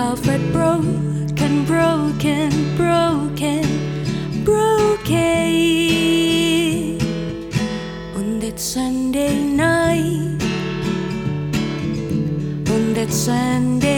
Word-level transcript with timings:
heart 0.00 0.22
broken, 0.52 1.64
broken, 1.66 2.50
broken, 2.76 3.64
broken. 4.44 5.20
On 8.16 8.40
that 8.40 8.58
Sunday 8.58 9.34
night, 9.44 10.42
on 12.70 12.94
that 12.94 13.10
Sunday. 13.12 13.89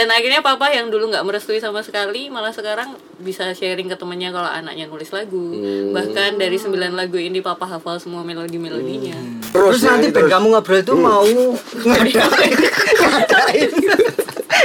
Dan 0.00 0.08
akhirnya 0.08 0.40
papa 0.40 0.72
yang 0.72 0.88
dulu 0.88 1.12
nggak 1.12 1.20
merestui 1.20 1.60
sama 1.60 1.84
sekali 1.84 2.32
malah 2.32 2.48
sekarang 2.48 2.96
bisa 3.20 3.52
sharing 3.52 3.84
ke 3.84 4.00
temennya 4.00 4.32
kalau 4.32 4.48
anaknya 4.48 4.88
nulis 4.88 5.12
lagu. 5.12 5.52
Bahkan 5.92 6.40
dari 6.40 6.56
sembilan 6.56 6.96
lagu 6.96 7.20
ini 7.20 7.44
papa 7.44 7.68
hafal 7.68 8.00
semua 8.00 8.24
melodi-melodinya. 8.24 9.44
Terus, 9.52 9.76
Terus 9.76 9.82
nanti 9.84 10.08
ya, 10.08 10.12
band 10.16 10.24
terus. 10.24 10.32
kamu 10.32 10.46
ngobrol 10.48 10.80
itu 10.80 10.94
mau 10.96 11.20
ngadain 11.20 12.52
ngadain 12.96 13.70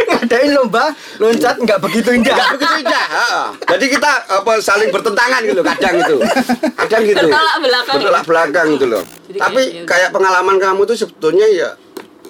ngadain 0.07 0.51
lomba 0.55 0.85
loncat 1.19 1.55
nggak 1.59 1.79
begitu 1.83 2.09
indah. 2.15 2.31
Nggak 2.31 2.49
begitu 2.55 2.75
indah. 2.79 3.05
Jadi 3.75 3.85
kita 3.91 4.11
apa 4.31 4.51
saling 4.63 4.87
bertentangan 4.87 5.41
gitu 5.43 5.61
kadang 5.67 5.95
itu. 5.99 6.15
Kadang 6.79 7.01
gitu. 7.03 7.27
Bertolak 7.27 7.57
belakang. 7.59 7.95
Bertolak 7.99 8.23
belakang 8.23 8.67
gitu 8.79 8.85
loh. 8.87 9.03
Jadi 9.27 9.35
Tapi 9.35 9.61
kayak- 9.67 9.75
ya 9.75 9.83
kayak 9.83 10.09
pengalaman 10.15 10.55
kamu 10.55 10.81
tuh 10.87 10.95
sebetulnya 10.95 11.47
ya 11.51 11.69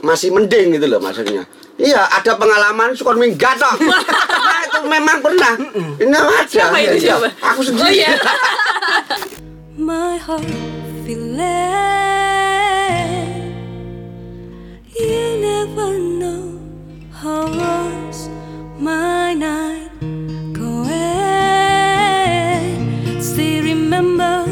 masih 0.02 0.34
mending 0.34 0.74
gitu 0.74 0.90
loh 0.90 0.98
maksudnya. 0.98 1.46
Iya, 1.76 2.08
ada 2.08 2.32
pengalaman 2.34 2.96
suka 2.96 3.12
minggat 3.14 3.60
toh. 3.60 3.76
Nah, 4.46 4.62
itu 4.64 4.80
memang 4.86 5.20
pernah. 5.20 5.54
Ini 5.98 6.08
ada. 6.08 6.46
Siapa 6.48 6.78
itu, 6.80 6.96
Iya. 6.96 7.20
siapa? 7.20 7.28
Aku 7.44 7.60
Oh 7.60 7.66
sendiri. 7.66 8.00
iya. 8.00 8.16
My 9.76 10.16
heart 10.16 10.48
feeling 11.04 11.44
You 14.96 15.20
never 15.44 15.92
know 16.00 16.56
how 17.12 17.44
was 17.52 18.32
my 18.80 19.36
night 19.36 19.92
going 20.56 20.80
Still 23.20 23.68
remember 23.68 24.48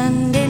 standing 0.00 0.49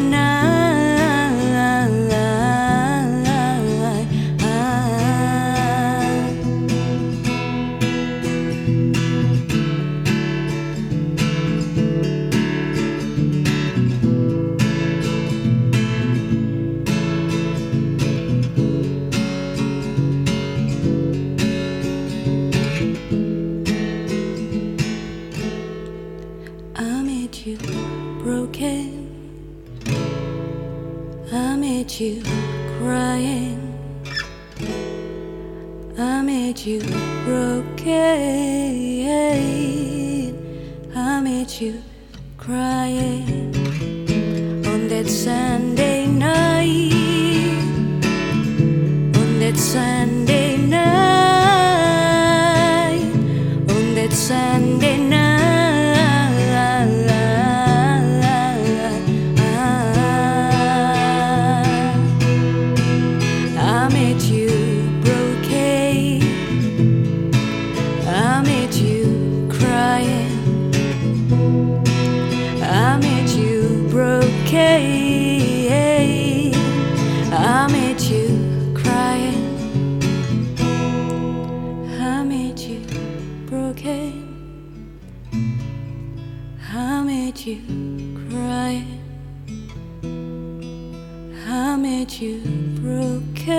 made 91.80 92.12
you 92.12 92.40
broken. 92.82 93.50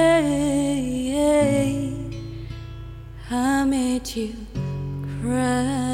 I 3.31 3.63
made 3.65 4.15
you 4.15 4.35
cry. 5.21 5.90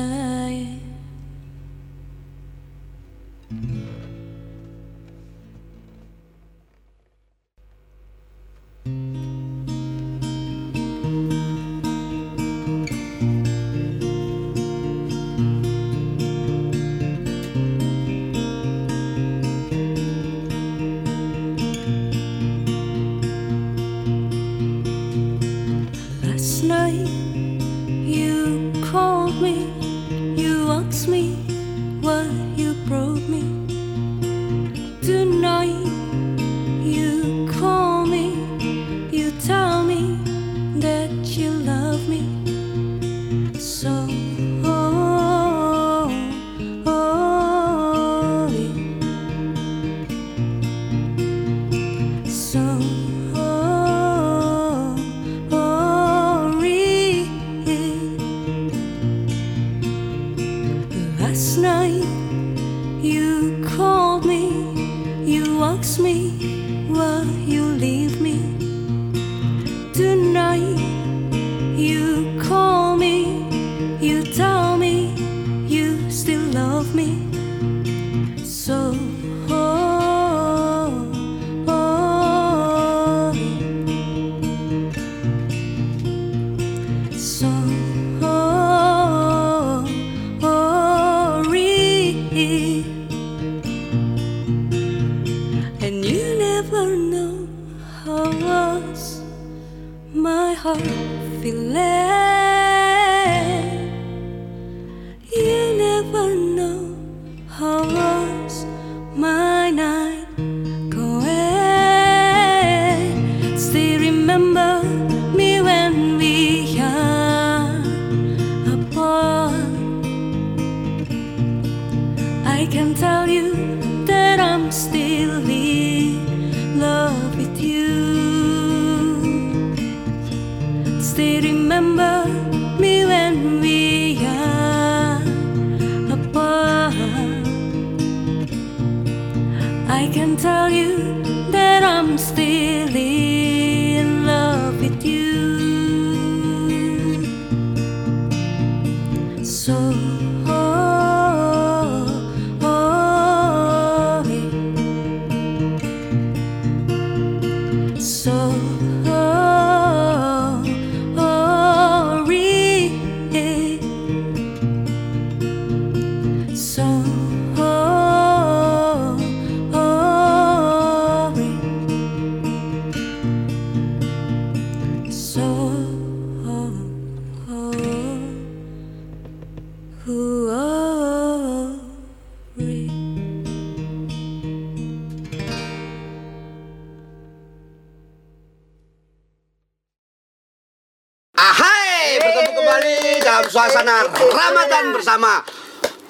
Suasana 193.77 194.09
Ramadan 194.09 194.89
bersama 194.89 195.45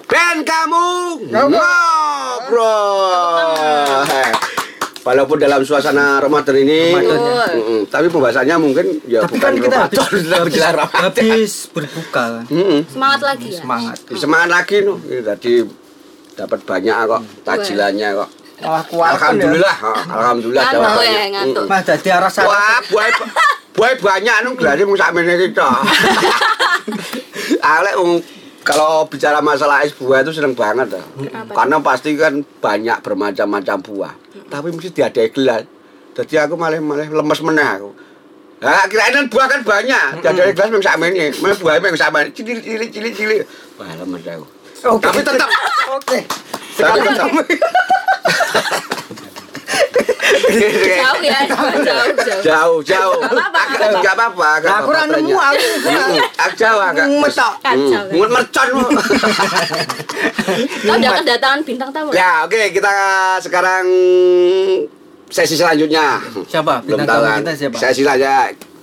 band 0.08 0.48
kamu 0.48 0.88
ngobrol. 1.28 2.72
Walaupun 5.04 5.36
dalam 5.40 5.68
suasana 5.68 6.24
Ramadan 6.24 6.64
ini, 6.64 6.96
ya. 6.96 7.20
Tapi 7.92 8.08
pembahasannya 8.08 8.56
mungkin 8.56 9.04
ya 9.04 9.24
Tapi 9.24 9.36
bukan 9.36 9.52
kan 9.52 9.60
kita 9.60 9.78
habis, 9.84 10.00
Ramadan, 10.00 10.24
dalam 10.24 10.40
habis, 10.48 10.56
gelar 10.56 10.76
Ramadan. 10.80 11.04
habis 11.12 11.52
berbuka 11.76 12.24
kan. 12.40 12.46
Semangat 12.88 13.22
lagi 13.36 13.48
ya. 13.52 13.60
Semangat. 13.60 13.98
Semangat 14.16 14.50
lagi 14.52 14.76
nuh. 14.88 14.98
Tadi 15.04 15.54
dapat 16.40 16.60
banyak 16.64 16.96
kok 17.04 17.22
tajilannya 17.44 18.10
kok. 18.16 18.30
Malah 18.58 18.84
kuat 18.88 19.12
Alhamdulillah, 19.20 19.76
alhamdulillah 20.08 20.64
dapat 20.72 20.88
ya, 21.04 21.20
banyak. 21.36 21.68
Mah 21.68 21.82
dadi 21.84 22.10
rasa 22.16 22.42
Wah, 22.48 22.80
buah 22.90 23.12
buah 23.76 23.92
banyak 24.00 24.34
anu 24.40 24.56
gelare 24.56 24.88
mung 24.88 24.96
sakmene 24.96 25.36
kita. 25.36 25.68
Alek 27.62 27.96
um, 27.98 28.22
kalau 28.68 29.08
bicara 29.08 29.40
masalah 29.40 29.88
es 29.88 29.96
buah 29.96 30.20
itu 30.26 30.36
seneng 30.36 30.52
banget 30.52 30.92
dah. 30.92 31.06
Karena 31.56 31.80
pasti 31.80 32.20
kan 32.20 32.44
banyak 32.44 33.00
bermacam-macam 33.00 33.78
buah. 33.80 34.14
Tapi 34.52 34.76
mesti 34.76 34.92
diadai 34.92 35.32
gelas. 35.32 35.64
Jadi 36.18 36.36
aku 36.36 36.60
malah 36.60 36.82
malah 36.82 37.08
lemes 37.08 37.40
meneh 37.46 37.64
aku. 37.64 37.94
Nah, 38.58 38.90
kirain 38.90 39.14
kan 39.14 39.26
buah 39.30 39.48
kan 39.48 39.62
banyak. 39.64 40.20
Diadai 40.20 40.52
gelas 40.52 40.70
mung 40.74 40.84
sakmene. 40.84 41.32
Malah 41.40 41.58
buah 41.62 41.80
mung 41.80 41.96
sakmene. 41.96 42.36
Cilik 42.36 42.92
cilik. 42.92 43.48
Wah, 43.80 43.88
lemes 44.04 44.26
aku. 44.28 44.46
Oke. 44.88 45.04
Tapi 45.10 45.20
tetap 45.26 45.50
Oke. 45.96 46.20
tapi 46.78 47.00
tetap. 47.02 47.28
Jauh 50.28 51.22
ya, 51.22 51.40
jauh 51.46 51.74
jauh. 51.80 52.08
jauh 52.44 52.78
jauh 52.82 53.14
apa-apa, 53.22 53.60
agak 53.64 53.80
apa-apa. 53.80 54.00
nggak 54.00 54.14
apa-apa 54.14 54.48
aku 54.58 54.90
apa-apa 54.92 55.02
nemu 55.14 55.38
aku. 55.38 55.66
Jauh 56.58 56.82
agak 56.82 57.06
kan? 57.64 57.76
Mumet 58.12 58.30
mercon. 58.30 58.68
Kita 60.78 60.94
udah 60.94 61.12
kedatangan 61.18 61.60
bintang 61.64 61.90
tamu. 61.92 62.10
ya 62.12 62.44
oke 62.44 62.62
kita 62.72 62.94
sekarang 63.40 63.86
sesi 65.28 65.56
selanjutnya 65.56 66.24
Siapa? 66.48 66.84
belum 66.84 66.98
Bintang 66.98 67.08
tahu 67.10 67.22
tamu 67.22 67.28
kan 67.28 67.40
kita 67.42 67.54
siapa? 67.58 67.76
sesi 67.78 68.02
saja 68.02 68.32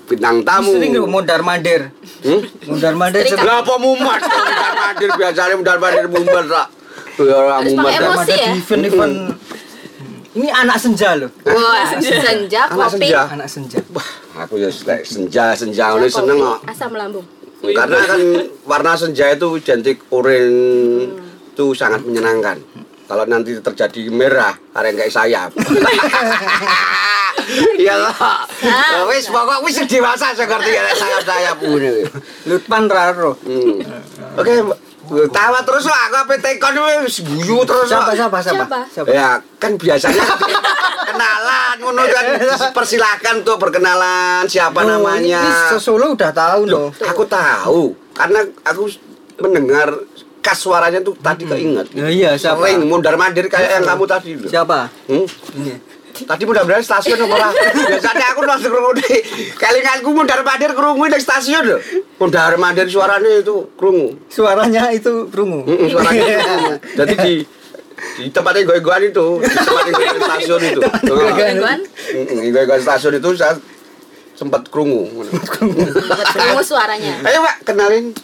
bintang 0.04 0.36
tamu 0.42 0.70
Sering 0.74 0.92
lu 0.92 1.06
mondar 1.06 1.40
mandir. 1.40 1.88
Hmm? 2.20 2.40
Mondar 2.66 2.92
mandir 2.94 3.24
Sering, 3.24 3.32
sering. 3.34 3.48
lah 3.48 3.56
apa 3.60 3.74
mumet 3.76 4.20
mundar 4.20 4.72
mandir 4.74 5.08
biasanya 5.14 5.54
mundar 5.56 5.78
mandir 5.78 6.06
mumet 6.06 6.46
lah 6.46 6.66
orang 7.16 7.56
Harus 7.58 7.72
mumet 7.72 7.84
pakai 7.86 7.96
lah. 7.96 8.04
emosi. 8.04 8.16
Mondar 8.18 8.36
ya? 8.36 8.46
di 8.46 8.58
event-event. 8.58 9.14
Ini 10.34 10.50
anak 10.50 10.76
senja 10.76 11.14
loh. 11.14 11.30
Wah, 11.44 11.94
senja, 11.94 12.66
Anak 12.66 12.90
kopi. 12.90 13.06
senja. 13.06 13.20
Anak 13.28 13.46
senja. 13.46 13.78
Wah, 13.88 14.08
aku 14.36 14.58
ya 14.58 14.66
senja 15.00 15.54
senja 15.54 15.84
Ya, 15.84 15.94
ini 15.94 16.08
seneng 16.08 16.36
kok 16.36 16.58
Asam 16.66 16.90
lambung. 16.92 17.22
karena 17.64 17.96
kan 18.04 18.20
warna 18.62 18.92
senja 18.92 19.30
itu 19.30 19.56
identik 19.56 20.02
oranye 20.10 21.08
itu 21.48 21.64
sangat 21.72 22.02
menyenangkan 22.02 22.60
kalau 23.04 23.24
nanti 23.24 23.56
terjadi 23.56 24.10
merah 24.10 24.52
ada 24.70 24.84
yang 24.84 24.98
kayak 24.98 25.08
sayap 25.10 25.50
iya 27.76 27.96
lah 27.96 28.12
Ah. 28.60 29.04
wis 29.06 29.24
pokok 29.26 29.60
wis 29.62 29.80
dewasa 29.82 30.32
saya 30.32 30.44
ngerti 30.46 30.70
ada 30.72 30.92
sayap 30.92 31.22
sayap 31.22 31.56
ini 31.62 32.04
Lutpan 32.44 32.84
Raro. 32.84 33.32
Hmm. 33.40 33.80
oke 34.34 34.52
tawa 35.28 35.58
terus 35.60 35.84
aku 35.84 36.16
apa 36.16 36.34
tekon 36.36 36.74
wis 37.02 37.20
guyu 37.20 37.60
terus 37.62 37.86
Siapa 37.86 38.12
siapa 38.12 38.38
siapa? 38.38 38.64
Siapa? 38.86 39.08
ya 39.08 39.36
kan 39.56 39.74
biasanya 39.74 40.24
kenalan 41.08 41.76
ngono 41.78 42.02
kan 42.04 42.24
persilakan 42.72 43.34
untuk 43.40 43.56
berkenalan 43.58 44.44
siapa 44.44 44.80
Oh, 44.80 44.88
namanya 44.88 45.42
Ini 45.42 45.76
Solo 45.76 46.12
udah 46.12 46.30
tahu 46.30 46.60
loh. 46.64 46.88
Aku 47.04 47.24
tahu 47.24 47.92
karena 48.12 48.40
aku 48.62 48.88
mendengar 49.38 49.88
khas 50.40 50.60
suaranya 50.60 51.00
tuh 51.00 51.16
tadi 51.16 51.44
keinget. 51.44 51.88
Ya 51.90 52.06
iya, 52.06 52.30
siapa? 52.34 52.60
Sering 52.62 52.84
mundar 52.84 53.16
mandir 53.16 53.48
kayak 53.48 53.80
yang 53.80 53.84
kamu 53.86 54.04
tadi 54.04 54.30
loh. 54.36 54.44
Siapa? 54.46 54.92
Hmm? 55.08 55.24
Tadi 56.14 56.42
mudah-mudahan 56.46 56.86
stasiun 56.86 57.18
apa 57.26 57.34
ora? 57.34 57.48
Biasanya 57.74 58.26
aku 58.30 58.46
langsung 58.46 58.70
krungu 58.70 58.94
di 59.02 59.18
kelinganku 59.58 60.14
mundar 60.14 60.46
mandir 60.46 60.70
krungu 60.70 61.10
di 61.10 61.18
stasiun 61.18 61.64
loh. 61.74 61.80
Mundar 62.22 62.54
mandir 62.54 62.86
suaranya 62.86 63.42
itu 63.42 63.74
krungu. 63.74 64.14
Suaranya 64.30 64.94
itu 64.94 65.26
rungu. 65.34 65.66
Heeh, 65.66 65.90
suaranya 65.90 66.24
krungu. 66.38 66.74
Jadi 66.94 67.14
di 67.18 67.34
di 68.14 68.30
tempatnya 68.30 68.68
goy-goyan 68.68 69.10
itu, 69.10 69.26
di 69.42 69.50
tempat 69.50 69.86
goy 69.90 70.06
stasiun 70.22 70.62
itu. 70.62 70.80
Gangguan. 71.34 71.80
Heeh, 71.82 72.48
goy-goyan 72.54 72.82
stasiun 72.86 73.18
itu 73.18 73.28
saya 73.34 73.58
sempat 74.38 74.70
krungu. 74.70 75.10
Ketemu 75.50 76.62
suaranya. 76.62 77.26
Ayo 77.26 77.42
Pak, 77.42 77.56
kenalin 77.66 78.14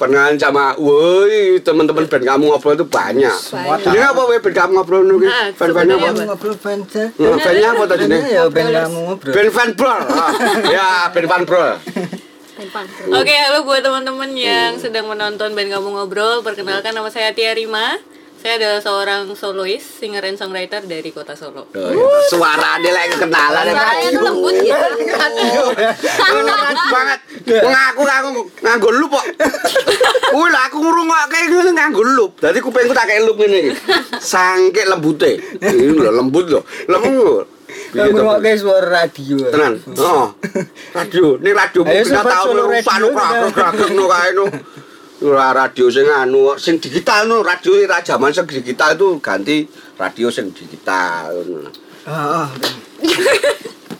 Perkenalan 0.00 0.40
sama, 0.40 0.72
woi 0.80 1.60
teman-teman 1.60 2.08
band 2.08 2.24
kamu 2.24 2.44
ngobrol 2.48 2.72
itu 2.72 2.88
banyak. 2.88 3.36
Semua 3.36 3.76
Ini 3.76 4.00
apa 4.00 4.22
woi 4.24 4.40
band 4.40 4.56
kamu 4.56 4.72
ngobrol 4.72 5.02
nih? 5.04 5.28
Ah, 5.28 5.46
Fan-fannya 5.52 5.94
apa? 5.94 6.24
Ngobrol 6.24 6.56
fans. 6.56 6.88
Hmm, 7.20 7.36
Bandnya 7.36 7.68
apa 7.68 7.84
tadi 7.84 8.04
nih? 8.08 8.20
Ya 8.26 8.42
band 8.48 8.68
kamu 8.72 8.98
ngobrol. 9.04 9.32
Band 9.36 9.50
fan 9.52 9.68
bro. 9.76 9.92
Ah, 9.92 10.32
Ya, 10.66 10.88
band 11.12 11.28
fan 11.28 11.42
bro. 11.44 11.66
Oke, 13.12 13.34
halo 13.34 13.64
buat 13.64 13.80
teman-teman 13.80 14.32
yang 14.32 14.76
sedang 14.76 15.04
menonton 15.04 15.52
band 15.52 15.68
kamu 15.68 15.88
ngobrol. 15.90 16.40
Perkenalkan 16.40 16.92
nama 16.92 17.12
saya 17.12 17.36
Tia 17.36 17.52
Rima. 17.52 18.00
Saya 18.40 18.56
adalah 18.56 18.80
seorang 18.80 19.28
solois, 19.36 19.84
singer 19.84 20.24
and 20.24 20.40
songwriter 20.40 20.80
dari 20.88 21.12
kota 21.12 21.36
Solo. 21.36 21.68
Oh, 21.76 21.92
iya. 21.92 22.08
Suara 22.32 22.80
dia 22.80 22.88
lagi 22.88 23.20
kenalan 23.20 23.68
ya. 23.68 23.72
Suaranya 23.76 24.08
tuh 24.16 24.22
lembut 24.24 24.54
gitu. 24.64 24.86
Lembut 26.40 26.80
banget. 26.88 27.20
Ngaku 27.44 28.02
aku 28.08 28.28
nganggo 28.64 28.88
lup 28.96 29.12
kok. 29.12 29.26
Kuwi 30.32 30.48
lah 30.48 30.72
aku 30.72 30.76
ngrungokke 30.80 31.38
ngene 31.52 31.70
nganggo 31.76 32.00
lup. 32.00 32.40
Dadi 32.40 32.64
kupingku 32.64 32.96
tak 32.96 33.12
kei 33.12 33.20
lup 33.20 33.36
ngene 33.36 33.56
iki. 33.60 33.72
Sangke 34.24 34.88
lembute. 34.88 35.36
Ini 35.60 36.00
lho 36.00 36.08
lembut 36.08 36.48
lho. 36.48 36.64
Lembut. 36.88 37.44
Ngrungokke 37.92 38.56
suara 38.56 39.04
radio. 39.04 39.36
Tenan. 39.52 39.84
Heeh. 39.84 40.28
Radio, 40.96 41.36
ini 41.44 41.50
radio 41.52 41.80
sobat 41.84 42.24
tahun 42.24 42.46
Solo 42.56 42.62
Radio, 42.72 42.88
sanu 42.88 43.06
udah. 43.12 43.52
kragek 43.52 43.90
no 43.92 44.04
kae 44.08 44.30
no. 44.32 44.44
Ora 45.20 45.52
radio 45.52 45.92
sing 45.92 46.08
anu, 46.08 46.56
sing 46.56 46.80
digital 46.80 47.28
no, 47.28 47.44
radio 47.44 47.76
era 47.76 48.00
zaman 48.00 48.32
sing 48.32 48.48
digital 48.48 48.96
itu 48.96 49.20
ganti 49.20 49.68
radio 50.00 50.32
sing 50.32 50.48
digital. 50.48 51.28
ngono. 51.44 51.68
Ah, 52.08 52.44
ah. 52.44 52.48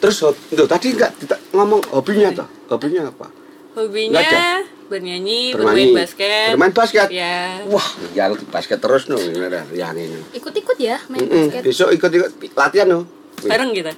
Terus 0.00 0.16
tuh, 0.16 0.64
tadi 0.64 0.96
enggak 0.96 1.12
kita- 1.20 1.40
ngomong 1.52 1.84
hobinya 1.92 2.32
toh? 2.32 2.48
Hobinya 2.72 3.04
apa? 3.04 3.28
Hobinya 3.76 4.16
Nggak 4.16 4.88
bernyanyi, 4.88 5.52
Bermain. 5.52 5.76
bermain 5.76 6.00
basket. 6.02 6.48
Bermain 6.56 6.72
basket? 6.72 7.08
Ya. 7.12 7.60
Wah, 7.68 7.84
yang 8.16 8.32
basket 8.48 8.80
terus 8.80 9.04
no, 9.06 9.20
ini 9.20 9.36
ada 9.44 9.62
yang 9.76 9.92
ini. 9.94 10.24
Ikut-ikut 10.32 10.76
ya 10.80 11.04
main 11.12 11.20
Mm-mm, 11.20 11.52
basket. 11.52 11.62
Besok 11.62 11.88
ikut-ikut 11.94 12.32
latihan 12.56 12.88
no. 12.88 13.00
Bareng 13.44 13.76
kita. 13.76 13.92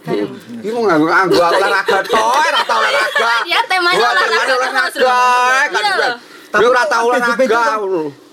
Ini 0.59 0.71
mau 0.75 0.87
nganggo 0.87 1.07
nganggo 1.07 1.39
olahraga 1.39 1.99
toh, 2.03 2.19
ora 2.19 2.63
tau 2.67 2.79
olahraga. 2.79 3.33
Ya, 3.47 3.59
temanya 3.71 4.07
olahraga 4.11 4.53
olahraga. 4.59 6.11
Dia 6.53 6.67
ora 6.67 6.83
tau 6.85 7.07
Tapi 7.09 7.17
olahraga. 7.17 7.47
kan- 7.49 7.81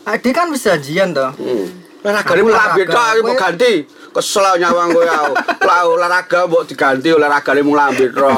Ade 0.10 0.30
kan 0.32 0.48
wis 0.50 0.62
janjian 0.62 1.10
toh. 1.12 1.32
Olahraga 2.00 2.32
ini 2.32 2.42
Kamu 2.42 2.48
mulai 2.48 2.68
beda, 2.74 3.02
ini 3.10 3.22
mau 3.22 3.30
Kowe- 3.30 3.42
ganti. 3.42 3.74
Kesel 4.10 4.46
nyawang 4.58 4.90
gue 4.90 5.04
ya. 5.04 5.20
Lah 5.62 5.80
olahraga 5.86 6.40
mau 6.46 6.62
diganti 6.62 7.10
olahraga 7.10 7.52
ini 7.52 7.62
mulai 7.62 7.92
beda. 7.92 8.30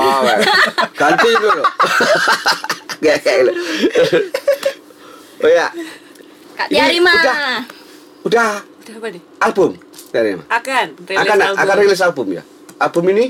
Ganti 0.92 1.28
itu 1.30 1.48
loh. 1.48 1.66
Kayak 3.02 3.18
kayak 3.20 3.40
gitu. 3.42 4.18
Oh 5.40 5.50
ya, 5.50 5.74
Kak 6.54 6.70
Tiari 6.70 7.02
mah. 7.02 7.18
udah. 7.18 7.36
udah 8.22 8.52
Udah 8.62 8.94
apa 8.96 9.08
nih? 9.10 9.22
album 9.40 9.70
dari? 10.12 10.38
Akan 10.48 10.86
rilis 11.00 11.18
Akan 11.18 11.38
album. 11.40 11.58
akan 11.58 11.76
rilis 11.80 12.02
album 12.04 12.28
ya. 12.32 12.44
Album 12.78 13.04
ini 13.10 13.26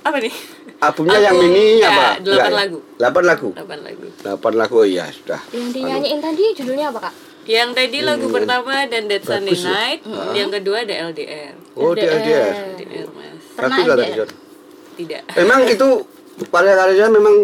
Apa 0.00 0.18
nih? 0.18 0.34
Albumnya 0.78 1.18
yang 1.18 1.34
Album, 1.34 1.50
ini 1.50 1.64
ya, 1.78 1.90
apa? 1.90 2.06
delapan 2.22 2.52
lagu. 2.54 2.78
Delapan 2.94 3.24
lagu. 3.26 3.48
8 3.52 3.80
lagu. 3.82 4.06
Delapan 4.22 4.52
lagu 4.54 4.74
oh 4.76 4.86
iya 4.86 5.04
sudah. 5.10 5.40
Yang 5.50 5.68
dinyanyiin 5.74 6.20
tadi 6.20 6.44
judulnya 6.54 6.86
apa 6.90 7.00
kak? 7.10 7.14
Yang 7.44 7.70
tadi 7.74 7.98
lagu 8.04 8.26
Hmm. 8.28 8.36
pertama 8.36 8.74
dan 8.86 9.02
Dead 9.06 9.22
Sunday 9.22 9.56
ya. 9.56 9.66
Night, 9.66 10.00
yang 10.32 10.50
kedua 10.52 10.84
ada 10.84 10.94
LDR. 11.08 11.54
Oh 11.74 11.92
dia 11.92 12.14
dia. 12.20 12.44
LDR 12.76 13.08
Mas. 13.10 13.42
Pernah 13.54 13.76
LDR? 13.80 14.28
Tidak. 14.94 15.22
Memang 15.36 15.60
itu 15.64 15.88
karya-karyanya 16.44 17.08
memang 17.08 17.36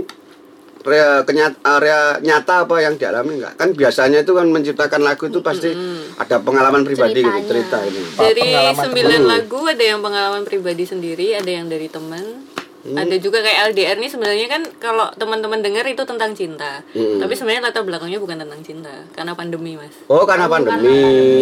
rea, 0.85 1.25
kenyat, 1.25 1.57
area 1.65 1.99
nyata 2.21 2.69
apa 2.69 2.77
yang 2.79 2.95
dialami 2.95 3.41
enggak? 3.41 3.55
Kan 3.57 3.73
biasanya 3.73 4.21
itu 4.21 4.31
kan 4.31 4.47
menciptakan 4.47 5.01
lagu 5.01 5.27
itu 5.27 5.41
pasti 5.41 5.73
ada 6.15 6.37
pengalaman 6.39 6.85
pribadi 6.85 7.19
gitu, 7.19 7.27
Ceritanya. 7.27 7.49
cerita 7.49 7.79
ini. 7.83 8.03
Dari 8.15 8.47
sembilan 8.77 9.23
lagu 9.25 9.59
ada 9.65 9.83
yang 9.83 9.99
pengalaman 9.99 10.43
pribadi 10.45 10.85
sendiri, 10.85 11.33
ada 11.33 11.49
yang 11.49 11.67
dari 11.67 11.89
teman, 11.89 12.45
Hmm. 12.85 13.01
ada 13.01 13.17
juga 13.17 13.41
kayak 13.41 13.73
LDR 13.73 13.97
nih 13.97 14.11
sebenarnya 14.13 14.47
kan 14.47 14.63
kalau 14.77 15.09
teman-teman 15.17 15.65
dengar 15.65 15.89
itu 15.89 16.05
tentang 16.05 16.37
cinta, 16.37 16.85
Hmm. 16.93 17.17
tapi 17.17 17.33
sebenarnya 17.33 17.65
latar 17.65 17.81
belakangnya 17.81 18.21
bukan 18.21 18.37
tentang 18.37 18.61
cinta, 18.61 18.93
karena 19.11 19.33
pandemi 19.33 19.73
mas. 19.75 19.89
Oh, 20.05 20.29
karena 20.29 20.45
pandemi. 20.45 20.93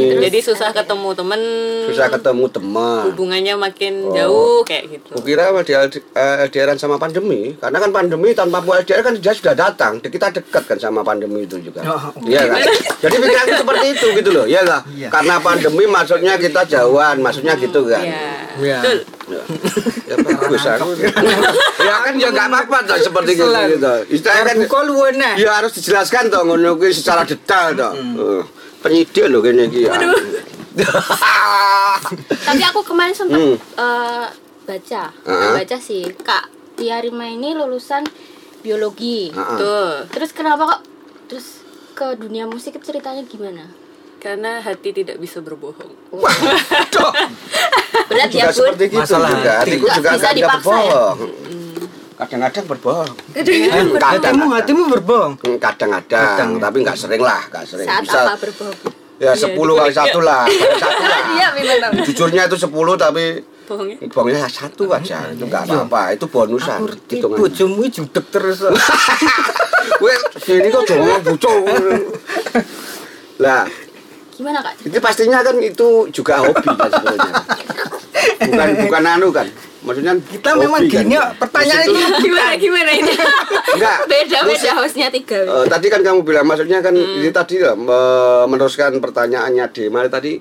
Terus 0.09 0.23
Jadi 0.23 0.39
susah 0.39 0.71
ketemu 0.71 1.09
temen, 1.13 1.41
Susah 1.91 2.07
ketemu 2.07 2.47
teman. 2.47 3.03
hubungannya 3.11 3.55
Oh. 3.55 3.61
makin 3.61 3.93
jauh 4.09 4.63
kayak 4.63 4.85
gitu. 4.89 5.19
Kukira 5.19 5.51
dia 5.67 5.83
eh, 5.91 6.37
LDRan 6.47 6.79
sama 6.79 6.95
pandemi, 6.97 7.59
karena 7.59 7.79
kan 7.79 7.91
pandemi 7.91 8.31
tanpa 8.33 8.63
Bu 8.63 8.73
LDR 8.73 9.03
kan 9.03 9.19
dia 9.19 9.35
sudah 9.35 9.53
datang. 9.53 9.99
Kita 9.99 10.31
dekat 10.31 10.63
kan 10.65 10.79
sama 10.79 11.03
pandemi 11.03 11.43
itu 11.43 11.59
juga. 11.59 11.83
Oh. 11.83 12.15
Iya 12.23 12.47
kan? 12.47 12.63
Jadi 13.03 13.15
pikiranku 13.19 13.55
seperti 13.59 13.87
itu 13.91 14.07
gitu 14.15 14.31
loh, 14.31 14.47
ya 14.47 14.63
lah. 14.63 14.87
Iya. 14.89 15.11
Karena 15.11 15.43
pandemi 15.43 15.85
maksudnya 15.85 16.39
kita 16.39 16.63
jauhan, 16.65 17.19
maksudnya 17.19 17.59
gitu 17.59 17.83
kan. 17.91 18.07
Iya. 18.07 18.31
Iya. 18.63 18.79
Betul. 18.79 18.99
Ya, 19.23 19.39
ya 20.05 20.17
bagus 20.19 20.67
aku. 20.67 20.99
ya 21.79 21.95
kan 22.03 22.15
ya 22.17 22.29
nggak 22.29 22.47
apa-apa 22.49 22.77
toh 22.85 22.99
seperti 22.99 23.39
gitu 23.39 23.47
Selain. 23.47 23.71
gitu. 23.71 23.95
Istilahnya 24.11 24.45
kan 24.45 24.59
ya 25.39 25.51
harus 25.55 25.73
dijelaskan 25.73 26.27
toh 26.27 26.43
ngono 26.43 26.75
kuwi 26.75 26.91
secara 26.91 27.23
detail 27.23 27.71
toh. 27.73 27.93
Eh, 27.95 28.43
penyidik 28.81 29.31
loh 29.31 29.39
kene 29.39 29.71
iki. 29.71 29.87
ya. 29.87 29.95
Tapi 32.43 32.63
aku 32.65 32.81
kemarin 32.83 33.13
sempat 33.13 33.39
Hmm. 33.39 33.57
eh, 33.57 34.27
baca, 34.65 35.03
Ah. 35.23 35.53
baca 35.55 35.77
sih 35.79 36.03
Kak 36.17 36.49
Tiarima 36.75 37.27
ini 37.27 37.53
lulusan 37.53 38.03
biologi. 38.59 39.29
Heeh. 39.29 39.47
Betul. 39.55 39.91
Terus 40.11 40.31
kenapa 40.33 40.63
kok 40.67 40.81
terus 41.27 41.61
ke 41.93 42.17
dunia 42.17 42.45
musik 42.45 42.75
itu 42.75 42.85
ceritanya 42.85 43.23
gimana? 43.23 43.69
Karena 44.17 44.59
hati 44.59 44.95
tidak 44.95 45.19
bisa 45.19 45.39
berbohong. 45.39 45.93
Waduh, 46.11 47.11
Berat 48.13 48.29
ya 48.29 48.33
juga 48.33 48.45
bun. 48.45 48.55
seperti 48.55 48.85
gitu 48.87 49.01
Masalah 49.01 49.31
juga. 49.31 49.53
hati. 49.53 49.61
Hatiku 49.65 49.87
juga 49.89 50.09
bisa 50.09 50.19
nggak 50.19 50.35
dipaksa 50.35 50.55
ya? 50.55 50.77
berbohong. 50.83 51.19
Kadang-kadang 52.13 52.65
berbohong. 52.69 53.11
Eh, 53.29 53.43
Kadang-kadang. 53.43 54.23
hatimu 54.23 54.47
hatimu 54.53 54.83
berbohong. 54.91 55.33
Hmm, 55.39 55.57
Kadang-kadang, 55.59 56.29
Kadang. 56.31 56.51
tapi 56.59 56.77
nggak 56.81 56.97
sering 56.97 57.19
lah, 57.21 57.41
nggak 57.47 57.65
sering. 57.65 57.87
Saat 57.87 58.03
Bisa 58.03 58.19
apa 58.21 58.35
berbohong? 58.39 58.77
ya 59.19 59.33
10 59.33 59.55
kali 59.55 59.93
satu 59.93 60.19
lah, 60.21 60.43
satu 60.77 61.03
lah. 61.09 61.21
Iya, 61.33 61.47
memang. 61.53 61.91
Jujurnya 62.03 62.43
itu 62.45 62.57
10 62.57 62.71
tapi 62.97 63.25
Bohongnya. 63.63 63.97
bohongnya 64.05 64.47
satu 64.47 64.85
aja, 64.89 65.31
itu 65.31 65.45
nggak 65.45 65.63
apa-apa, 65.65 66.03
itu 66.13 66.27
bonusan. 66.27 66.75
Aku 66.77 66.85
ngerti 66.85 67.15
hitungannya. 67.17 67.41
bojomu 67.41 67.83
judek 67.87 68.25
terus. 68.29 68.59
Weh, 70.03 70.15
sini 70.37 70.67
kok 70.69 70.83
ngomong 70.85 71.23
bucong. 71.25 71.63
Lah, 73.39 73.67
Gimana 74.33 74.59
Kak? 74.61 74.75
itu 74.81 74.99
pastinya 74.99 75.39
kan 75.41 75.55
itu 75.57 75.87
juga 76.11 76.41
hobi 76.41 76.67
kan 76.67 76.89
sebenarnya. 76.89 77.35
Bukan 78.43 78.69
bukan 78.83 79.03
anu 79.05 79.29
kan. 79.31 79.47
Maksudnya 79.83 80.15
Kita 80.17 80.49
hobi 80.49 80.63
memang 80.63 80.83
kan. 80.85 80.95
gini, 80.97 81.15
pertanyaan 81.37 81.83
Terus 81.83 81.91
itu- 81.93 82.07
ini 82.09 82.23
Gimana 82.23 82.55
gimana 82.57 82.91
ini? 82.93 83.13
Enggak. 83.73 83.97
Beda 84.07 84.39
beda 84.45 84.71
hostnya 84.77 85.09
tiga. 85.09 85.39
eh, 85.43 85.67
tadi 85.67 85.87
kan 85.89 86.01
kamu 86.01 86.23
bilang 86.23 86.45
maksudnya 86.45 86.79
kan 86.79 86.95
ini 86.95 87.31
tadi 87.31 87.59
lah, 87.59 87.75
me- 87.75 88.47
meneruskan 88.47 88.95
pertanyaannya 88.97 89.67
Dema 89.69 90.07
tadi 90.07 90.39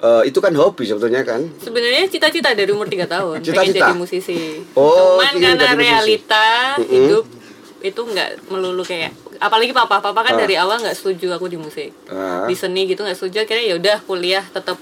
eh, 0.00 0.22
itu 0.24 0.38
kan 0.38 0.52
hobi 0.52 0.84
sebetulnya 0.84 1.22
kan. 1.22 1.44
Sebenarnya 1.56 2.08
cita-cita 2.08 2.50
dari 2.50 2.66
umur 2.68 2.86
3 2.86 3.04
tahun 3.06 3.38
pengen 3.38 3.46
Cita-cita? 3.46 3.86
jadi 3.86 3.94
musisi. 3.94 4.40
Oh, 4.72 5.16
Cuman 5.16 5.30
ingin 5.32 5.42
karena 5.52 5.60
jadi 5.60 5.76
musisi. 5.76 5.86
realita 5.86 6.46
Mm-mm. 6.76 6.90
hidup 6.90 7.24
itu 7.80 8.00
nggak 8.02 8.30
melulu 8.46 8.82
kayak 8.82 9.08
apalagi 9.38 9.70
papa 9.70 9.96
papa 9.98 10.20
kan 10.22 10.34
Ah. 10.34 10.40
dari 10.40 10.52
awal 10.54 10.76
nggak 10.78 10.92
setuju 10.94 11.32
aku 11.32 11.46
di 11.46 11.56
musik 11.56 11.94
Ah. 12.06 12.44
di 12.44 12.52
seni 12.52 12.84
gitu 12.84 13.00
nggak 13.00 13.14
setuju 13.14 13.40
akhirnya 13.40 13.64
ya 13.66 13.74
udah 13.76 13.96
kuliah 14.02 14.44
tetap 14.46 14.76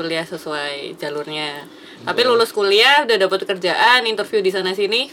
kuliah 0.00 0.24
sesuai 0.24 0.96
jalurnya 0.96 1.68
tapi 2.08 2.24
lulus 2.24 2.56
kuliah 2.56 3.04
udah 3.04 3.16
dapat 3.20 3.44
kerjaan 3.44 4.08
interview 4.08 4.40
di 4.40 4.48
sana 4.48 4.72
sini 4.72 5.12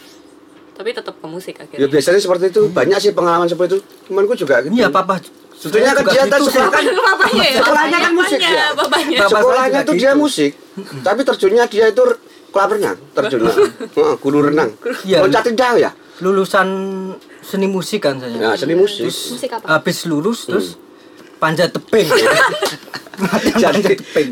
tapi 0.77 0.93
tetap 0.93 1.17
ke 1.17 1.27
musik 1.27 1.57
Ya 1.57 1.65
akhirnya 1.65 1.89
biasanya 1.89 2.19
seperti 2.21 2.45
itu, 2.53 2.61
banyak 2.69 2.97
sih 3.01 3.09
pengalaman 3.09 3.49
seperti 3.49 3.69
itu. 3.73 3.79
Temanku 4.05 4.37
juga 4.37 4.61
gitu. 4.61 4.77
Iya 4.77 4.93
papa. 4.93 5.17
Sebetulnya 5.57 5.97
kan 5.97 6.05
dia 6.05 6.21
gitu 6.21 6.29
kan 6.29 6.41
sekolah 6.45 6.69
kan 6.69 6.83
Bapaknya 6.85 7.45
ya 7.49 7.57
Sekolahnya 7.65 7.97
kan 7.97 8.11
musik 8.13 8.37
ya? 8.37 8.65
bapaknya 8.77 9.17
Bapak 9.17 9.29
saya 9.33 9.41
sekolahnya 9.41 9.79
tuh 9.81 9.95
dia 9.97 10.11
gitu. 10.13 10.21
musik, 10.21 10.51
tapi 11.01 11.21
terjunnya 11.25 11.63
dia 11.65 11.85
itu 11.89 12.03
kolam 12.53 12.69
renang, 12.77 12.97
terjunnya. 13.17 13.53
Heeh, 13.57 14.13
guru 14.23 14.39
renang. 14.45 14.69
Iya. 15.01 15.25
Loncatin 15.25 15.57
jauh 15.57 15.79
ya? 15.81 15.91
Lulusan 16.21 16.67
seni 17.41 17.65
musik 17.65 18.05
kan 18.05 18.21
saya. 18.21 18.37
Ya, 18.37 18.49
seni 18.53 18.77
musik. 18.77 19.09
Musik 19.09 19.49
apa? 19.49 19.65
Habis 19.65 20.05
lulus 20.05 20.45
terus 20.45 20.77
panjat 21.37 21.69
tebing. 21.71 22.07
Jadi 23.63 23.81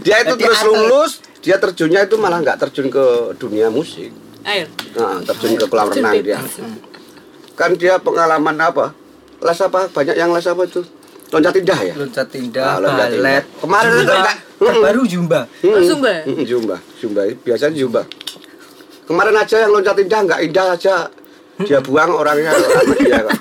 dia 0.02 0.18
itu 0.22 0.34
Jadi 0.34 0.44
terus 0.44 0.62
lulus, 0.62 1.12
dia 1.42 1.58
terjunnya 1.58 2.06
itu 2.06 2.16
malah 2.16 2.38
nggak 2.40 2.58
terjun 2.60 2.88
ke 2.88 3.06
dunia 3.36 3.70
musik. 3.70 4.14
ayo 4.46 4.70
Nah, 4.94 5.26
terjun 5.26 5.58
ke 5.58 5.66
kolam 5.66 5.90
renang 5.90 6.22
dia. 6.22 6.38
Kan 7.54 7.74
dia 7.74 7.98
pengalaman 7.98 8.54
apa? 8.60 8.94
Les 9.42 9.60
apa? 9.60 9.90
Banyak 9.90 10.16
yang 10.16 10.30
les 10.30 10.46
apa 10.46 10.62
itu? 10.64 10.86
Loncat 11.34 11.56
indah 11.58 11.80
ya? 11.82 11.94
Loncat 11.98 12.28
Ah, 12.28 12.38
indah, 12.38 12.74
loncat 12.78 13.10
indah. 13.10 13.22
balet. 13.26 13.44
Kemarin 13.58 13.90
itu 13.96 14.14
enggak. 14.14 14.38
Terbaru 14.56 15.02
Zumba. 15.04 15.42
Oh, 15.66 15.82
Zumba? 15.84 16.14
Mm, 16.24 16.44
Zumba, 16.46 16.78
Zumba. 16.96 17.22
Biasanya 17.42 17.76
Zumba. 17.76 18.02
Kemarin 19.06 19.36
aja 19.36 19.56
yang 19.60 19.72
loncat 19.74 19.98
indah 20.00 20.20
nggak 20.24 20.40
indah 20.42 20.66
aja 20.72 20.96
dia 21.58 21.80
buang 21.80 22.12
orangnya 22.12 22.52
sama 22.52 22.82
dia 22.94 23.20
kok. 23.22 23.32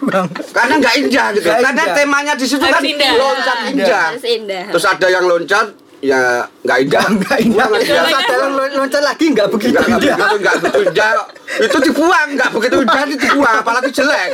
karena 0.51 0.75
nggak 0.79 0.95
indah 0.97 1.27
gitu 1.35 1.43
Nggak 1.45 1.59
karena 1.61 1.83
indah. 1.83 1.97
temanya 1.99 2.33
di 2.35 2.47
situ 2.47 2.63
kan 2.63 2.79
indah. 2.79 3.13
loncat 3.19 3.59
indah 3.67 4.07
Harus 4.09 4.23
indah. 4.25 4.65
terus 4.71 4.87
ada 4.87 5.07
yang 5.11 5.25
loncat 5.25 5.67
ya 5.99 6.21
nggak 6.63 6.79
indah 6.81 7.05
Enggak 7.11 7.39
indah. 7.41 7.67
Terus 7.67 7.91
ada 8.15 8.35
yang 8.37 8.53
lon- 8.53 8.75
loncat 8.77 9.03
lagi 9.03 9.25
enggak 9.27 9.49
begitu 9.49 9.73
Nggak 9.73 9.85
nggak 9.85 9.99
indah. 9.99 10.15
begitu, 10.15 10.37
nggak 10.39 10.55
begitu 10.55 10.79
indah. 10.85 11.11
Itu 11.59 11.77
dibuang, 11.81 12.29
nggak 12.35 12.51
begitu 12.53 12.77
indah 12.79 13.03
itu 13.03 13.17
dibuang, 13.19 13.57
apalagi 13.59 13.91
jelek. 13.91 14.31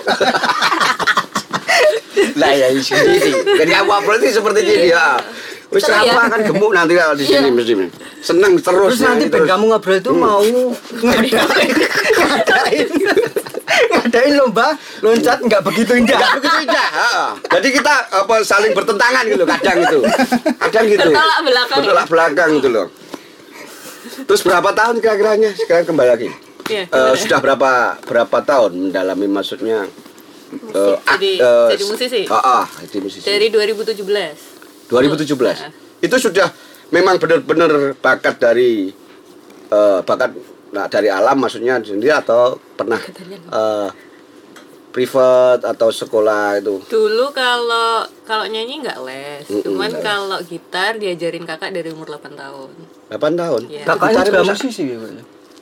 lah 2.37 2.52
ya 2.52 2.66
ini. 2.68 2.82
Jadi 3.56 3.72
apa 3.72 3.94
berarti 4.02 4.26
seperti 4.28 4.60
ini 4.62 4.88
ya. 4.90 5.16
Wis 5.70 5.87
Seru 5.87 5.94
ya? 5.94 6.10
apa 6.10 6.34
kan 6.34 6.40
gemuk 6.42 6.75
nanti 6.75 6.92
kalau 6.92 7.14
di 7.14 7.22
sini 7.22 7.49
mesti. 7.49 7.75
Seneng 8.20 8.58
terus. 8.58 8.99
Terus 8.99 9.00
nanti 9.00 9.25
nyanyi 9.25 9.32
ben 9.32 9.44
kamu 9.46 9.64
ngobrol 9.70 9.96
itu 9.96 10.10
mau 10.12 10.42
ngadain 10.42 11.75
ngadain 12.18 12.88
ngadain 13.93 14.35
lomba 14.35 14.75
loncat 15.00 15.39
nggak 15.39 15.62
begitu 15.62 15.93
indah. 15.95 16.19
begitu 16.37 16.59
indah. 16.62 16.89
heeh. 16.91 17.27
Jadi 17.50 17.69
kita 17.73 17.95
apa 18.11 18.35
saling 18.41 18.73
bertentangan 18.73 19.25
gitu 19.25 19.45
kadang 19.45 19.79
itu. 19.81 19.99
Kadang 20.59 20.85
gitu. 20.87 21.09
Bertolak 21.09 21.39
belakang. 21.43 21.79
Bertolak 21.79 22.07
belakang 22.07 22.50
gitu 22.57 22.69
loh. 22.69 22.87
Terus 24.21 24.41
berapa 24.41 24.71
tahun 24.71 24.97
kira-kiranya 24.99 25.50
sekarang 25.55 25.87
kembali 25.87 26.09
lagi? 26.09 26.29
Iya, 26.67 26.83
Eh, 26.83 26.89
gimana? 26.89 27.17
sudah 27.17 27.39
berapa 27.41 27.71
berapa 28.00 28.39
tahun 28.41 28.71
mendalami 28.81 29.27
maksudnya 29.27 29.91
eh, 30.71 30.95
ak- 31.00 31.19
Jadi- 31.19 31.39
eh, 31.39 31.69
jadi 31.73 31.85
musisi? 31.85 32.23
Ah, 32.27 32.62
ah, 32.62 32.67
jadi 32.81 32.99
musisi. 33.00 33.23
Dari 33.23 33.47
2017. 33.49 34.39
2017. 34.87 35.57
Nah. 35.59 35.73
Itu 35.99 36.17
sudah 36.17 36.50
memang 36.91 37.17
benar-benar 37.17 37.71
bakat 37.97 38.39
dari 38.39 38.91
eh, 39.69 39.99
bakat 40.00 40.31
nah, 40.71 40.87
dari 40.87 41.09
alam 41.11 41.37
maksudnya 41.39 41.79
sendiri 41.79 42.12
atau 42.12 42.59
pernah 42.75 42.99
eh, 42.99 43.89
privat 44.91 45.62
atau 45.62 45.89
sekolah 45.89 46.59
itu? 46.59 46.83
Dulu 46.85 47.31
kalau 47.31 48.03
kalau 48.27 48.45
nyanyi 48.47 48.83
nggak 48.83 48.99
les, 49.07 49.47
Mm-mm. 49.47 49.62
cuman 49.62 49.91
kalau 50.03 50.39
gitar 50.43 50.99
diajarin 50.99 51.47
kakak 51.47 51.71
dari 51.71 51.95
umur 51.95 52.11
8 52.11 52.35
tahun. 52.35 52.71
8 53.11 53.41
tahun. 53.41 53.62
Iya. 53.71 53.85
Kakaknya 53.87 54.23
juga 54.27 54.43
musisi 54.47 54.83
ya? 54.91 54.99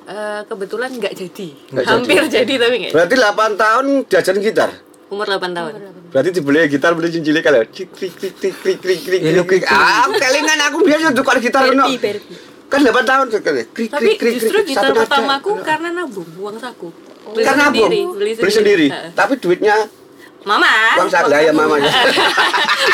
Eh, 0.09 0.41
kebetulan 0.49 0.89
nggak 0.89 1.13
jadi, 1.13 1.49
Nggak 1.69 1.85
hampir 1.85 2.17
jadi. 2.25 2.33
jadi, 2.41 2.55
tapi 2.57 2.75
nggak. 2.81 2.93
Berarti 2.97 3.15
8 3.21 3.61
tahun 3.61 3.85
diajarin 4.09 4.41
gitar. 4.41 4.71
Umur 5.13 5.25
8 5.29 5.53
tahun. 5.53 5.73
Berarti 6.09 6.31
dibeli 6.33 6.65
gitar 6.73 6.97
beli 6.97 7.13
cincin 7.13 7.37
kalau 7.45 7.61
krik 7.69 7.93
krik 7.93 8.13
krik 8.17 8.35
krik 8.41 8.57
krik 8.57 8.79
krik 8.81 9.01
krik 9.05 9.21
Ya, 9.21 9.37
lu 9.37 9.45
krik. 9.45 9.69
Ah, 9.69 10.09
kelingan 10.09 10.57
aku 10.73 10.81
biasa 10.81 11.13
tukar 11.13 11.37
gitar 11.37 11.69
no. 11.77 11.85
Barbie. 11.85 12.48
Kan 12.69 12.81
8 12.81 12.93
tahun 13.03 13.27
sekali. 13.29 13.63
Krik 13.67 13.89
Tapi 13.89 14.05
krik 14.07 14.19
krik 14.19 14.33
justru 14.37 14.59
krik. 14.61 14.69
gitar 14.71 14.93
pertamaku 14.93 15.51
karena 15.63 15.89
nabung 15.91 16.29
uang 16.37 16.57
saku. 16.57 16.93
Beli 17.29 17.45
Karena 17.45 17.65
sendiri, 17.69 18.01
beli 18.09 18.31
Beli 18.37 18.53
sendiri. 18.53 18.87
Heeh. 18.89 19.11
Tapi 19.13 19.33
duitnya 19.37 19.77
Mama. 20.45 20.69
uang 20.97 21.09
saku 21.09 21.29
ya 21.31 21.53
mamanya. 21.57 21.89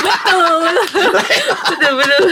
betul. 0.00 0.62
betul 1.66 1.92
betul. 1.98 2.22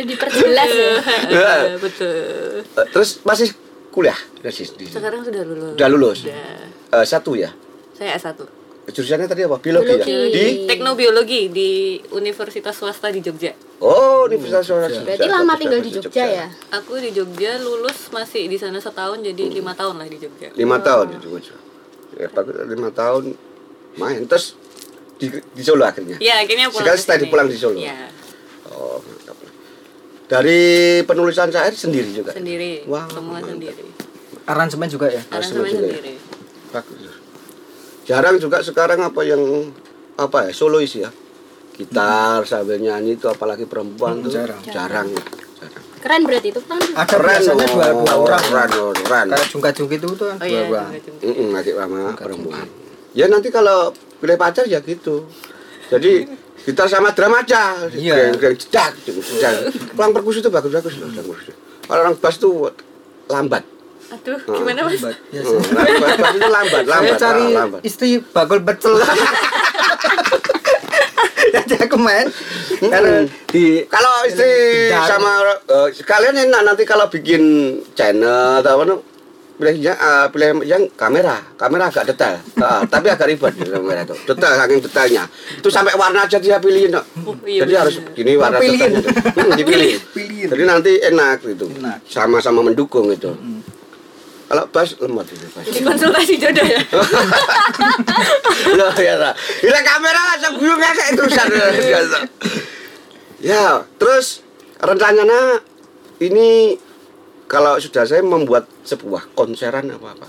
Diperjelas 0.00 0.70
ya. 0.70 0.90
Heeh, 1.30 1.62
betul. 1.78 2.14
Eh, 2.62 2.86
Terus 2.90 3.10
masih 3.22 3.48
kuliah 3.90 4.14
Sekarang 4.86 5.22
sudah 5.22 5.42
lulus. 5.42 5.74
Udah 5.74 5.88
lulus? 5.90 6.18
Sudah. 6.22 6.98
Eh, 6.98 7.06
satu 7.06 7.34
ya. 7.34 7.50
Saya 7.94 8.14
S1. 8.16 8.59
Jurusannya 8.90 9.26
tadi 9.30 9.42
apa? 9.46 9.56
Biologi, 9.58 9.90
ya? 9.90 10.04
Biologi. 10.04 10.34
Di 10.34 10.44
Teknobiologi 10.66 11.40
di 11.50 11.70
Universitas 12.12 12.74
Swasta 12.76 13.08
di 13.10 13.22
Jogja. 13.22 13.54
Oh, 13.80 14.28
Universitas 14.28 14.66
Suara 14.66 14.86
Berarti 14.90 15.28
lama 15.30 15.54
tinggal 15.56 15.80
di 15.80 15.90
Jogja 15.94 16.24
ya? 16.26 16.46
Aku 16.76 16.98
di 16.98 17.10
Jogja 17.14 17.56
lulus 17.62 18.12
masih 18.12 18.46
di 18.50 18.60
sana 18.60 18.82
setahun 18.82 19.24
jadi 19.24 19.44
lima 19.48 19.72
tahun 19.72 20.02
lah 20.02 20.08
di 20.10 20.18
Jogja. 20.20 20.48
Lima 20.54 20.76
tahun 20.82 21.16
di 21.16 21.18
Jogja. 21.22 21.54
Ya, 22.18 22.26
bagus, 22.28 22.54
lima 22.66 22.90
tahun 22.90 23.38
main 23.96 24.26
terus 24.26 24.58
di, 25.20 25.30
di 25.30 25.62
Solo 25.62 25.86
akhirnya. 25.86 26.18
Ya 26.18 26.42
akhirnya 26.42 26.72
pulang. 26.72 26.96
Sekali 26.98 27.24
sini. 27.26 27.30
pulang 27.30 27.46
di 27.46 27.56
Solo. 27.58 27.78
Iya 27.78 28.10
Oh, 28.70 29.02
mantap. 29.02 29.36
Dari 30.30 30.60
penulisan 31.02 31.50
syair 31.50 31.74
sendiri 31.74 32.10
juga. 32.14 32.30
sendiri. 32.32 32.86
Wah, 32.86 33.10
semua 33.10 33.42
mantap. 33.42 33.58
sendiri. 33.58 33.82
Aransemen 34.46 34.88
juga 34.88 35.06
ya. 35.10 35.22
Aransemen 35.28 35.66
juga 35.66 35.74
ya? 35.74 35.94
sendiri. 35.98 36.14
Bagus. 36.70 37.09
Jarang 38.10 38.42
juga 38.42 38.58
sekarang 38.58 38.98
apa 39.06 39.22
yang 39.22 39.70
apa 40.18 40.50
ya 40.50 40.52
solois 40.52 40.90
ya. 40.98 41.06
Gitar 41.78 42.42
sambil 42.42 42.82
nyanyi 42.82 43.14
itu 43.14 43.30
apalagi 43.30 43.70
perempuan 43.70 44.18
Hmm, 44.18 44.26
tuh 44.26 44.30
jarang. 44.34 44.60
jarang. 44.66 45.08
jarang. 45.14 45.84
Keren 46.00 46.22
berarti 46.26 46.48
itu 46.50 46.60
kan. 46.66 46.80
Ada 46.80 47.16
biasanya 47.22 47.66
dua 47.70 47.86
dua 47.94 48.14
oh, 48.18 48.24
orang. 48.26 48.42
Keren, 48.42 48.70
oh, 48.82 48.90
keren. 48.96 49.26
Kayak 49.30 49.46
jungkat 49.52 49.72
jungkit 49.78 50.00
itu 50.02 50.08
tuh 50.18 50.26
kan 50.26 50.36
Oh 50.40 50.44
dua 50.44 50.50
iya. 50.50 50.60
orang. 50.66 50.88
juga. 50.98 51.28
Mm 51.30 51.48
laki 51.54 51.70
sama 51.76 52.00
perempuan. 52.18 52.66
Ya 53.14 53.24
nanti 53.30 53.48
kalau 53.54 53.78
pilih 54.18 54.36
pacar 54.40 54.64
ya 54.66 54.82
gitu. 54.82 55.28
Jadi 55.92 56.12
kita 56.66 56.84
sama 56.90 57.14
drama 57.14 57.46
aja. 57.46 57.86
Iya. 57.94 58.34
Geng 58.34 58.56
jedak, 58.58 58.92
jedak. 59.06 59.70
Pulang 59.94 60.10
perkusi 60.10 60.42
itu 60.42 60.50
bagus-bagus 60.50 60.98
loh, 60.98 61.08
bagus. 61.14 61.52
Kalau 61.86 62.00
orang 62.02 62.16
bass 62.18 62.36
tuh 62.42 62.74
lambat. 63.30 63.62
Aduh, 64.10 64.38
gimana 64.44 64.80
mas? 64.82 64.94
Hebat. 64.96 65.16
Ya, 65.30 65.40
Hmm, 65.40 65.62
lambat, 65.70 66.16
bass 66.18 66.34
itu 66.34 66.48
lambat, 66.48 66.82
Saya 66.82 66.90
lambat, 66.92 67.16
cari 67.16 67.44
ah, 67.46 67.50
lambat. 67.56 67.80
istri 67.82 68.08
bakul 68.26 68.58
pecel. 68.60 68.94
Jadi 71.50 71.74
aku 71.80 71.96
main 71.96 72.26
karena 72.80 73.26
di 73.48 73.82
Kalau 73.84 74.12
istri 74.22 74.86
Dan- 74.86 75.02
sama 75.04 75.32
eh, 75.64 75.88
sekalian 75.92 76.36
enak 76.40 76.62
nanti 76.64 76.82
kalau 76.84 77.06
bikin 77.06 77.42
channel 77.92 78.60
atau 78.60 78.78
apa 78.78 78.94
pilihnya 79.56 79.92
eh, 79.92 80.26
pilih 80.28 80.64
yang 80.64 80.88
kamera, 80.90 81.36
kamera 81.54 81.86
agak 81.86 82.08
detail, 82.08 82.40
Ah, 82.56 82.80
tapi 82.92 83.08
agak 83.08 83.28
ribet 83.28 83.52
di 83.54 83.68
kamera 83.68 84.02
itu, 84.02 84.16
detail 84.24 84.52
saking 84.56 84.80
detailnya. 84.80 85.24
Itu 85.54 85.68
sampai 85.68 85.92
warna 85.94 86.24
aja 86.24 86.38
dia 86.38 86.56
pilihin. 86.56 86.90
Dok. 86.90 87.04
Oh, 87.22 87.36
iya, 87.44 87.60
Jadi 87.60 87.68
bener. 87.68 87.80
harus 87.80 87.94
gini 88.10 88.32
warna 88.34 88.56
Pilihin. 88.56 88.90
detailnya. 88.90 89.32
Hmm, 89.36 89.50
dipilih. 89.52 89.90
Pilihin. 90.10 90.48
Jadi 90.48 90.62
nanti 90.64 90.92
enak 90.98 91.36
gitu, 91.44 91.66
Enak. 91.74 91.98
sama-sama 92.04 92.60
mendukung 92.62 93.10
itu. 93.10 93.36
Kalau 94.50 94.66
bass 94.66 94.98
lemot 94.98 95.22
itu 95.30 95.46
bass. 95.54 95.62
Jadi 95.62 95.80
konsultasi 95.86 96.34
jodoh 96.42 96.66
ya. 96.66 96.82
Loh 98.82 98.94
ya 98.98 99.14
lah. 99.14 99.32
Bila 99.62 99.78
kamera 99.78 100.20
langsung 100.34 100.58
guyungnya 100.58 100.90
kayak 100.90 101.12
terusan. 101.14 101.46
ya, 103.54 103.86
terus 103.94 104.42
rencananya 104.82 105.62
ini 106.18 106.74
kalau 107.46 107.78
sudah 107.78 108.02
saya 108.02 108.26
membuat 108.26 108.66
sebuah 108.82 109.30
konseran 109.38 109.86
apa 109.94 110.18
apa. 110.18 110.26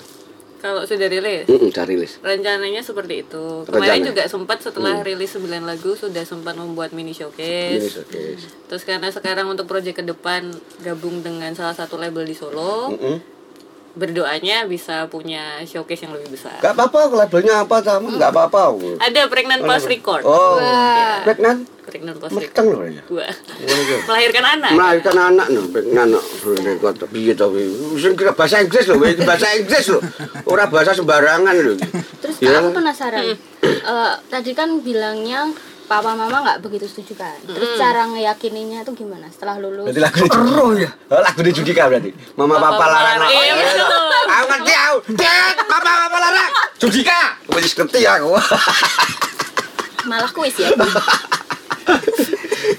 Kalau 0.62 0.86
sudah 0.86 1.10
rilis. 1.10 1.50
Mm 1.50 1.74
udah 1.74 1.86
rilis. 1.90 2.22
Rencananya 2.22 2.86
seperti 2.86 3.26
itu. 3.26 3.66
Rencana. 3.66 3.74
Kemarin 3.74 4.02
juga 4.06 4.24
sempat 4.30 4.62
setelah 4.62 5.02
rilis 5.02 5.34
9 5.34 5.50
lagu 5.66 5.98
sudah 5.98 6.22
sempat 6.22 6.54
membuat 6.54 6.94
mini 6.94 7.18
showcase. 7.18 7.82
Ini 7.82 7.90
oke. 8.06 8.24
Terus 8.70 8.84
karena 8.86 9.10
sekarang 9.10 9.50
untuk 9.50 9.66
proyek 9.66 9.98
ke 9.98 10.04
depan 10.06 10.54
gabung 10.86 11.26
dengan 11.26 11.50
salah 11.58 11.74
satu 11.74 11.98
label 11.98 12.30
di 12.30 12.38
Solo, 12.38 12.94
Mm-mm. 12.94 13.41
Berdoanya 13.92 14.64
bisa 14.64 15.04
punya 15.06 15.60
showcase 15.62 16.04
yang 16.04 16.16
lebih 16.16 16.32
besar. 16.32 16.56
Gak 16.58 16.72
apa-apa, 16.72 17.12
labelnya 17.14 17.62
apa 17.62 17.80
sama 17.80 18.08
nggak 18.10 18.32
apa-apa. 18.32 18.62
Ada 18.98 19.28
Pregnant 19.28 19.62
Past 19.62 19.86
Record. 19.86 20.24
Oh, 20.24 20.56
Wah. 20.56 21.20
pregnant, 21.22 21.68
Pregnant 21.84 22.16
Past 22.16 22.32
Record. 22.32 22.48
meteng 22.48 22.68
loh 22.72 22.82
ya. 22.86 23.04
Gua 23.04 23.28
Ngono 23.28 23.84
melahirkan 24.08 24.44
anak. 24.48 24.72
Melahirkan 24.72 25.16
anak 25.18 25.48
no, 25.50 25.62
pregnant 25.68 26.10
no. 26.10 26.22
Rekod 26.42 26.96
piye 27.12 27.34
to 27.34 27.46
kuwi? 27.48 27.68
Kira 28.16 28.32
bahasa 28.32 28.64
Inggris 28.64 28.86
lho, 28.88 28.96
wis 28.96 29.20
bahasa 29.22 29.48
Inggris 29.54 29.86
lho. 29.88 30.00
Ora 30.48 30.66
bahasa 30.66 30.96
sembarangan 30.96 31.52
lho. 31.54 31.76
Terus 32.24 32.36
Ya. 32.40 32.58
aku 32.58 32.72
penasaran. 32.72 33.36
Eh, 33.62 34.14
tadi 34.28 34.52
kan 34.52 34.80
bilangnya 34.80 35.52
papa 35.92 36.16
mama 36.16 36.38
nggak 36.40 36.64
begitu 36.64 36.88
setuju 36.88 37.20
kan. 37.20 37.36
Terus 37.44 37.76
cara 37.76 38.08
ngeyakininya 38.08 38.88
tuh 38.88 38.96
gimana 38.96 39.28
setelah 39.28 39.60
lulus? 39.60 39.92
Berarti 39.92 40.00
lagu 40.00 40.24
Roh 40.32 40.72
ya. 40.74 40.88
Oh, 41.12 41.20
lagu 41.20 41.44
di 41.44 41.52
Judika 41.52 41.92
berarti. 41.92 42.16
Mama 42.34 42.56
Papa 42.56 42.72
papa 42.72 42.86
larang. 42.88 43.20
larang. 43.20 43.30
Iya, 43.30 43.44
Iya. 43.52 43.86
Aku 44.32 44.46
ngerti 44.48 44.74
aku. 44.74 44.98
Det, 45.12 45.36
papa 45.68 45.92
papa 46.00 46.18
larang. 46.18 46.52
Judika. 46.80 47.20
Wis 47.52 47.76
ngerti 47.76 48.00
aku. 48.08 48.28
Malah 50.10 50.32
kuis 50.32 50.56
ya. 50.56 50.72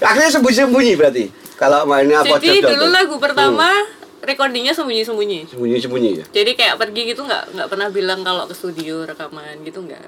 Akhirnya 0.00 0.30
sembunyi-sembunyi 0.32 0.92
berarti. 0.96 1.24
Kalau 1.54 1.84
mainnya 1.84 2.24
apa 2.24 2.40
Jadi 2.40 2.64
dulu 2.64 2.90
lagu 2.90 3.14
pertama 3.20 3.68
recordingnya 4.24 4.72
sembunyi-sembunyi. 4.72 5.52
sembunyi-sembunyi 5.52 6.10
ya. 6.16 6.24
Jadi 6.32 6.50
kayak 6.56 6.80
pergi 6.80 7.12
gitu 7.12 7.22
nggak 7.22 7.54
nggak 7.54 7.68
pernah 7.68 7.88
bilang 7.92 8.24
kalau 8.24 8.48
ke 8.48 8.54
studio 8.56 9.04
rekaman 9.04 9.60
gitu 9.62 9.84
nggak. 9.84 10.00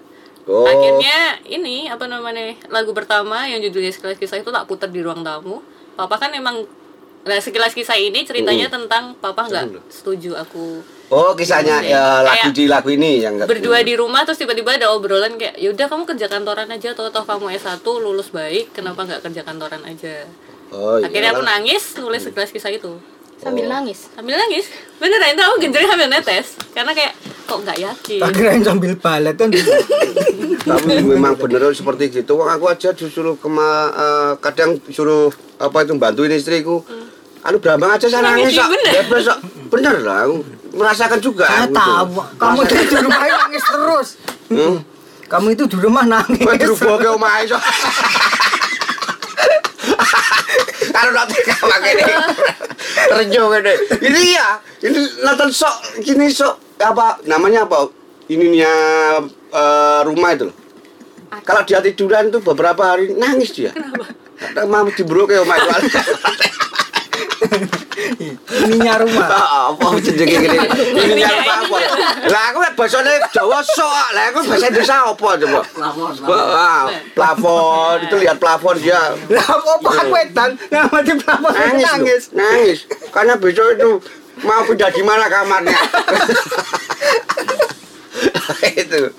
Oh. 0.44 0.68
Akhirnya 0.68 1.40
ini 1.48 1.88
apa 1.88 2.04
namanya 2.04 2.52
lagu 2.68 2.92
pertama 2.92 3.48
yang 3.48 3.64
judulnya 3.64 3.88
sekilas 3.88 4.20
kisah 4.20 4.44
itu 4.44 4.52
tak 4.52 4.68
putar 4.68 4.92
di 4.92 5.00
ruang 5.00 5.24
tamu. 5.24 5.64
Papa 5.96 6.20
kan 6.20 6.30
emang 6.32 6.68
nah 7.24 7.40
sekilas 7.40 7.72
kisah 7.72 7.96
ini 7.96 8.20
ceritanya 8.28 8.68
tentang 8.68 9.16
papa 9.16 9.48
nggak 9.48 9.88
setuju 9.88 10.36
aku. 10.36 10.84
Oh, 11.08 11.32
kisahnya 11.32 11.80
ya 11.80 12.20
lagu 12.20 12.52
di 12.52 12.68
lagu 12.68 12.92
ini 12.92 13.24
yang 13.24 13.40
nggak- 13.40 13.48
berdua 13.48 13.80
di 13.80 13.96
rumah 13.96 14.28
terus 14.28 14.36
tiba-tiba 14.36 14.76
ada 14.76 14.92
obrolan 14.92 15.40
kayak 15.40 15.56
yaudah 15.56 15.88
kamu 15.88 16.04
kerja 16.04 16.28
kantoran 16.28 16.68
aja 16.68 16.92
atau 16.92 17.08
toh 17.08 17.24
kamu 17.24 17.48
S1 17.56 17.80
lulus 17.80 18.28
baik 18.28 18.76
kenapa 18.76 19.08
nggak 19.08 19.24
kerja 19.24 19.40
kantoran 19.40 19.80
aja? 19.88 20.28
Oh, 20.68 21.00
iya. 21.00 21.08
akhirnya 21.08 21.30
aku 21.32 21.44
nangis 21.46 21.96
nulis 21.96 22.20
sekilas 22.20 22.52
kisah 22.52 22.68
itu 22.68 22.92
Sambil 23.44 23.66
nangis. 23.66 23.98
sambil 24.10 24.34
nangis 24.34 24.64
beneran 24.96 25.30
itu 25.30 25.42
aku 25.42 25.56
genjreng 25.60 25.84
sambil 25.86 26.08
netes 26.08 26.46
karena 26.72 26.92
kayak 26.92 27.12
kok 27.44 27.58
nggak 27.60 27.78
yakin 27.86 28.18
Tak 28.18 28.30
kirain 28.32 28.62
sambil 28.62 28.92
balet 28.96 29.34
kan. 29.34 29.48
Tapi 30.64 30.92
memang 30.98 31.36
bener 31.36 31.68
seperti 31.70 32.08
gitu. 32.10 32.34
Wong 32.34 32.48
aku 32.48 32.64
aja 32.66 32.90
disuruh 32.90 33.36
kema 33.36 33.68
eh, 33.92 34.32
kadang 34.40 34.80
suruh 34.88 35.28
apa 35.56 35.84
itu 35.84 35.92
bantuin 35.94 36.32
istriku. 36.32 36.80
Anu 37.40 37.60
berambang 37.60 37.92
aja 37.92 38.08
saya 38.08 38.24
nangis 38.24 38.48
Nangis, 38.48 38.56
kok. 38.56 38.68
bener. 38.72 38.92
Bebas 39.04 39.22
kok. 39.26 39.38
Bener 39.68 39.94
lah 40.00 40.18
aku 40.24 40.36
merasakan 40.72 41.18
juga. 41.20 41.44
Saya 41.44 41.60
aku 41.60 41.68
tuh. 41.68 41.76
tahu. 41.76 42.08
Kamu 42.34 42.58
itu 42.64 42.74
di 42.80 42.96
rumah 42.96 43.20
nangis 43.28 43.62
terus. 43.62 44.08
Hmm? 44.48 44.76
Kamu 45.24 45.46
itu 45.52 45.64
di 45.66 45.76
rumah 45.78 46.04
nangis. 46.06 46.40
Kowe 46.40 46.56
dirubuhke 46.56 47.08
omahe 47.10 47.44
iso. 47.44 47.58
Karo 50.94 51.10
nanti 51.10 51.34
kawan 51.42 51.80
ini. 51.82 52.04
Terjo 53.10 53.42
gede. 53.50 53.74
Ini 53.98 54.22
ya, 54.38 54.48
ini 54.86 55.00
nonton 55.26 55.50
sok 55.50 55.98
gini 56.06 56.30
sok 56.30 56.78
apa 56.78 57.18
namanya 57.26 57.66
apa? 57.66 57.90
Ininya 58.30 58.72
eh, 59.50 60.00
rumah 60.06 60.30
itu 60.38 60.48
loh. 60.48 60.56
Kalau 61.42 61.66
dia 61.66 61.82
tiduran 61.82 62.30
tuh 62.30 62.38
beberapa 62.38 62.94
hari 62.94 63.10
nangis 63.18 63.50
dia. 63.50 63.74
Kenapa? 63.74 64.70
Mau 64.70 64.86
diburuk 64.86 65.34
ya 65.34 65.42
Om 65.42 65.50
ininya 68.64 68.94
rumah. 69.00 69.28
Apa 69.74 69.86
jenenge 70.00 70.36
gini 70.36 70.58
ini 71.16 71.22
apa? 71.24 71.78
Lah 72.28 72.42
aku 72.52 72.58
nek 72.62 72.72
basane 72.76 73.14
Jawa 73.32 73.58
sok. 73.62 74.06
Lah 74.14 74.24
aku 74.32 74.38
bahasa 74.48 74.66
Indonesia 74.68 74.96
apa 75.04 75.28
coba? 75.40 75.60
Plafon 75.74 76.12
plafon. 77.14 77.96
itu 78.04 78.16
lihat 78.20 78.36
plafon 78.40 78.76
dia. 78.80 79.14
Lah 79.30 79.46
apa 79.46 79.90
aku 80.04 80.14
edan 80.18 80.50
nama 80.68 80.98
di 81.00 81.12
nangis 81.14 81.54
nangis 81.54 81.82
nangis. 81.84 82.22
Nangis. 82.32 82.78
Karena 83.12 83.34
besok 83.38 83.66
itu 83.76 83.90
mau 84.42 84.62
pindah 84.66 84.90
di 84.90 85.02
mana 85.02 85.30
kamarnya? 85.30 85.78
Itu. 88.74 89.10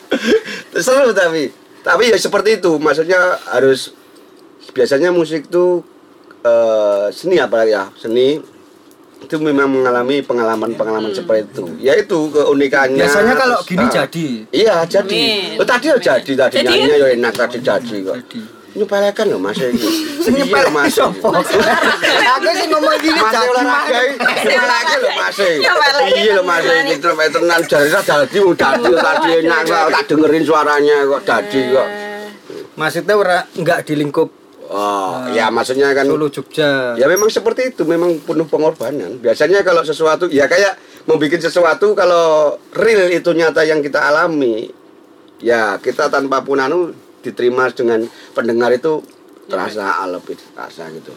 Seru 0.79 1.11
tapi. 1.15 1.51
Tapi 1.85 2.03
ya 2.11 2.17
seperti 2.17 2.59
itu. 2.59 2.81
Maksudnya 2.81 3.39
harus 3.53 3.93
biasanya 4.75 5.13
musik 5.13 5.47
tuh 5.47 5.85
eh, 6.45 7.05
seni 7.09 7.35
apa 7.41 7.65
ya? 7.65 7.89
Seni. 7.97 8.37
Itu 9.25 9.41
memang 9.41 9.65
mengalami 9.73 10.21
pengalaman-pengalaman 10.21 11.09
seperti 11.09 11.49
itu. 11.49 11.65
Yaitu 11.81 12.29
keunikannya 12.29 13.09
biasanya 13.09 13.33
kalau 13.33 13.57
terus, 13.57 13.69
gini 13.73 13.85
ah, 13.85 13.89
jadi. 13.89 14.27
Iya 14.53 14.75
jadi. 14.85 15.23
Amin. 15.25 15.61
oh, 15.61 15.65
tadi 15.65 15.85
ya 15.89 15.97
jadi. 15.97 16.31
Tadi 16.37 16.53
Jadi? 16.61 16.67
nyanyinya 16.69 16.97
ya 17.01 17.07
enak 17.17 17.33
tadi 17.33 17.57
jadi. 17.57 17.95
kok. 18.05 18.15
Jadi. 18.21 18.41
nyepelekan 18.75 19.25
loh 19.31 19.39
mas 19.39 19.55
ini. 19.55 19.87
Sing 20.19 20.35
nyepel 20.35 20.67
mas. 20.67 20.91
sopo 20.91 21.31
aku 21.31 22.49
sih 22.59 22.67
ngomong 22.67 22.95
gini 22.99 23.19
Mas 23.23 23.31
jadi 23.31 23.47
olahraga 23.47 23.99
olahraga. 24.51 24.95
Lho 24.99 25.09
Mas. 25.15 25.37
Iya 25.39 26.33
lho 26.35 26.43
Mas 26.43 26.63
iki 26.67 26.95
tenan. 26.99 27.59
Jare 27.71 27.87
dadi 27.87 28.37
wong 28.43 28.55
dadi 28.59 28.91
tadi 28.91 29.29
enak 29.41 29.59
kok 29.63 29.87
tak 29.95 30.03
dengerin 30.11 30.43
suaranya 30.43 30.97
kok 31.07 31.21
dadi 31.23 31.61
kok. 31.71 31.89
maksudnya 32.75 33.13
ora 33.15 33.39
enggak 33.55 33.87
di 33.87 33.93
lingkup 33.95 34.44
Oh, 34.65 35.29
ya 35.29 35.53
maksudnya 35.53 35.93
kan 35.93 36.09
Solo 36.09 36.25
Jogja 36.33 36.97
ya 36.97 37.05
memang 37.05 37.29
seperti 37.29 37.75
itu, 37.75 37.85
memang 37.85 38.17
penuh 38.25 38.49
pengorbanan. 38.49 39.21
Biasanya 39.21 39.61
kalau 39.61 39.85
sesuatu 39.85 40.25
ya 40.25 40.49
kayak 40.49 41.05
mau 41.05 41.21
bikin 41.21 41.37
sesuatu 41.37 41.93
kalau 41.93 42.57
real 42.73 43.13
itu 43.13 43.29
nyata 43.29 43.61
yang 43.61 43.85
kita 43.85 44.09
alami, 44.09 44.73
ya 45.37 45.77
kita 45.77 46.09
tanpa 46.09 46.41
pun 46.41 46.57
anu 46.57 46.89
diterima 47.21 47.69
dengan 47.73 48.05
pendengar 48.33 48.73
itu 48.73 49.01
terasa 49.45 50.01
lebih 50.09 50.37
terasa 50.53 50.89
gitu. 50.93 51.13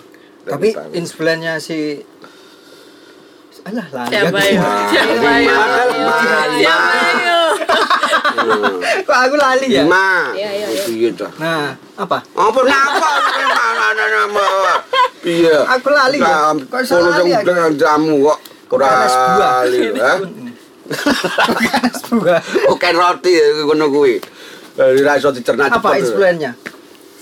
tapi 0.49 0.73
influennya 0.97 1.61
si 1.61 2.01
alah 3.69 3.87
lah 3.93 4.07
Siapa 4.09 4.39
ya? 4.41 4.61
Wah, 4.61 4.87
Siapa 4.89 5.13
ya? 5.13 5.39
lima, 5.39 5.65
lima, 5.87 6.17
Siapa 6.57 6.97
ya? 7.29 7.37
Kok 9.05 9.19
aku 9.19 9.35
lali 9.37 9.67
ya 9.69 9.83
Lima. 9.85 10.09
Iya, 10.33 10.51
iya, 10.55 10.67
iya. 10.69 10.83
Gitu. 10.89 11.25
nah 11.37 11.77
apa 11.97 12.19
Apa 12.25 12.61
napa 12.65 13.11
mana 13.79 14.05
nama? 14.09 14.49
Iya. 15.23 15.59
Aku 15.77 15.89
lali 15.91 16.17
ya. 16.19 16.57
Kok 16.57 16.69
Kok 16.69 16.81
iso 16.81 16.97
lali 16.99 17.31
ya? 17.31 17.41
jamu 17.75 18.15
kok. 18.25 18.39
Buah. 18.69 19.09
Lali, 19.41 19.81
ha? 19.97 20.13
Panas 21.41 22.01
buah. 22.07 22.41
Oke 22.69 22.89
roti 22.93 23.33
ngono 23.65 23.89
kuwi. 23.89 24.17
Eh, 24.79 25.03
Ora 25.03 25.19
iso 25.19 25.33
dicerna 25.33 25.67
apa 25.67 25.99
influennya 25.99 26.55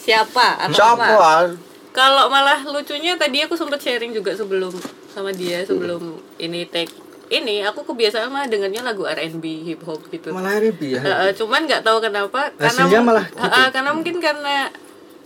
Siapa? 0.04 0.68
Siapa? 0.68 1.48
Kalau 1.96 2.28
malah 2.28 2.61
lucunya 2.62 3.16
tadi 3.16 3.40
aku 3.40 3.56
sempet 3.56 3.80
sharing 3.80 4.12
juga 4.12 4.37
sebelum 4.37 4.68
sama 5.09 5.32
dia 5.32 5.64
sebelum 5.64 6.20
ini 6.37 6.68
take 6.68 6.92
ini 7.26 7.64
aku 7.64 7.82
kebiasaan 7.82 8.28
mah 8.28 8.44
dengernya 8.44 8.85
lagu 8.85 9.02
R&B 9.02 9.42
hip 9.64 9.80
hop 9.82 10.04
gitu. 10.06 10.30
malah 10.30 10.61
ribi 10.61 10.92
ya 10.92 11.00
Heeh, 11.00 11.30
cuman 11.32 11.64
nggak 11.64 11.82
tahu 11.82 11.98
kenapa 11.98 12.52
Hasilnya 12.54 13.00
mu- 13.00 13.09
malah 13.11 13.24
gitu. 13.26 13.40
Heeh, 13.40 13.66
karena 13.72 13.90
mungkin 13.90 14.16
karena 14.20 14.68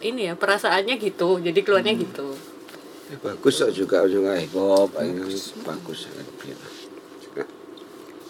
ini 0.00 0.30
ya 0.30 0.34
perasaannya 0.38 0.94
gitu 0.96 1.42
jadi 1.42 1.60
keluarnya 1.60 1.92
Hmm. 1.92 2.02
gitu 2.02 2.28
Eh, 3.10 3.18
Bagus 3.18 3.58
kok 3.58 3.74
juga 3.74 4.06
juga 4.06 4.38
hip 4.38 4.54
hop, 4.54 4.94
bagus. 4.94 5.58
bagus. 5.60 6.06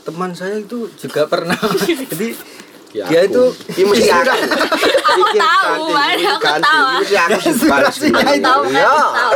teman 0.01 0.33
saya 0.33 0.57
itu 0.57 0.89
juga 0.97 1.29
pernah 1.29 1.61
jadi 2.09 2.33
Ya, 2.91 3.07
dia 3.07 3.23
aku. 3.23 3.31
itu 3.31 3.43
Ini 3.77 3.85
mesti 3.87 4.11
aku. 4.11 4.35
Tahu, 5.31 5.85
ganti, 5.87 5.95
Mas, 5.95 6.11
ini 6.13 6.27
aku 6.27 6.43
tahu. 6.59 6.87
Mesti 6.99 7.15
aku 7.15 7.39
sih. 7.95 8.11
Tahu, 8.43 8.61
Iya. 8.67 8.83
tahu. 8.91 9.33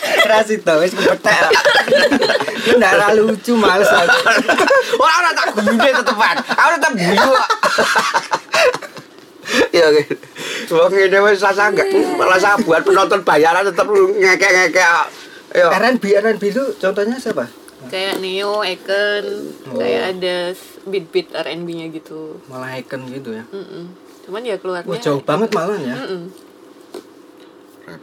keras 0.00 0.48
itu 0.48 0.74
wis 0.80 0.92
kepetek 0.92 1.52
itu 2.56 2.72
ndak 2.74 2.92
ra 2.94 3.08
lucu 3.12 3.52
males 3.54 3.86
aku 3.86 4.10
Ora 5.02 5.14
ora 5.18 5.30
tak 5.30 5.48
gune 5.54 5.76
tetepan. 5.92 6.36
Aku 6.40 6.68
tetep 6.74 6.92
guyu. 6.94 7.30
kok. 7.30 7.48
Ya 9.70 9.84
oke. 9.86 10.02
Wong 10.70 10.90
ngene 10.90 11.18
wis 11.22 11.38
rasa 11.38 11.68
enggak 11.68 11.88
rasa 12.16 12.58
buat 12.60 12.82
penonton 12.82 13.20
bayaran 13.22 13.62
tetep 13.62 13.86
ngekek-ngekek. 13.86 14.88
Yo. 15.50 15.66
R&B 15.68 16.04
R&B 16.16 16.42
itu 16.44 16.64
contohnya 16.76 17.18
siapa 17.18 17.50
kayak 17.88 18.20
Neo, 18.20 18.62
Eken, 18.62 19.24
Oh. 19.66 19.78
kayak 19.78 20.14
ada 20.14 20.52
beat-beat 20.90 21.30
R&B-nya 21.32 21.86
gitu. 21.94 22.42
malah 22.50 22.74
icon 22.76 23.06
gitu 23.08 23.30
ya 23.32 23.44
Mm-mm. 23.48 23.84
Cuman 24.26 24.42
ya 24.44 24.58
keluarnya 24.60 24.90
wah 24.90 25.00
jauh 25.00 25.22
banget 25.22 25.48
malah 25.54 25.78
ya 25.78 25.96
Mm-mm. 25.96 26.22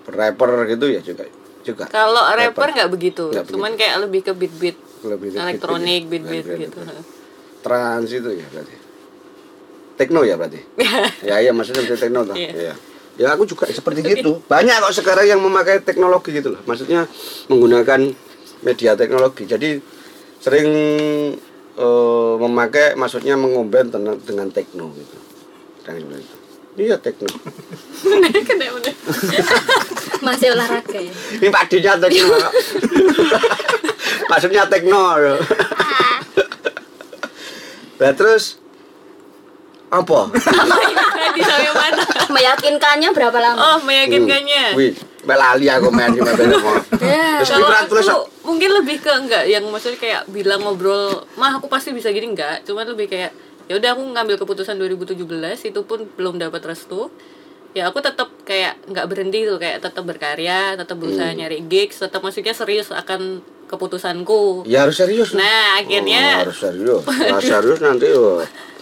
Rapper 0.07 0.49
gitu 0.67 0.85
ya 0.91 1.01
juga. 1.03 1.23
Juga. 1.63 1.83
Kalau 1.91 2.23
rapper 2.31 2.71
nggak 2.71 2.89
begitu, 2.91 3.27
Nggak 3.27 3.51
cuman 3.51 3.71
kayak 3.75 3.95
lebih 4.07 4.21
ke 4.23 4.31
beat-beat 4.31 4.77
elektronik, 5.35 6.07
beat-beat 6.07 6.45
ya. 6.47 6.57
gitu. 6.67 6.79
Trans 7.59 8.07
itu 8.07 8.29
ya 8.31 8.47
berarti. 8.47 8.75
Tekno 9.99 10.21
ya 10.23 10.35
berarti. 10.39 10.59
ya 11.27 11.43
iya 11.43 11.51
maksudnya 11.51 11.83
berarti 11.83 12.03
tekno 12.07 12.23
toh. 12.23 12.35
Iya. 12.39 12.51
Iya. 12.55 12.73
Ya 13.17 13.27
aku 13.35 13.43
juga 13.43 13.67
seperti 13.67 13.99
gitu. 14.15 14.39
Banyak 14.47 14.79
kok 14.79 14.95
sekarang 14.95 15.27
yang 15.27 15.41
memakai 15.43 15.83
teknologi 15.83 16.31
gitu 16.39 16.55
loh. 16.55 16.61
Maksudnya 16.63 17.03
menggunakan 17.51 18.15
media 18.63 18.95
teknologi. 18.95 19.43
Jadi 19.43 19.83
sering 20.39 20.69
eh, 21.77 22.33
memakai 22.41 22.97
maksudnya 22.97 23.37
mengomben 23.37 23.93
dengan, 23.93 24.17
dengan 24.21 24.49
tekno 24.49 24.89
gitu. 24.97 25.17
Seperti 25.85 26.17
itu. 26.17 26.37
Iya 26.77 26.95
tekno. 27.01 27.25
Bener. 28.05 28.29
Masih 30.25 30.53
olahraga 30.53 30.99
ya. 31.01 31.13
Ini 31.41 31.49
padinya 31.49 31.93
tekno. 31.97 32.37
maksudnya 34.31 34.69
tekno. 34.69 35.01
Nah 37.97 38.11
terus 38.13 38.61
apa? 39.89 40.19
Meyakinkannya 42.27 43.09
berapa 43.15 43.37
lama? 43.39 43.57
Oh, 43.57 43.77
meyakinkannya. 43.87 44.75
Wih, 44.75 44.91
melali 45.23 45.71
aku 45.71 45.87
main 45.89 46.11
di 46.11 46.21
mobil. 46.21 46.53
Ya. 47.01 47.41
Terus 47.41 47.49
pikiran 47.55 47.85
tulis 47.87 48.07
mungkin 48.47 48.71
lebih 48.73 48.97
ke 48.97 49.11
enggak 49.11 49.43
yang 49.45 49.67
maksudnya 49.67 49.99
kayak 49.99 50.21
bilang 50.27 50.63
ngobrol, 50.63 51.27
mah 51.35 51.51
aku 51.53 51.67
pasti 51.67 51.91
bisa 51.91 52.07
gini 52.09 52.31
enggak, 52.31 52.63
cuman 52.63 52.87
lebih 52.87 53.05
kayak 53.05 53.35
ya 53.67 53.75
udah 53.75 53.89
aku 53.91 54.01
ngambil 54.07 54.35
keputusan 54.39 54.79
2017 54.79 55.19
itu 55.65 55.79
pun 55.83 56.07
belum 56.09 56.39
dapat 56.39 56.63
restu. 56.65 57.11
Ya 57.75 57.85
aku 57.85 57.99
tetap 57.99 58.31
kayak 58.41 58.79
nggak 58.87 59.05
berhenti 59.05 59.43
tuh 59.43 59.59
kayak 59.59 59.83
tetap 59.83 60.01
berkarya, 60.01 60.73
tetap 60.73 60.95
berusaha 60.95 61.27
Hmm. 61.27 61.37
nyari 61.37 61.61
gigs, 61.67 61.99
tetap 61.99 62.23
maksudnya 62.23 62.55
serius 62.55 62.89
akan 62.89 63.43
keputusanku. 63.67 64.63
Ya 64.63 64.87
harus 64.87 64.95
serius. 64.95 65.35
Nah, 65.35 65.77
akhirnya- 65.77 66.41
Oh, 66.41 66.43
harus 66.47 66.57
serius. 66.57 67.03
Nah, 67.03 67.41
serius 67.43 67.79
nanti 67.79 68.07
oh. 68.09 68.39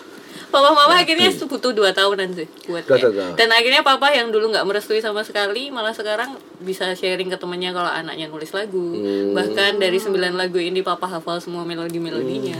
Papa 0.55 0.71
mama 0.71 0.95
akhirnya 0.95 1.35
butuh 1.35 1.75
dua 1.75 1.91
tahunan 1.91 2.31
sih 2.31 2.47
buat 2.71 2.87
Dua 2.87 2.95
tahun. 2.95 3.35
Dan 3.35 3.51
akhirnya 3.51 3.83
papa 3.83 4.07
yang 4.15 4.31
dulu 4.31 4.55
nggak 4.55 4.63
merestui 4.63 5.03
sama 5.03 5.19
sekali 5.27 5.67
malah 5.67 5.91
sekarang 5.91 6.39
bisa 6.63 6.95
sharing 6.95 7.27
ke 7.27 7.35
temennya 7.35 7.75
kalau 7.75 7.91
anaknya 7.91 8.31
nulis 8.31 8.55
lagu. 8.55 8.95
Hmm. 8.95 9.35
Bahkan 9.35 9.83
dari 9.83 9.99
sembilan 9.99 10.39
lagu 10.39 10.55
ini 10.55 10.79
papa 10.79 11.11
hafal 11.11 11.43
semua 11.43 11.67
melodi-melodinya. 11.67 12.55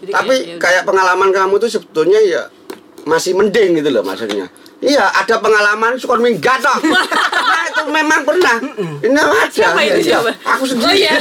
Jadi 0.00 0.10
Tapi 0.16 0.32
kayak, 0.32 0.48
ya 0.48 0.56
kayak 0.56 0.82
pengalaman 0.88 1.28
kamu 1.28 1.54
tuh 1.60 1.68
sebetulnya 1.68 2.24
ya 2.24 2.42
masih 3.04 3.36
mending 3.36 3.84
gitu 3.84 3.90
loh 3.92 4.00
maksudnya. 4.00 4.48
Iya, 4.80 5.08
ada 5.08 5.36
pengalaman 5.40 5.96
suka 6.00 6.16
minggat 6.16 6.64
toh. 6.64 6.80
Nah, 7.46 7.64
itu 7.68 7.82
memang 7.88 8.20
pernah. 8.28 8.56
Ini 9.00 9.16
ada. 9.16 9.48
Siapa 9.48 9.80
itu, 9.80 10.04
Iya, 10.04 10.20
siapa? 10.20 10.30
Aku 10.56 10.64
sendiri. 10.68 10.88
Oh, 10.88 10.92
iya. 10.92 11.14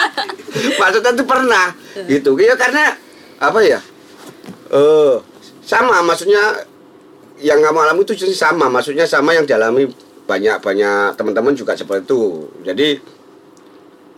Maksudnya 0.80 1.12
itu 1.12 1.24
pernah. 1.28 1.66
Gitu. 2.08 2.30
Ya 2.40 2.54
karena 2.56 2.96
apa 3.36 3.60
ya? 3.60 3.80
Eh 4.72 5.29
sama 5.70 6.02
maksudnya 6.02 6.66
yang 7.38 7.62
kamu 7.62 7.78
alami 7.78 8.02
itu 8.02 8.26
jenis 8.26 8.36
sama, 8.36 8.66
maksudnya 8.66 9.06
sama 9.06 9.32
yang 9.32 9.46
dialami 9.46 9.86
banyak-banyak 10.26 11.14
teman-teman 11.14 11.54
juga 11.54 11.78
seperti 11.78 12.10
itu. 12.10 12.50
Jadi 12.66 12.88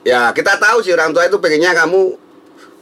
ya 0.03 0.33
kita 0.33 0.57
tahu 0.57 0.81
sih 0.81 0.97
orang 0.97 1.13
tua 1.13 1.29
itu 1.29 1.37
pengennya 1.37 1.77
kamu 1.77 2.01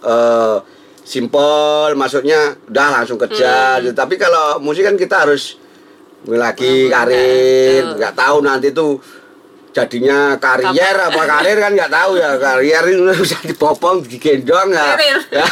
eh 0.06 0.56
simple, 1.04 1.98
maksudnya 1.98 2.54
udah 2.70 3.02
langsung 3.02 3.18
kerja. 3.18 3.82
gitu. 3.82 3.92
Tapi 3.92 4.14
kalau 4.14 4.62
musik 4.62 4.86
kan 4.86 4.94
kita 4.94 5.26
harus 5.26 5.58
lagi 6.30 6.86
Memulai, 6.86 6.94
karir, 6.94 7.82
nggak 7.96 8.14
tahu 8.14 8.36
nanti 8.44 8.68
tuh 8.70 9.00
jadinya 9.70 10.34
karier 10.36 10.96
apa 10.98 11.22
karir 11.30 11.56
kan 11.62 11.70
nggak 11.72 11.92
tahu 11.94 12.18
ya 12.18 12.30
karier 12.36 12.84
itu 12.90 13.02
bisa 13.22 13.38
dipopong 13.46 14.02
digendong 14.02 14.74
ya, 14.74 14.98
ya. 15.30 15.46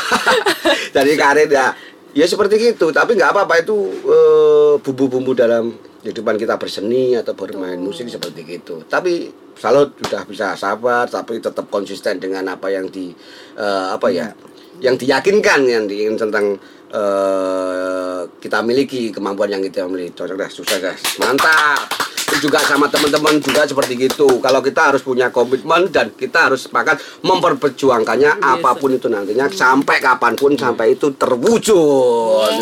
jadi 0.98 1.12
karir 1.14 1.48
ya 1.48 1.70
ya 2.18 2.26
seperti 2.26 2.74
gitu. 2.74 2.90
Tapi 2.90 3.14
nggak 3.14 3.31
apa-apa. 3.31 3.62
Itu 3.62 3.76
eh, 3.87 4.74
bumbu-bumbu 4.83 5.38
dalam 5.38 5.70
kehidupan 6.02 6.35
kita 6.35 6.59
berseni 6.59 7.14
atau 7.14 7.38
bermain 7.38 7.78
musik 7.78 8.11
seperti 8.11 8.42
gitu. 8.42 8.83
Tapi 8.90 9.31
salut 9.54 9.94
sudah 10.02 10.22
bisa 10.26 10.46
sabar 10.59 11.07
tapi 11.11 11.38
tetap 11.38 11.66
konsisten 11.70 12.18
dengan 12.18 12.46
apa 12.50 12.66
yang 12.74 12.90
di 12.90 13.14
eh, 13.54 13.87
apa 13.94 14.11
ya 14.11 14.35
yang 14.83 14.98
diyakinkan 14.98 15.66
yang 15.66 15.85
di 15.87 16.07
tentang 16.18 16.59
eh, 16.90 18.20
kita 18.42 18.59
miliki 18.66 19.14
kemampuan 19.14 19.54
yang 19.54 19.62
kita 19.62 19.87
miliki. 19.87 20.18
Cocok 20.18 20.35
dah 20.35 20.50
sukses 20.50 20.83
dah. 20.83 20.96
Mantap! 21.22 21.87
Itu 21.87 22.17
juga 22.37 22.61
sama 22.61 22.85
teman-teman 22.93 23.41
juga 23.41 23.64
seperti 23.64 23.97
gitu. 23.97 24.45
Kalau 24.45 24.61
kita 24.61 24.93
harus 24.93 25.01
punya 25.01 25.33
komitmen 25.33 25.88
dan 25.88 26.12
kita 26.12 26.53
harus 26.53 26.69
sepakat 26.69 27.01
memperjuangkannya 27.25 28.45
apa 28.45 28.77
pun 28.77 28.93
itu 28.93 29.09
nantinya 29.09 29.49
sampai 29.49 30.05
kapan 30.05 30.37
pun 30.37 30.53
sampai 30.53 30.93
itu 30.93 31.17
terwujud. 31.17 32.53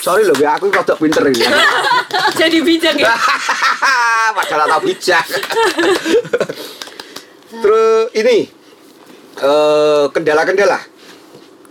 Sorry 0.00 0.24
loh 0.24 0.36
ya 0.38 0.56
aku 0.56 0.72
kok 0.72 0.96
pinter 0.96 1.28
ini. 1.28 1.44
Jadi 2.40 2.58
bijak 2.64 2.96
ya. 2.96 3.12
masalah 4.38 4.64
tahu 4.70 4.88
bijak. 4.88 5.24
Terus 7.62 8.08
ini 8.16 8.48
eh, 9.42 10.04
kendala-kendala. 10.14 10.80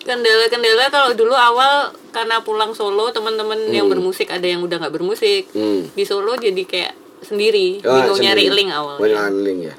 Kendala-kendala 0.03 0.85
kalau 0.93 1.09
dulu 1.17 1.33
awal 1.33 1.95
karena 2.09 2.41
pulang 2.41 2.73
Solo 2.73 3.13
teman-teman 3.13 3.69
yang 3.69 3.89
bermusik 3.89 4.29
ada 4.29 4.45
yang 4.45 4.61
udah 4.61 4.77
nggak 4.77 4.93
bermusik. 4.93 5.49
Hmm. 5.53 5.89
Di 5.93 6.05
Solo 6.05 6.37
jadi 6.37 6.61
kayak 6.65 6.93
sendiri, 7.21 7.81
Oh, 7.81 7.93
bingung 7.93 8.19
nyari 8.19 8.45
sendiri. 8.45 8.57
link 8.57 8.69
Oh, 8.71 8.77
awalnya. 8.95 9.27
nyari 9.27 9.39
link 9.41 9.59
ya 9.65 9.75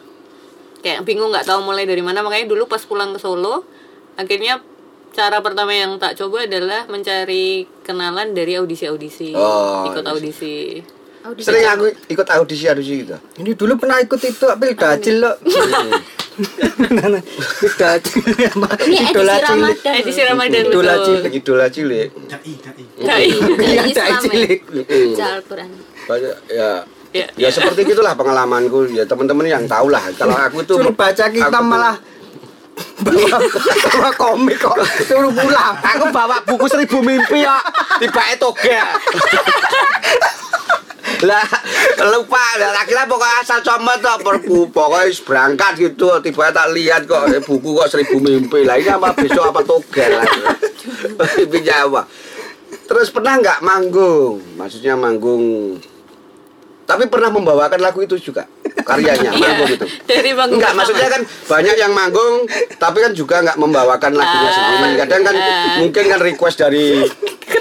Kayak 0.81 1.01
bingung 1.05 1.29
nggak 1.29 1.45
tahu 1.45 1.61
mulai 1.61 1.85
dari 1.85 2.01
mana 2.01 2.21
makanya 2.21 2.49
dulu 2.49 2.65
pas 2.65 2.81
pulang 2.81 3.13
ke 3.13 3.21
Solo 3.21 3.65
akhirnya 4.15 4.65
cara 5.11 5.39
pertama 5.39 5.71
yang 5.71 5.97
tak 5.97 6.15
coba 6.15 6.45
adalah 6.45 6.87
mencari 6.87 7.67
kenalan 7.83 8.31
dari 8.31 8.55
audisi-audisi. 8.55 9.35
Oh, 9.35 9.85
ikut 9.87 10.01
audisi. 10.03 10.81
audisi. 10.81 10.99
Audisi 11.21 11.45
sering 11.45 11.69
apa? 11.69 11.77
aku 11.77 11.85
ikut 12.09 12.29
audisi 12.33 12.65
audisi 12.65 13.05
gitu 13.05 13.13
Ini 13.37 13.53
dulu 13.53 13.77
pernah 13.77 14.01
ikut 14.01 14.17
itu 14.19 14.47
apel 14.49 14.73
dacil 14.73 15.21
lo. 15.21 15.37
dacil 17.77 18.21
Ini 18.25 18.41
edisi 18.81 19.05
Idola 19.05 19.37
cilik. 19.37 19.45
Ramadan. 19.45 19.93
Edisi 20.01 20.21
Ramadan 20.25 20.63
Idola 20.65 20.95
cilik. 21.05 21.33
idola 21.35 21.67
cilik 21.69 22.09
Dai, 22.25 22.53
dai. 22.57 22.85
Dai. 23.05 23.27
Iya, 23.61 23.83
Islam 23.85 23.93
dai 23.93 24.09
ya. 24.09 24.21
cilik. 24.25 24.61
Baca 24.65 25.27
Al-Quran. 25.37 25.71
banyak 26.09 26.37
ya 26.49 26.71
Ya. 27.11 27.27
ya 27.35 27.49
seperti 27.51 27.91
gitulah 27.91 28.15
pengalamanku. 28.15 28.87
Ya 28.95 29.03
teman-teman 29.03 29.47
yang 29.51 29.67
tahu 29.67 29.91
lah 29.91 30.03
kalau 30.15 30.37
aku 30.39 30.63
tuh 30.63 30.79
Suruh 30.79 30.95
baca 30.95 31.23
aku 31.27 31.35
kita 31.43 31.51
tuh- 31.51 31.67
malah. 31.67 31.97
Bawa, 33.01 33.37
bawa 33.93 34.11
komik 34.17 34.57
kok. 34.57 34.77
Suruh 35.05 35.33
pulang. 35.35 35.75
aku 35.83 36.07
bawa 36.15 36.41
buku 36.47 36.65
seribu 36.71 37.03
mimpi 37.05 37.45
ya 37.45 37.61
tiba 38.01 38.23
toge 38.39 38.79
lah 41.21 41.45
lupa. 42.09 42.45
Lah 42.57 42.81
akhirnya 42.81 43.05
pokoknya 43.05 43.37
asal 43.45 43.61
comot 43.61 44.01
tok 44.01 44.25
perbu 44.25 44.73
pokoknya 44.73 45.11
wis 45.11 45.21
berangkat 45.21 45.73
gitu. 45.77 46.09
Tiba 46.25 46.49
tak 46.55 46.73
lihat 46.73 47.05
kok 47.05 47.29
eh, 47.29 47.43
buku 47.43 47.77
kok 47.77 47.91
seribu 47.91 48.17
mimpi. 48.23 48.65
Lah 48.65 48.81
ini 48.81 48.89
apa 48.89 49.13
besok 49.13 49.51
apa 49.51 49.61
toge 49.61 50.07
lah. 50.07 50.25
Mimpi 51.37 51.61
Jawa. 51.61 52.07
Terus 52.89 53.13
pernah 53.13 53.37
nggak 53.37 53.61
manggung? 53.61 54.41
Maksudnya 54.57 54.97
manggung 54.97 55.77
tapi 56.91 57.07
pernah 57.07 57.31
membawakan 57.31 57.79
lagu 57.79 58.03
itu 58.03 58.19
juga 58.19 58.51
karyanya 58.83 59.31
manggung 59.31 59.71
itu 59.71 59.87
Dari 60.11 60.35
panggung 60.35 60.59
Enggak, 60.59 60.73
maksudnya 60.75 61.07
kan 61.07 61.23
banyak 61.23 61.77
yang 61.79 61.93
manggung 61.95 62.51
tapi 62.83 62.99
kan 62.99 63.13
juga 63.15 63.47
nggak 63.47 63.59
membawakan 63.63 64.13
lagunya 64.19 64.51
Ah, 64.51 64.55
sendiri. 64.59 64.99
Kadang 65.07 65.23
kan 65.23 65.37
ah. 65.39 65.79
mungkin 65.79 66.05
kan 66.11 66.19
request 66.19 66.57
dari 66.59 67.07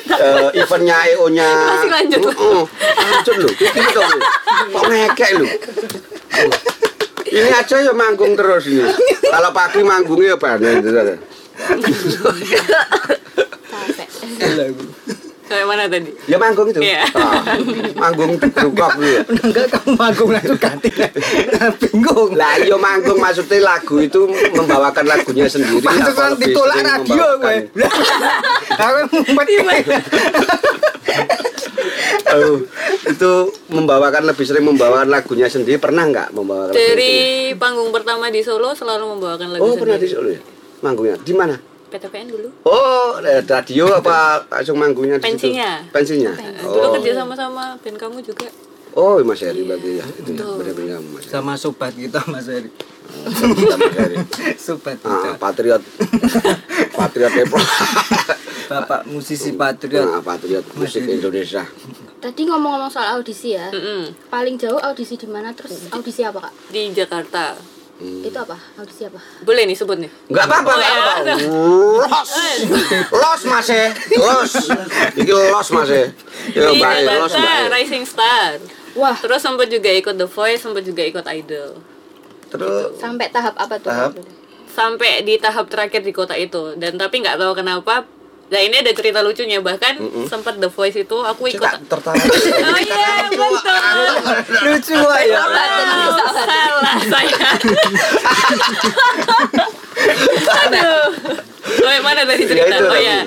eh, 0.10 0.50
eventnya 0.58 0.98
EO-nya. 1.14 1.50
Masih 1.50 1.92
lanjut. 1.94 2.20
Lanjut. 2.34 3.54
Iki 3.54 3.82
to. 3.94 4.02
lho. 4.02 4.18
Kok 4.74 4.84
ngekek. 4.90 5.32
Ini 7.30 7.50
aja 7.54 7.76
ya 7.86 7.94
manggung 7.94 8.34
terus 8.34 8.66
ini. 8.66 8.82
Kalau 9.30 9.54
pagi 9.54 9.86
manggungnya 9.86 10.34
ya 10.34 10.38
banyak 10.42 10.82
Kayak 15.50 15.66
mana 15.66 15.84
tadi? 15.90 16.12
Ya 16.30 16.38
manggung 16.38 16.70
itu. 16.70 16.80
Iya. 16.80 17.10
Ah, 17.18 17.42
manggung 17.98 18.38
di 18.38 18.48
Krukok 18.54 18.92
gitu. 19.02 19.34
Enggak 19.50 19.66
kamu 19.74 19.92
manggung 19.98 20.30
langsung 20.30 20.60
ganti. 20.62 20.90
Bingung. 21.82 22.38
Lah 22.38 22.54
iya 22.62 22.78
manggung 22.78 23.18
maksudnya 23.18 23.58
lagu 23.66 23.98
itu 23.98 24.30
membawakan 24.54 25.10
lagunya 25.10 25.50
sendiri 25.50 25.82
apa 25.82 26.12
kan 26.14 26.32
ditolak 26.38 26.86
radio 26.86 27.26
gue. 27.42 27.58
Aku 28.78 29.00
ngumpet. 29.10 29.48
Oh, 32.30 32.62
itu 33.10 33.32
membawakan 33.74 34.30
lebih 34.30 34.46
sering 34.46 34.62
membawakan 34.62 35.10
lagunya 35.10 35.50
sendiri 35.50 35.82
pernah 35.82 36.06
nggak 36.06 36.30
membawakan 36.30 36.78
lagunya 36.78 36.86
Dari 36.94 37.16
sendiri? 37.50 37.58
panggung 37.58 37.90
pertama 37.90 38.30
di 38.30 38.46
Solo 38.46 38.78
selalu 38.78 39.18
membawakan 39.18 39.58
lagu 39.58 39.66
oh 39.66 39.74
pernah 39.74 39.98
di 39.98 40.06
sendiri. 40.06 40.14
Solo 40.14 40.30
ya 40.38 40.42
manggungnya 40.86 41.18
di 41.18 41.34
mana 41.34 41.56
PTPN 41.90 42.28
dulu. 42.30 42.50
oh 42.64 43.18
radio 43.22 43.86
apa 43.98 44.46
langsung 44.48 44.78
manggungnya 44.78 45.18
di 45.18 45.26
situ? 45.26 45.50
Pensinya. 45.52 45.72
pensinya 45.90 46.32
Dulu 46.62 46.78
oh 46.78 46.90
kerja 46.96 47.12
sama-sama 47.18 47.74
band 47.82 47.98
kamu 47.98 48.22
juga. 48.22 48.48
oh 48.94 49.18
Mas 49.22 49.42
Heri 49.42 49.66
berarti 49.66 50.00
ya 50.00 50.06
itu 50.06 50.32
ya 50.34 50.46
benar-benar 50.46 50.98
Mas 51.04 51.26
Heri 51.26 51.34
Sama 51.34 51.54
sobat 51.58 51.94
kita 51.94 52.22
Mas 52.30 52.46
Heri. 52.46 52.70
Kita 53.10 53.76
Sobat 54.70 55.02
ah, 55.02 55.10
kita. 55.10 55.30
patriot 55.42 55.82
patriot 56.98 57.32
Depok 57.34 57.64
Bapak 58.70 59.02
musisi 59.10 59.58
patriot. 59.58 60.06
nah, 60.06 60.22
patriot 60.22 60.62
musik 60.78 61.02
Indonesia 61.04 61.66
Tadi 62.20 62.44
ngomong-ngomong 62.52 62.92
soal 62.92 63.16
audisi 63.16 63.56
ya. 63.56 63.72
Mm-mm. 63.72 64.12
Paling 64.28 64.60
jauh 64.60 64.76
audisi 64.76 65.16
di 65.16 65.24
mana? 65.24 65.56
Terus 65.56 65.88
audisi 65.88 66.20
apa 66.28 66.52
kak? 66.52 66.54
Di 66.68 66.92
Jakarta. 66.92 67.56
Itu 68.00 68.38
apa? 68.40 68.56
Audisi 68.76 69.04
apa? 69.04 69.20
Boleh 69.44 69.68
nih 69.68 69.76
sebut 69.76 70.00
nih. 70.00 70.08
Enggak 70.32 70.46
apa-apa, 70.48 70.72
Oh, 70.72 70.76
enggak 70.76 70.88
ya. 70.88 71.02
apa-apa. 71.04 71.36
Los. 72.08 72.32
Los 73.12 73.42
Mas 73.44 73.68
e. 73.70 73.84
Los. 74.16 74.52
Iki 75.14 75.34
los 75.52 75.68
Mas 75.70 75.90
e. 75.90 76.04
Ya, 76.52 76.72
Di 76.72 76.80
Mbak 76.80 76.92
e, 76.92 77.00
los 77.04 77.28
Jakarta 77.28 77.38
Mbak 77.38 77.60
e. 77.60 77.68
Rising 77.76 78.04
Star. 78.04 78.52
Wah, 78.96 79.16
Terus 79.16 79.40
sempat 79.40 79.68
juga 79.68 79.92
ikut 79.92 80.16
The 80.16 80.26
Voice, 80.26 80.60
sempat 80.60 80.82
juga 80.82 81.04
ikut 81.04 81.26
Idol. 81.28 81.72
Terus 82.50 82.96
sampai 82.96 83.28
tahap 83.30 83.54
apa 83.56 83.76
tuh? 83.78 83.92
Tahap? 83.92 84.12
Sampai 84.66 85.22
di 85.22 85.36
tahap 85.36 85.68
terakhir 85.68 86.00
di 86.00 86.10
kota 86.10 86.34
itu. 86.34 86.74
Dan 86.80 86.96
tapi 86.96 87.20
nggak 87.20 87.36
tahu 87.36 87.52
kenapa. 87.54 88.08
Nah 88.50 88.60
ini 88.66 88.82
ada 88.82 88.92
cerita 88.98 89.22
lucunya 89.22 89.62
bahkan 89.62 89.94
sempat 90.26 90.58
The 90.58 90.70
Voice 90.74 90.98
itu 90.98 91.18
aku 91.22 91.54
ikut. 91.54 91.70
Tertawa. 91.86 92.18
Oh 92.70 92.80
iya 92.82 93.30
betul. 93.30 93.78
Lucu 94.66 94.98
ya. 94.98 95.38
Oh, 95.38 96.18
salah 96.18 96.98
saya. 97.06 97.50
Aduh. 100.66 101.06
Oh, 101.70 101.92
mana 102.02 102.26
tadi 102.26 102.44
cerita? 102.50 102.74
Ya, 102.74 102.82
itu 102.82 102.90
oh 102.90 103.00
ya. 103.00 103.20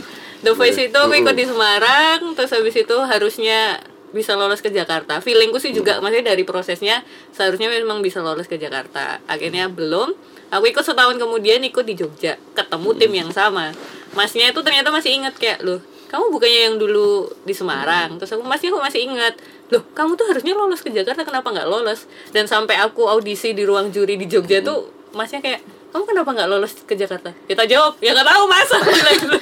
The 0.43 0.53
Voice 0.59 0.79
itu 0.91 0.99
aku 0.99 1.15
ikut 1.15 1.39
di 1.39 1.47
Semarang, 1.47 2.35
terus 2.35 2.51
habis 2.51 2.75
itu 2.75 2.97
harusnya 2.99 3.79
bisa 4.11 4.35
lolos 4.35 4.61
ke 4.61 4.69
Jakarta. 4.75 5.23
Feelingku 5.23 5.63
sih 5.63 5.73
juga 5.73 6.03
maksudnya 6.03 6.37
dari 6.37 6.45
prosesnya 6.45 7.01
seharusnya 7.33 7.73
memang 7.73 8.05
bisa 8.05 8.21
lolos 8.21 8.51
ke 8.51 8.61
Jakarta. 8.61 9.23
Akhirnya 9.31 9.71
belum. 9.71 10.13
Aku 10.53 10.69
ikut 10.69 10.85
setahun 10.85 11.17
kemudian 11.17 11.65
ikut 11.65 11.81
di 11.81 11.97
Jogja, 11.97 12.37
ketemu 12.53 12.91
tim 13.01 13.13
yang 13.17 13.31
sama. 13.33 13.73
Masnya 14.13 14.53
itu 14.53 14.61
ternyata 14.61 14.93
masih 14.93 15.17
ingat 15.17 15.35
kayak 15.41 15.65
loh, 15.65 15.81
kamu 16.13 16.29
bukannya 16.29 16.61
yang 16.69 16.77
dulu 16.77 17.33
di 17.49 17.57
Semarang? 17.57 18.21
Terus 18.21 18.37
aku 18.37 18.45
masnya 18.45 18.69
aku 18.69 18.81
masih 18.85 19.01
ingat? 19.09 19.35
Loh 19.73 19.81
kamu 19.97 20.21
tuh 20.21 20.29
harusnya 20.29 20.53
lolos 20.53 20.85
ke 20.85 20.93
Jakarta 20.93 21.25
kenapa 21.25 21.49
nggak 21.49 21.65
lolos? 21.65 22.05
Dan 22.37 22.45
sampai 22.45 22.77
aku 22.77 23.09
audisi 23.09 23.57
di 23.57 23.65
ruang 23.65 23.89
juri 23.89 24.21
di 24.21 24.29
Jogja 24.29 24.61
tuh 24.61 24.93
masnya 25.17 25.41
kayak 25.41 25.65
kamu 25.93 26.05
kenapa 26.05 26.31
nggak 26.37 26.49
lolos 26.53 26.73
ke 26.85 26.93
Jakarta? 26.93 27.33
Kita 27.49 27.65
jawab 27.65 27.97
ya 28.05 28.13
nggak 28.13 28.29
tahu 28.29 28.45
mas. 28.45 28.69
Gitu. 29.13 29.39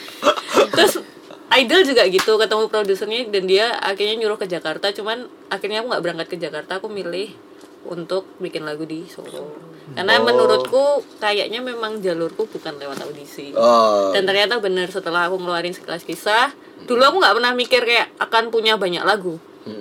terus 0.70 0.94
Idol 1.50 1.82
juga 1.82 2.06
gitu 2.06 2.38
ketemu 2.38 2.70
produsernya 2.70 3.26
dan 3.26 3.42
dia 3.50 3.74
akhirnya 3.82 4.14
nyuruh 4.22 4.38
ke 4.38 4.46
Jakarta. 4.46 4.94
Cuman 4.94 5.26
akhirnya 5.50 5.82
aku 5.82 5.90
nggak 5.90 6.02
berangkat 6.06 6.28
ke 6.30 6.36
Jakarta 6.38 6.78
aku 6.78 6.86
milih 6.86 7.34
untuk 7.90 8.30
bikin 8.38 8.62
lagu 8.62 8.86
di 8.86 9.10
Solo 9.10 9.69
karena 9.92 10.12
Oh. 10.14 10.22
menurutku 10.22 10.84
kayaknya 11.18 11.58
memang 11.58 11.98
jalurku 11.98 12.46
bukan 12.46 12.74
lewat 12.76 13.02
audisi. 13.02 13.50
Oh. 13.52 14.10
dan 14.10 14.24
ternyata 14.24 14.56
bener 14.56 14.86
setelah 14.86 15.26
aku 15.26 15.36
ngeluarin 15.36 15.70
sekelas 15.70 16.02
kisah 16.02 16.54
dulu 16.80 17.02
aku 17.02 17.16
nggak 17.18 17.34
pernah 17.34 17.52
mikir 17.52 17.82
kayak 17.82 18.08
akan 18.18 18.48
punya 18.48 18.74
banyak 18.74 19.02
lagu. 19.02 19.36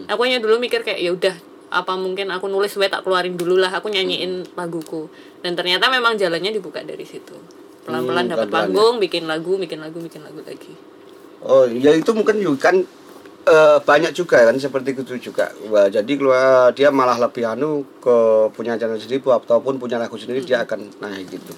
Aku 0.06 0.20
hanya 0.22 0.38
dulu 0.38 0.58
mikir 0.58 0.82
kayak 0.82 1.00
ya 1.00 1.10
udah 1.10 1.36
apa 1.70 1.94
mungkin 1.96 2.28
aku 2.28 2.46
nulis 2.46 2.74
wae 2.76 2.88
tak 2.88 3.02
keluarin 3.02 3.34
dulu 3.34 3.56
lah 3.56 3.72
aku 3.72 3.88
nyanyiin 3.88 4.54
laguku. 4.54 5.08
Dan 5.40 5.54
ternyata 5.54 5.88
memang 5.88 6.14
jalannya 6.14 6.52
dibuka 6.52 6.82
dari 6.82 7.04
situ. 7.04 7.34
Pelan-pelan 7.82 8.26
Hmm, 8.26 8.34
dapat 8.36 8.48
ya. 8.48 8.54
panggung 8.54 8.96
bikin 8.98 9.24
lagu 9.26 9.56
bikin 9.56 9.80
lagu 9.80 9.98
bikin 9.98 10.22
lagu 10.22 10.42
lagi. 10.42 10.74
Oh, 11.40 11.64
ya 11.64 11.96
itu 11.96 12.12
mungkin 12.12 12.38
juga 12.38 12.70
kan 12.70 12.84
eh, 13.46 13.78
banyak 13.80 14.12
juga 14.12 14.44
kan 14.44 14.56
seperti 14.56 14.98
itu 14.98 15.32
juga. 15.32 15.52
Wah, 15.70 15.88
jadi 15.88 16.10
keluar 16.18 16.74
dia 16.74 16.90
malah 16.90 17.16
lebih 17.16 17.46
anu 17.46 17.86
ke 18.00 18.16
punya 18.52 18.76
channel 18.76 18.98
sendiri 18.98 19.22
ataupun 19.24 19.78
punya 19.78 19.96
lagu 19.96 20.16
sendiri 20.16 20.42
dia 20.42 20.64
akan 20.64 20.90
naik 21.00 21.32
gitu. 21.32 21.54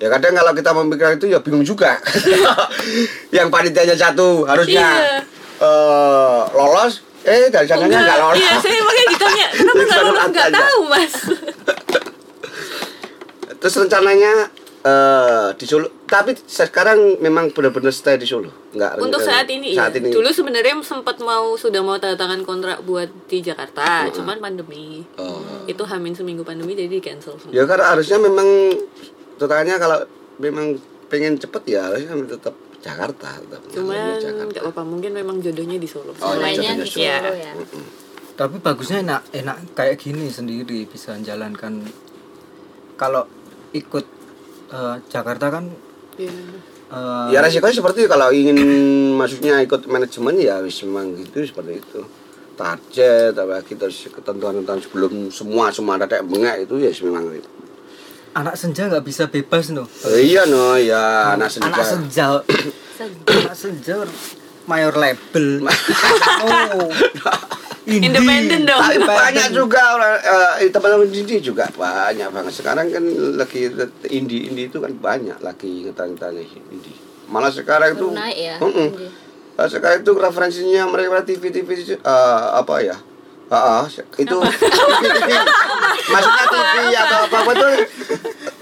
Ya 0.00 0.08
kadang 0.08 0.32
kalau 0.32 0.52
kita 0.56 0.70
memikirkan 0.72 1.20
itu 1.20 1.28
ya 1.28 1.38
bingung 1.44 1.60
juga. 1.60 2.00
Yang 3.36 3.48
panitianya 3.52 3.96
satu 3.96 4.48
harusnya 4.48 4.88
Iya. 4.96 5.20
eh, 5.60 6.40
lolos, 6.56 7.04
eh 7.20 7.52
dari 7.52 7.68
sananya 7.68 8.00
nggak 8.00 8.18
lolos. 8.18 8.36
Iya, 8.40 8.52
saya 8.58 8.80
makanya 8.80 9.08
ditanya, 9.12 9.46
kenapa 9.60 9.80
nggak 9.84 10.00
lolos? 10.00 10.28
Nggak 10.32 10.50
tahu, 10.56 10.80
Mas. 10.88 11.14
Terus 13.60 13.74
rencananya 13.76 14.32
eh 14.80 15.48
di 15.60 15.68
Solo, 15.68 15.92
tapi 16.08 16.32
sekarang 16.40 17.20
memang 17.20 17.52
benar-benar 17.52 17.92
stay 17.92 18.16
di 18.16 18.24
Solo, 18.24 18.72
nggak? 18.72 18.96
Untuk 18.96 19.20
saat 19.20 19.44
ini, 19.52 19.76
saat 19.76 19.92
iya. 19.92 20.00
ini. 20.00 20.08
Dulu 20.08 20.32
sebenarnya 20.32 20.80
sempat 20.80 21.20
mau 21.20 21.52
sudah 21.60 21.84
mau 21.84 22.00
tanda 22.00 22.16
tangan 22.16 22.40
kontrak 22.48 22.80
buat 22.88 23.12
di 23.28 23.44
Jakarta, 23.44 24.08
cuman 24.08 24.40
pandemi. 24.40 25.04
Oh. 25.20 25.44
Itu 25.68 25.84
hamin 25.84 26.16
seminggu 26.16 26.48
pandemi 26.48 26.72
jadi 26.72 26.88
di 26.88 27.04
cancel 27.04 27.36
semua. 27.36 27.52
Ya 27.52 27.68
karena 27.68 27.92
harusnya 27.92 28.16
memang 28.24 28.48
totalnya 29.36 29.76
kalau 29.76 30.00
memang 30.40 30.80
pengen 31.12 31.36
cepet 31.36 31.76
ya 31.76 31.92
harusnya 31.92 32.16
tetap 32.24 32.56
Jakarta 32.80 33.36
tetap 33.36 33.60
Cuman 33.68 34.16
nggak 34.48 34.64
apa-apa, 34.64 34.82
mungkin 34.88 35.12
memang 35.12 35.44
jodohnya 35.44 35.76
di 35.76 35.84
Solo. 35.84 36.16
Oh, 36.24 36.32
iya, 36.40 36.56
Mainnya 36.56 36.72
di 36.80 36.88
Solo. 36.88 37.32
ya. 37.36 37.52
Tapi 38.40 38.56
bagusnya 38.64 39.04
enak, 39.04 39.22
enak 39.36 39.76
kayak 39.76 40.00
gini 40.00 40.32
sendiri 40.32 40.88
bisa 40.88 41.12
menjalankan. 41.12 41.84
Kalau 42.96 43.28
ikut 43.76 44.19
eh, 44.70 44.96
Jakarta 45.10 45.46
kan 45.50 45.64
eh, 46.18 47.28
Ya 47.30 47.38
resikonya 47.38 47.78
seperti 47.78 48.02
itu, 48.02 48.10
kalau 48.10 48.34
ingin 48.34 48.58
maksudnya 49.14 49.62
ikut 49.62 49.86
manajemen 49.86 50.34
ya 50.42 50.58
wis 50.58 50.82
memang 50.82 51.14
gitu 51.14 51.46
seperti 51.46 51.78
itu. 51.78 52.00
Target 52.58 53.32
apalagi 53.38 53.78
terus 53.78 54.10
ketentuan-ketentuan 54.10 54.82
sebelum 54.82 55.12
semua 55.30 55.70
semua 55.70 55.94
ada 55.96 56.10
kayak 56.10 56.26
bengak 56.26 56.66
itu 56.66 56.82
ya 56.82 56.90
memang 57.06 57.30
anak 58.34 58.54
senja 58.54 58.86
nggak 58.86 59.04
bisa 59.06 59.26
bebas 59.26 59.74
no. 59.74 59.90
Eh, 60.06 60.30
iya 60.30 60.46
no 60.46 60.78
ya 60.78 61.34
anak 61.34 61.50
senja. 61.50 61.66
Anak 61.66 61.86
senja, 61.86 62.26
anak 63.42 63.56
senja 63.58 63.96
mayor 64.70 64.94
label. 64.94 65.66
oh. 66.46 66.90
Independen 67.98 68.60
dong. 68.62 68.78
Tapi 68.78 69.02
banyak 69.02 69.48
juga 69.50 69.80
orang 69.98 70.14
eh, 70.62 70.70
teman-teman 70.70 71.10
indie 71.10 71.42
juga 71.42 71.66
banyak 71.74 72.30
banget. 72.30 72.52
Sekarang 72.54 72.86
kan 72.94 73.04
lagi 73.34 73.66
indie 74.14 74.46
indie 74.46 74.70
itu 74.70 74.78
kan 74.78 74.94
banyak 74.94 75.38
lagi 75.42 75.90
ngetan-ngetan 75.90 76.38
indie. 76.70 76.94
Malah 77.26 77.50
sekarang 77.50 77.98
itu 77.98 78.06
naik 78.14 78.38
ya, 78.38 78.54
indie. 78.62 79.10
Eh, 79.58 79.68
sekarang 79.68 80.06
itu 80.06 80.12
referensinya 80.14 80.82
mereka 80.86 81.26
TV 81.26 81.50
TV 81.50 81.68
eh, 81.98 82.46
apa 82.54 82.74
ya? 82.80 82.96
Ah, 83.50 83.82
ah, 83.82 83.84
itu 83.90 84.36
TV, 84.38 85.06
TV, 85.10 85.30
maksudnya 86.06 86.44
TV 86.54 86.74
atau 86.94 87.18
apa 87.26 87.36
apa 87.42 87.50
itu 87.50 87.68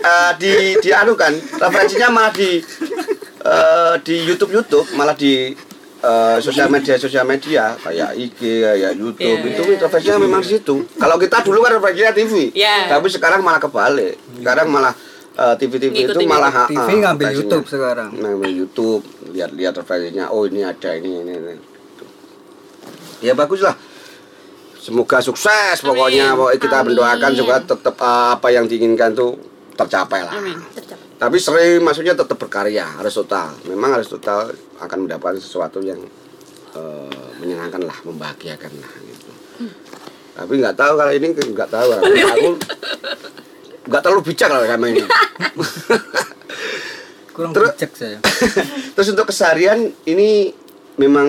eh, 0.01 0.31
di 0.41 0.53
di 0.81 0.91
anu 0.97 1.13
kan 1.13 1.37
referensinya 1.37 2.09
malah 2.09 2.33
di 2.33 2.65
eh, 3.45 3.95
di 4.01 4.17
YouTube 4.25 4.57
YouTube 4.57 4.89
malah 4.97 5.13
di 5.13 5.53
eh, 5.99 6.39
sosial 6.39 6.69
media 6.69 6.95
sosial 6.95 7.25
media 7.25 7.75
kayak 7.77 8.15
IG 8.15 8.39
kayak 8.63 8.93
YouTube 8.95 9.39
Iya. 9.45 9.51
itu 9.51 9.63
referensinya 9.83 10.19
memang 10.23 10.41
di 10.41 10.51
situ. 10.55 10.75
Kalau 10.95 11.17
kita 11.17 11.43
dulu 11.43 11.59
kan 11.61 11.75
referensinya 11.75 12.13
TV, 12.13 12.55
Iya. 12.55 12.87
tapi 12.89 13.07
sekarang 13.09 13.43
malah 13.43 13.59
kebalik. 13.59 14.15
Sekarang 14.39 14.67
malah 14.69 14.95
eh, 15.35 15.55
TV-TV 15.55 15.93
itu 15.95 16.11
Ngikutin 16.15 16.27
malah 16.27 16.51
ah, 16.51 16.67
TV 16.67 16.79
ah, 16.83 16.99
ngambil. 17.07 17.29
YouTube 17.31 17.67
sekarang. 17.67 18.11
ngambil 18.11 18.51
YouTube 18.51 19.03
lihat-lihat 19.31 19.75
referensinya 19.77 20.31
oh 20.31 20.43
ini 20.45 20.63
ada 20.63 20.91
ini 20.95 21.23
ini, 21.23 21.33
ini. 21.37 21.55
ya 23.21 23.35
bagus 23.35 23.63
lah 23.63 23.75
semoga 24.79 25.19
sukses 25.19 25.79
pokoknya 25.79 26.33
Amin. 26.33 26.39
pokoknya 26.39 26.59
kita 26.59 26.77
Amin. 26.79 26.87
mendoakan 26.91 27.33
juga 27.35 27.55
tetap 27.61 27.97
uh, 27.99 28.35
apa 28.35 28.49
yang 28.51 28.65
diinginkan 28.65 29.11
tuh 29.13 29.35
tercapai 29.75 30.23
lah 30.23 30.35
Amin. 30.35 30.59
Tercapai. 30.71 31.07
Tapi 31.19 31.37
sering 31.43 31.83
maksudnya 31.83 32.15
tetap 32.15 32.39
berkarya 32.39 32.87
harus 33.03 33.19
total. 33.19 33.51
Memang 33.67 33.99
harus 33.99 34.07
total 34.07 34.55
akan 34.79 34.99
mendapatkan 35.11 35.43
sesuatu 35.43 35.83
yang 35.83 35.99
uh, 36.79 37.29
menyenangkan 37.43 37.83
lah 37.83 37.99
membahagiakan 38.07 38.71
lah 38.79 38.93
gitu. 39.03 39.31
Tapi 40.39 40.53
nggak 40.63 40.79
tahu 40.79 40.93
kalau 40.95 41.13
ini 41.13 41.27
nggak 41.35 41.71
tahu. 41.75 41.89
Aku 41.99 42.49
nggak 43.91 44.03
terlalu 44.07 44.23
bijak 44.31 44.47
lah 44.47 44.63
sama 44.63 44.87
ini. 44.95 45.03
Kurang 47.35 47.51
Terus- 47.51 47.75
bijak 47.75 47.93
saya. 47.99 48.19
Terus 48.95 49.09
untuk 49.11 49.27
keseharian 49.35 49.91
ini 50.07 50.55
memang 51.03 51.27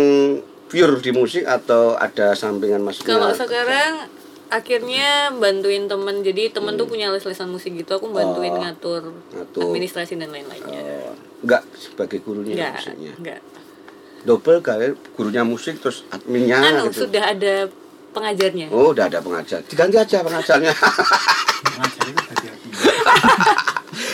pure 0.69 1.01
di 1.01 1.09
musik 1.09 1.49
atau 1.49 1.97
ada 1.97 2.37
sampingan 2.37 2.85
maksudnya? 2.85 3.17
Kalau 3.17 3.33
sekarang 3.33 4.18
akhirnya 4.49 5.07
bantuin 5.31 5.85
temen 5.85 6.19
jadi 6.19 6.49
temen 6.49 6.73
tuh 6.73 6.85
punya 6.85 7.07
les-lesan 7.07 7.47
musik 7.47 7.71
gitu 7.71 7.93
aku 7.93 8.09
bantuin 8.09 8.49
Hmm. 8.49 8.57
Oh, 8.57 8.63
ngatur, 8.63 9.01
ngatur. 9.31 9.61
administrasi 9.63 10.13
dan 10.15 10.29
lain-lainnya 10.29 10.81
Oh, 11.05 11.13
enggak 11.39 11.61
sebagai 11.71 12.17
gurunya 12.19 12.53
enggak 12.55 12.71
maksudnya. 12.75 13.13
enggak 13.15 13.39
Double 14.19 14.59
kali 14.59 14.87
gurunya 15.13 15.43
musik 15.43 15.77
terus 15.77 16.03
adminnya 16.09 16.59
anu 16.59 16.89
gitu. 16.89 17.05
sudah 17.05 17.23
ada 17.29 17.69
pengajarnya 18.09 18.67
Oh, 18.67 18.91
udah 18.91 19.05
ada 19.05 19.21
pengajar. 19.21 19.61
Diganti 19.63 19.95
aja 19.95 20.17
pengajarnya. 20.19 20.73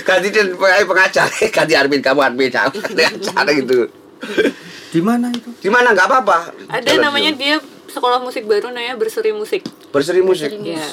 ganti 0.05 0.27
dan 0.29 0.47
pengajar, 0.85 1.27
ganti 1.55 1.73
admin 1.73 2.01
kamu 2.01 2.19
admin 2.21 2.49
kamu, 2.49 2.77
cara 3.25 3.49
gitu. 3.51 3.89
Di 4.87 4.99
mana 4.99 5.27
itu? 5.29 5.49
Di 5.57 5.69
mana 5.69 5.91
nggak 5.91 6.07
apa-apa. 6.07 6.37
ada 6.69 6.85
Jalan 6.85 7.01
namanya 7.01 7.31
dia 7.33 7.55
sekolah 7.87 8.19
musik 8.19 8.43
baru 8.43 8.69
namanya 8.69 8.95
berseri 8.95 9.31
musik 9.31 9.63
berseri 9.95 10.19
musik. 10.19 10.51
ya 10.57 10.83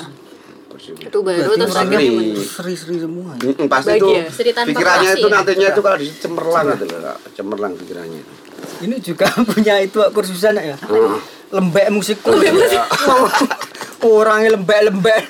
Berseri 0.69 0.95
musik. 0.95 1.09
itu 1.09 1.19
baru 1.21 1.51
terus 1.53 1.75
akhirnya 1.75 1.99
ini- 2.01 2.39
Seri-seri 2.39 2.97
semua. 2.97 3.35
ya? 3.37 3.67
Pasti 3.67 3.91
itu 3.93 4.07
ya? 4.09 4.25
Seri 4.31 4.51
pikirannya 4.55 5.11
itu 5.13 5.27
ya? 5.27 5.35
nantinya 5.35 5.67
itu 5.69 5.81
kalau 5.81 5.99
di 5.99 6.09
cemerlang 6.15 6.67
gitu 6.73 6.85
loh 6.89 7.17
cemerlang 7.33 7.73
pikirannya 7.75 8.23
Ini 8.81 8.97
juga 8.99 9.27
punya 9.51 9.75
itu 9.79 9.99
kursusan 10.09 10.55
ya. 10.57 10.79
Lembek 11.51 11.87
musikku. 11.91 12.31
Oh, 12.31 13.29
Orangnya 14.19 14.55
lembek-lembek. 14.55 15.23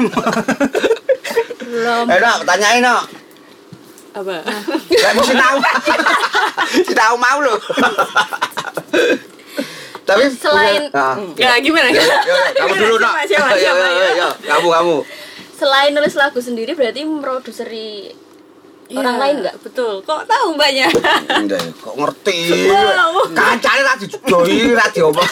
Belum. 1.62 2.04
eh 2.06 2.18
nak 2.18 2.44
tanyain 2.44 2.84
nak 2.84 3.08
apa 4.12 4.44
saya 4.92 5.16
mesti 5.16 5.32
tahu 5.32 5.56
si 6.84 6.92
tahu 6.92 7.16
mau 7.16 7.40
loh 7.40 7.56
tapi 10.02 10.26
Selain- 10.30 10.88
punya- 10.88 11.14
ah. 11.14 11.16
ya 11.36 11.54
gimana? 11.58 11.88
Ya, 11.88 11.98
ya, 11.98 12.16
ya, 12.20 12.36
kamu 12.58 12.74
dulu 12.76 12.94
nak? 12.98 13.12
Siapa 13.24 13.48
siapa, 13.50 13.50
Ya, 13.52 13.58
siapa, 13.58 13.84
ya, 13.86 13.88
ya, 13.88 14.08
ya. 14.12 14.28
kamu 14.48 14.68
kamu. 14.68 14.96
Selain 15.54 15.90
nulis 15.90 16.14
lagu 16.14 16.38
sendiri 16.38 16.72
berarti 16.72 17.00
memproduksi 17.02 17.62
orang 18.92 19.14
Iya, 19.14 19.22
lain 19.22 19.36
nggak? 19.40 19.56
betul. 19.62 20.02
Kok 20.02 20.26
tahu 20.26 20.46
mbaknya? 20.52 20.84
Enggak 21.32 21.60
ya, 21.60 21.70
kok 21.72 21.94
ngerti? 21.94 22.38
Kancane 23.32 23.80
ra 23.80 23.94
dijoi 23.96 24.58
ra 24.70 24.86
diomong. 24.86 25.24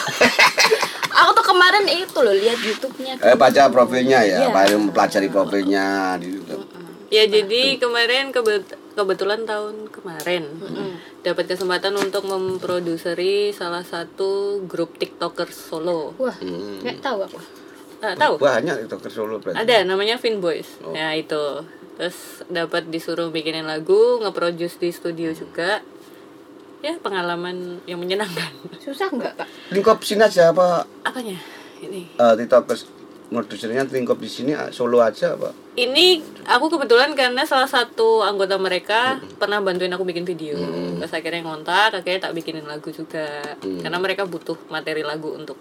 Aku 1.13 1.29
tuh 1.33 1.45
kemarin 1.45 1.85
itu 1.85 2.17
loh 2.17 2.31
lihat 2.31 2.57
YouTube-nya. 2.57 3.19
eh 3.19 3.35
baca 3.35 3.67
profilnya 3.67 4.23
ya 4.23 4.47
paling 4.47 4.87
mempelajari 4.87 5.27
profilnya 5.27 6.15
di 6.17 6.33
YouTube. 6.33 6.63
Ya 7.11 7.27
jadi 7.27 7.75
kemarin 7.77 8.31
kebet- 8.31 8.79
kebetulan 8.91 9.43
tahun 9.43 9.87
kemarin 9.87 10.43
dapat 11.21 11.45
kesempatan 11.47 11.93
untuk 11.93 12.25
memproduseri 12.25 13.51
salah 13.51 13.81
satu 13.81 14.61
grup 14.65 14.95
TikToker 14.95 15.47
solo. 15.49 16.11
Wah, 16.15 16.35
Hmm. 16.35 16.81
nggak 16.81 16.99
tahu 16.99 17.19
aku. 17.23 17.39
Ah, 18.01 18.17
tahu? 18.17 18.41
banyak 18.41 18.89
itu 18.89 18.95
ke 18.97 19.07
Solo 19.07 19.37
berarti 19.37 19.61
Ada 19.61 19.85
namanya 19.85 20.17
Fin 20.17 20.41
Boys. 20.41 20.65
Oh. 20.81 20.89
Ya 20.89 21.13
itu. 21.13 21.61
Terus 21.93 22.41
dapat 22.49 22.89
disuruh 22.89 23.29
bikinin 23.29 23.61
lagu, 23.61 24.17
nge-produce 24.17 24.81
di 24.81 24.89
studio 24.89 25.29
juga. 25.31 25.85
Ya 26.81 26.97
pengalaman 26.97 27.77
yang 27.85 28.01
menyenangkan. 28.01 28.49
Susah 28.81 29.05
nggak 29.07 29.37
kak? 29.37 29.47
lingkup 29.69 30.01
sini 30.01 30.25
aja 30.25 30.49
apa 30.49 30.81
Apanya? 31.05 31.37
Ini. 31.77 32.09
eh 32.11 32.33
tiktokers 32.35 32.89
produsernya 33.29 33.85
lingkup 33.85 34.17
di 34.17 34.25
sini 34.27 34.57
Solo 34.69 34.97
aja 34.99 35.37
apa 35.37 35.53
Ini 35.71 36.19
aku 36.43 36.67
kebetulan 36.67 37.15
karena 37.15 37.47
salah 37.47 37.65
satu 37.65 38.19
anggota 38.21 38.59
mereka 38.59 39.23
pernah 39.39 39.63
bantuin 39.63 39.87
aku 39.87 40.03
bikin 40.03 40.27
video. 40.27 40.59
Terus 40.99 41.09
akhirnya 41.09 41.41
ngontak, 41.41 41.95
akhirnya 41.95 42.27
tak 42.27 42.35
bikinin 42.35 42.67
lagu 42.67 42.91
juga. 42.91 43.39
Karena 43.57 43.95
mereka 43.95 44.27
butuh 44.27 44.59
materi 44.67 44.99
lagu 44.99 45.31
untuk 45.31 45.55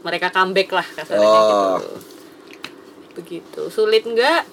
mereka 0.00 0.30
comeback 0.30 0.70
lah 0.70 0.86
kasarnya 0.86 1.24
Oh. 1.24 1.34
gitu. 1.34 1.90
Begitu. 3.14 3.60
Sulit 3.68 4.06
enggak? 4.06 4.46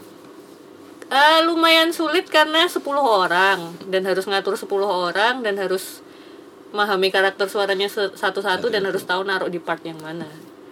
Eh, 1.08 1.40
lumayan 1.44 1.92
sulit 1.92 2.26
karena 2.26 2.66
10 2.66 2.82
orang 2.98 3.60
dan 3.86 4.02
harus 4.02 4.24
ngatur 4.24 4.56
10 4.56 4.66
orang 4.88 5.44
dan 5.44 5.60
harus 5.60 6.00
memahami 6.72 7.12
karakter 7.12 7.46
suaranya 7.46 7.86
satu-satu 7.92 8.72
dan 8.72 8.82
harus 8.82 9.04
tahu 9.04 9.22
naruh 9.22 9.52
di 9.52 9.60
part 9.60 9.84
yang 9.84 10.00
mana. 10.00 10.24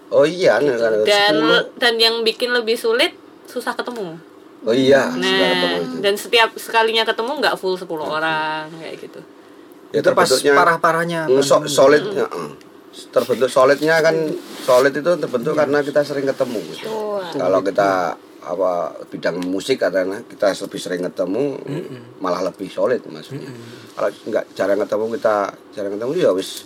oh 0.10 0.24
iya 0.24 0.58
ada 0.58 1.04
Dan 1.04 1.36
10. 1.70 1.76
dan 1.76 1.94
yang 2.00 2.24
bikin 2.24 2.50
lebih 2.50 2.74
sulit 2.74 3.12
susah 3.50 3.74
ketemu. 3.74 4.14
oh 4.60 4.76
iya 4.76 5.10
segala 5.10 5.56
Nah, 5.56 6.04
dan 6.04 6.14
setiap 6.14 6.50
sekalinya 6.60 7.02
ketemu 7.02 7.32
nggak 7.42 7.56
full 7.58 7.74
10 7.74 7.90
orang 7.98 8.70
kayak 8.78 8.96
gitu. 9.02 9.20
ya 9.90 10.00
itu 10.06 10.10
pas 10.14 10.28
terbentuknya 10.30 10.54
parah-parahnya. 10.54 11.22
mm, 11.26 11.42
so- 11.42 11.58
pandemi. 11.64 11.74
solid 11.74 12.04
ya, 12.14 12.28
mm. 12.30 12.52
terbentuk 13.10 13.50
solidnya 13.50 13.96
kan 14.04 14.16
solid 14.62 14.94
itu 14.94 15.12
terbentuk 15.18 15.54
karena 15.58 15.80
kita 15.82 16.04
sering 16.06 16.28
ketemu 16.28 16.60
gitu. 16.76 16.86
Betul. 16.86 17.40
kalau 17.42 17.60
kita 17.66 17.92
apa 18.40 18.72
bidang 19.12 19.36
musik 19.44 19.84
karena 19.84 20.24
kita 20.24 20.56
lebih 20.56 20.80
sering 20.80 21.02
ketemu 21.04 21.60
malah 22.24 22.40
lebih 22.48 22.72
solid 22.72 23.04
maksudnya 23.08 23.52
kalau 23.94 24.10
nggak 24.32 24.46
jarang 24.56 24.80
ketemu 24.80 25.06
kita 25.20 25.36
jarang 25.76 25.92
ketemu 26.00 26.12
ya 26.16 26.32
wis 26.32 26.64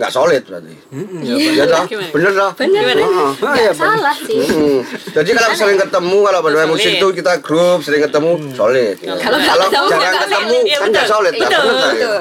nggak 0.00 0.08
solid 0.10 0.40
berarti 0.42 0.72
ya 1.20 1.64
toh 1.68 1.84
Gimana? 1.84 2.08
bener 2.08 2.32
toh 2.32 2.50
Bener. 2.56 2.84
Heeh. 2.96 3.30
Nggak 3.36 3.76
salah 3.76 4.16
sih. 4.16 4.40
Hmm. 4.40 4.80
Jadi 5.12 5.30
kalau 5.30 5.52
sering 5.52 5.76
ketemu 5.76 6.18
kalau 6.24 6.40
bermain 6.40 6.64
Solid. 6.64 6.72
musik 6.72 6.92
itu 6.96 7.08
kita 7.12 7.32
grup 7.38 7.78
sering 7.84 8.00
ketemu 8.00 8.30
solid. 8.56 8.96
Kalau 8.96 9.16
nggak 9.36 9.44
Kalau 9.44 9.66
ketemu, 9.68 9.88
jarang 9.92 10.00
nggak 10.00 10.14
ketemu 10.16 10.40
solid. 10.40 10.64
Iya, 10.64 10.76
kan 10.80 10.88
nggak 10.88 11.04
betul. 11.04 11.12
solid. 11.12 11.32
Itu, 11.32 11.44
Betul, 11.44 11.60
betul. 11.60 11.90
betul. 11.92 12.20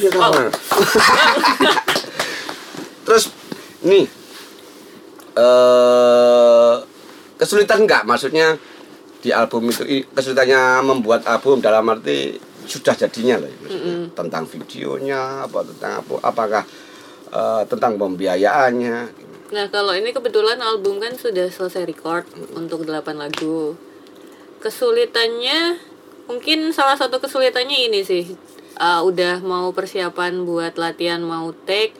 Iya, 0.00 0.10
sama. 0.10 0.42
Terus 3.02 3.24
nih 3.82 4.04
eh 5.32 6.74
kesulitan 7.36 7.78
nggak 7.82 8.02
maksudnya 8.04 8.56
di 9.20 9.30
album 9.30 9.68
itu 9.68 9.82
kesulitannya 10.08 10.60
membuat 10.82 11.24
album 11.24 11.60
dalam 11.60 11.84
arti 11.88 12.36
sudah 12.62 12.94
jadinya 12.94 13.42
loh 13.42 13.50
maksudnya. 13.58 14.14
tentang 14.14 14.44
videonya 14.46 15.44
apa 15.44 15.66
tentang 15.66 15.92
apa 15.98 16.12
apakah 16.22 16.62
eh, 17.32 17.62
tentang 17.66 17.96
pembiayaannya. 17.96 18.98
Nah 19.52 19.66
kalau 19.68 19.92
ini 19.92 20.16
kebetulan 20.16 20.56
album 20.64 20.96
kan 20.96 21.12
sudah 21.16 21.52
selesai 21.52 21.84
record 21.84 22.24
untuk 22.56 22.88
8 22.88 23.16
lagu. 23.16 23.76
Kesulitannya 24.64 25.76
mungkin 26.24 26.72
salah 26.72 26.96
satu 26.96 27.20
kesulitannya 27.20 27.92
ini 27.92 28.00
sih. 28.00 28.24
Uh, 28.72 29.04
Udah 29.04 29.44
mau 29.44 29.68
persiapan 29.76 30.48
buat 30.48 30.80
latihan 30.80 31.20
mau 31.20 31.52
take 31.68 31.92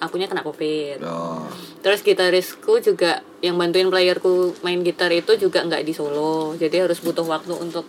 Akunya 0.00 0.24
kena 0.24 0.40
covid. 0.40 1.04
Oh. 1.04 1.44
Terus 1.84 2.00
gitarisku 2.00 2.80
juga 2.80 3.20
yang 3.44 3.60
bantuin 3.60 3.92
playerku 3.92 4.56
main 4.64 4.80
gitar 4.80 5.12
itu 5.12 5.36
juga 5.36 5.60
nggak 5.60 5.84
di 5.84 5.92
Solo. 5.92 6.56
Jadi 6.56 6.80
harus 6.80 7.04
butuh 7.04 7.24
waktu 7.28 7.52
untuk 7.52 7.84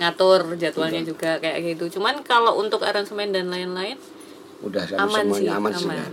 ngatur 0.00 0.56
jadwalnya 0.56 1.04
juga 1.04 1.36
kayak 1.36 1.76
gitu. 1.76 2.00
Cuman 2.00 2.24
kalau 2.24 2.56
untuk 2.56 2.80
aransemen 2.80 3.36
dan 3.36 3.52
lain-lain 3.52 4.00
udah 4.60 4.84
kan 4.86 4.98
Aman 5.02 5.22
semuanya 5.26 5.40
sih, 5.40 5.48
aman, 5.52 5.72
sih 5.72 5.86
aman. 5.86 6.12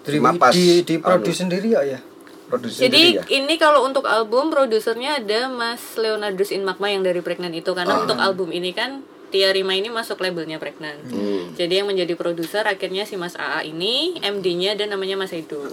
Di, 0.00 0.16
Cuma 0.16 0.30
pas, 0.34 0.52
di, 0.52 0.66
di 0.82 0.94
anu, 0.96 1.04
produce 1.04 1.38
sendiri 1.38 1.68
ya 1.70 1.82
ya. 1.84 2.00
produksi 2.46 2.76
Jadi 2.82 3.02
sendiri 3.14 3.20
ya? 3.20 3.24
ini 3.36 3.54
kalau 3.56 3.84
untuk 3.84 4.04
album 4.04 4.48
produsernya 4.48 5.18
ada 5.18 5.46
Mas 5.46 5.94
Leonardus 5.94 6.50
In 6.50 6.62
Magma 6.62 6.88
yang 6.88 7.02
dari 7.02 7.20
Pregnant 7.20 7.52
itu 7.52 7.70
karena 7.70 7.94
Ah. 7.94 8.02
untuk 8.02 8.18
album 8.18 8.50
ini 8.50 8.70
kan 8.70 9.02
Tia 9.30 9.54
Rima 9.54 9.72
ini 9.72 9.86
masuk 9.86 10.18
labelnya 10.18 10.58
Pregnant. 10.58 11.06
Hmm. 11.06 11.54
Jadi 11.54 11.78
yang 11.78 11.86
menjadi 11.86 12.18
produser 12.18 12.66
akhirnya 12.66 13.06
si 13.06 13.14
Mas 13.14 13.38
AA 13.38 13.70
ini, 13.70 14.18
MD-nya 14.18 14.74
dan 14.74 14.90
namanya 14.90 15.14
Mas 15.14 15.30
Edo. 15.30 15.70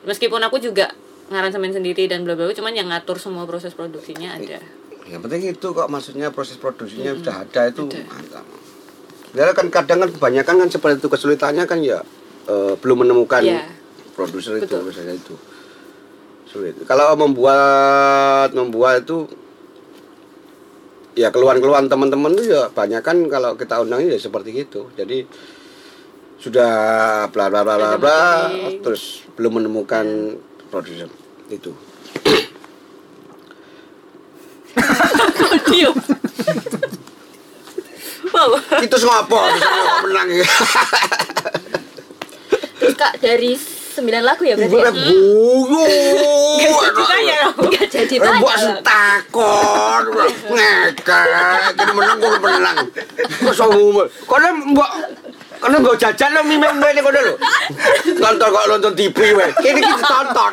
Meskipun 0.00 0.40
aku 0.40 0.56
juga 0.56 0.88
ngaransemen 1.28 1.70
sendiri 1.70 2.08
dan 2.08 2.24
bla 2.24 2.32
bla 2.32 2.48
bla, 2.48 2.56
cuman 2.56 2.72
yang 2.72 2.88
ngatur 2.88 3.20
semua 3.20 3.44
proses 3.44 3.76
produksinya 3.76 4.32
ada. 4.32 4.64
Yang 5.04 5.20
penting 5.20 5.42
itu 5.52 5.66
kok 5.70 5.88
maksudnya 5.88 6.32
proses 6.32 6.56
produksinya 6.56 7.12
sudah 7.12 7.44
ada 7.44 7.68
itu 7.68 7.84
mantap. 7.84 8.48
Ya 9.30 9.54
kan 9.54 9.70
kadang 9.70 10.02
kan 10.02 10.10
kebanyakan 10.10 10.66
kan 10.66 10.68
seperti 10.68 10.98
itu 10.98 11.08
kesulitannya 11.08 11.64
kan 11.66 11.78
ya 11.78 12.02
eh, 12.50 12.74
belum 12.78 13.06
menemukan 13.06 13.42
Iya. 13.46 13.62
produser 14.18 14.58
itu 14.58 14.74
misalnya 14.82 15.14
itu 15.14 15.34
sulit. 16.50 16.74
Kalau 16.82 17.14
membuat 17.14 18.50
membuat 18.58 19.06
itu 19.06 19.30
ya 21.14 21.30
keluhan-keluhan 21.30 21.86
teman-teman 21.86 22.34
itu 22.34 22.50
ya 22.50 22.66
banyak 22.74 23.06
kan 23.06 23.16
kalau 23.30 23.54
kita 23.54 23.78
undangnya 23.78 24.18
ya 24.18 24.20
seperti 24.20 24.66
itu. 24.66 24.90
Jadi 24.98 25.22
sudah 26.42 26.72
bla 27.30 27.46
bla 27.52 27.62
bla 27.62 27.76
bla 27.78 27.90
bla 28.00 28.20
terus 28.82 29.22
belum 29.38 29.62
menemukan 29.62 30.34
produser 30.74 31.06
itu. 31.54 31.70
wow. 38.48 38.80
itu 38.80 38.96
ngopo 39.04 39.38
menang 40.08 40.28
ya. 40.32 40.48
Terus 42.80 42.94
Kak 42.96 43.12
dari 43.20 43.52
9 43.90 44.24
lagu 44.24 44.42
ya 44.46 44.54
berarti 44.56 44.70
Gue 44.70 44.80
ya? 44.80 44.88
dong. 44.88 45.02
Enggak 47.60 47.86
jadi 47.90 48.14
tanya. 48.16 48.40
Buat 48.40 48.80
takon, 48.80 50.02
ngekek, 50.48 51.76
jadi 51.76 51.92
menang 51.92 52.16
gue 52.22 52.30
menang. 52.40 52.76
Kok 53.44 53.54
sombong, 53.54 54.08
karena 54.24 54.48
mbak, 54.54 54.90
karena 55.60 55.76
gue 55.82 55.94
jajan 56.00 56.30
lo 56.32 56.40
mimeng 56.46 56.80
gue 56.80 56.90
ini 56.94 57.00
kode 57.04 57.20
lo. 57.20 57.34
Nonton 58.16 58.48
kok 58.48 58.64
nonton 58.70 58.92
TV 58.96 59.18
ini 59.36 59.80
kita 59.84 60.06
tonton. 60.08 60.52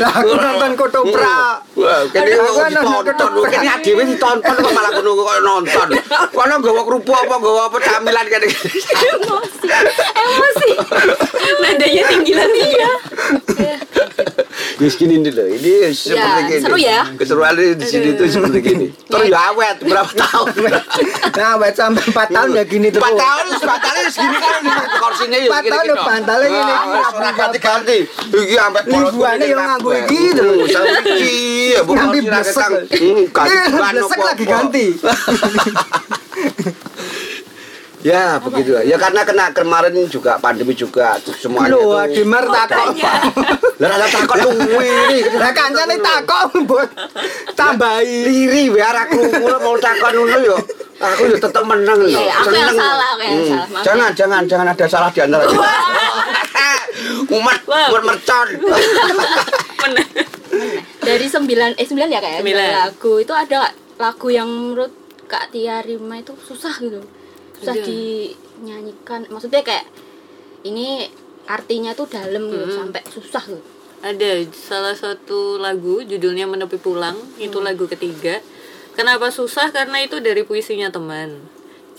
Lah 0.00 0.12
aku 0.16 0.32
nonton 0.32 0.70
Kotopra. 0.80 1.60
Wah, 1.76 1.98
Aku 2.08 2.48
kok 2.56 2.68
nonton 2.72 3.04
ditonton, 3.04 3.44
kini 3.52 3.68
adewe 3.68 4.02
ditonton 4.08 4.54
kok 4.56 4.72
malah 4.72 4.90
nunggu 4.96 5.22
kok 5.22 5.38
nonton. 5.44 5.88
Karena 6.32 6.54
gue 6.56 6.72
kerupuk 6.72 7.16
apa, 7.16 7.34
gue 7.36 7.52
apa 7.52 7.76
camilan 7.84 8.24
kayak 8.32 8.48
Emosi. 8.48 9.68
Emosi. 10.16 10.70
Nadanya 11.60 12.02
tinggi 12.08 12.32
lagi 12.32 12.64
ya. 12.72 12.92
Di 14.80 14.88
sini 14.88 15.20
ini 15.20 15.28
loh, 15.28 15.44
ini 15.44 15.92
seperti 15.92 16.40
gini. 16.48 16.64
seru 16.64 16.78
ya. 16.80 17.04
Keseruan 17.12 17.52
di 17.52 17.84
sini 17.84 18.16
tuh 18.16 18.24
seperti 18.32 18.58
gini. 18.64 18.86
Terus 19.04 19.28
ya 19.28 19.52
awet 19.52 19.76
berapa 19.84 20.08
tahun? 20.08 20.46
Nah, 21.36 21.60
wet 21.60 21.76
sampai 21.76 22.00
4 22.08 22.32
tahun 22.32 22.48
ya 22.56 22.64
gini 22.64 22.88
terus. 22.88 23.04
Empat 23.04 23.20
tahun, 23.20 23.44
empat 23.60 23.80
tahun 23.84 24.08
segini 24.08 24.38
kan 24.40 24.52
ini 24.64 24.72
kursinya 24.96 25.36
ya. 25.36 25.48
Empat 25.52 25.64
tahun, 25.68 25.86
bantalnya 26.00 26.48
gini, 26.48 26.72
gini, 26.72 27.00
Ora 27.12 27.30
ganti-ganti. 27.36 27.98
Iki 28.32 28.54
sampai 28.56 28.82
Liburannya 28.88 29.46
yang 29.52 29.60
nganggo 29.68 29.90
iki 30.00 30.20
terus. 30.32 30.72
Iki 30.72 31.36
ya 31.76 31.80
blesek. 31.84 32.56
ketang. 32.56 32.72
Hmm, 32.88 33.20
ganti 33.28 33.52
Ini 33.52 33.76
ban 33.76 33.92
blesek 33.92 34.16
apa-apa. 34.16 34.28
lagi 34.32 34.44
ganti. 34.48 34.86
Ya 38.00 38.40
begitu 38.40 38.72
lah. 38.72 38.80
Ya 38.80 38.96
karena 38.96 39.20
kena 39.22 39.52
kemarin 39.52 39.92
juga 40.08 40.40
pandemi 40.40 40.72
juga 40.72 41.20
semuanya. 41.36 41.76
Lho, 41.76 41.84
tuh. 41.84 42.00
Adimar 42.00 42.44
takok. 42.48 42.96
Lah 43.76 43.88
ada 43.92 44.06
takut 44.08 44.36
tuh 44.40 44.52
wiri. 44.72 45.20
Lah 45.36 45.52
kancane 45.52 45.96
takok 45.96 46.42
mbok 46.58 46.88
tambahi. 47.52 48.24
Liri 48.24 48.72
biar 48.72 48.96
aku 49.04 49.20
mau 49.60 49.76
takut 49.76 50.12
dulu 50.12 50.38
yo. 50.40 50.56
Aku 50.96 51.28
yo 51.28 51.36
tetep 51.36 51.60
menang 51.62 51.96
loh. 51.96 52.12
Iya, 52.12 52.28
aku 52.40 52.52
yang 52.52 52.68
Seneng. 52.68 52.76
salah, 52.76 53.08
aku 53.10 53.22
yang 53.24 53.36
Hmm. 53.36 53.48
salah. 53.48 53.82
Jangan, 53.82 54.10
jangan, 54.12 54.42
jangan 54.44 54.66
ada 54.68 54.84
salah 54.84 55.08
di 55.08 55.20
antara 55.20 55.44
kita. 55.44 55.68
Umat, 57.30 57.58
umat 57.64 58.02
mercon. 58.02 58.48
Menang. 59.80 60.08
Dari 61.00 61.26
9 61.26 61.72
eh 61.74 61.86
9 61.88 62.04
ya 62.06 62.20
ya? 62.20 62.40
Sembilan. 62.40 62.68
lagu 62.76 63.12
itu 63.16 63.32
ada 63.32 63.72
lagu 63.96 64.28
yang 64.28 64.44
menurut 64.44 64.92
Kak 65.24 65.48
Tia 65.50 65.80
Rima 65.80 66.16
itu 66.16 66.36
susah 66.38 66.74
gitu. 66.76 67.00
Susah 67.60 67.76
Ada. 67.76 67.84
dinyanyikan. 67.84 69.20
Maksudnya 69.28 69.60
kayak 69.60 69.86
ini 70.64 71.04
artinya 71.44 71.92
tuh 71.92 72.08
dalam 72.08 72.48
gitu 72.48 72.72
sampai 72.72 73.04
susah 73.12 73.44
gitu. 73.44 73.62
Ada 74.00 74.48
salah 74.56 74.96
satu 74.96 75.60
lagu 75.60 76.00
judulnya 76.00 76.48
Menepi 76.48 76.80
Pulang, 76.80 77.20
itu 77.36 77.60
lagu 77.60 77.84
ketiga. 77.84 78.40
Kenapa 78.96 79.28
susah? 79.28 79.68
Karena 79.68 80.00
itu 80.00 80.24
dari 80.24 80.40
puisinya 80.40 80.88
teman. 80.88 81.36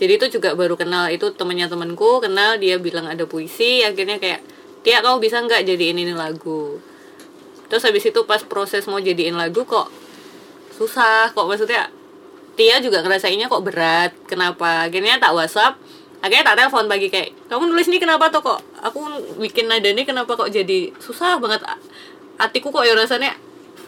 Jadi 0.01 0.17
itu 0.17 0.41
juga 0.41 0.57
baru 0.57 0.73
kenal, 0.73 1.13
itu 1.13 1.29
temannya 1.29 1.69
temanku, 1.69 2.17
kenal 2.25 2.57
dia 2.57 2.81
bilang 2.81 3.05
ada 3.05 3.21
puisi, 3.29 3.85
akhirnya 3.85 4.17
kayak, 4.17 4.41
Tia 4.81 4.97
kamu 5.05 5.21
bisa 5.21 5.45
nggak 5.45 5.61
jadiin 5.61 6.01
ini 6.01 6.17
lagu? 6.17 6.81
Terus 7.69 7.85
habis 7.85 8.01
itu 8.01 8.25
pas 8.25 8.41
proses 8.41 8.89
mau 8.89 8.97
jadiin 8.97 9.37
lagu 9.37 9.61
kok 9.61 9.93
susah, 10.73 11.29
kok 11.37 11.45
maksudnya 11.45 11.93
Tia 12.55 12.83
juga 12.83 12.99
ngerasainnya 13.01 13.47
kok 13.47 13.63
berat, 13.63 14.11
kenapa? 14.27 14.87
Akhirnya 14.87 15.17
tak 15.17 15.31
WhatsApp, 15.31 15.79
akhirnya 16.19 16.43
tak 16.51 16.55
telepon 16.59 16.85
pagi 16.91 17.07
kayak, 17.07 17.31
kamu 17.47 17.71
nulis 17.71 17.87
ini 17.87 17.97
kenapa 17.97 18.27
tuh 18.27 18.43
kok? 18.43 18.59
Aku 18.83 18.99
bikin 19.39 19.71
nada 19.71 19.87
ini 19.87 20.03
kenapa 20.03 20.35
kok 20.35 20.51
jadi 20.51 20.91
susah 20.99 21.39
banget? 21.39 21.63
Hatiku 22.35 22.69
kok 22.69 22.83
ya 22.83 22.93
rasanya 22.97 23.33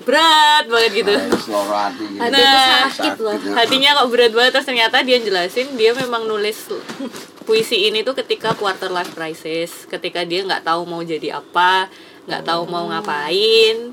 berat 0.03 0.65
banget 0.67 0.91
gitu. 1.03 1.13
Hati. 1.13 2.03
gitu. 2.09 2.19
Nah, 2.19 2.89
sakit 2.91 3.17
loh. 3.21 3.35
Hatinya 3.55 3.89
kok 4.03 4.09
berat 4.11 4.31
banget 4.35 4.51
terus 4.57 4.67
ternyata 4.67 5.05
dia 5.05 5.17
jelasin 5.21 5.77
dia 5.79 5.93
memang 5.95 6.27
nulis 6.27 6.67
puisi 7.47 7.91
ini 7.91 8.01
tuh 8.01 8.15
ketika 8.15 8.55
quarter 8.55 8.89
life 8.89 9.11
crisis, 9.11 9.85
ketika 9.87 10.23
dia 10.23 10.43
nggak 10.47 10.63
tahu 10.63 10.87
mau 10.87 11.03
jadi 11.03 11.39
apa, 11.39 11.91
nggak 12.27 12.43
tahu 12.47 12.63
mau 12.67 12.87
ngapain. 12.87 13.91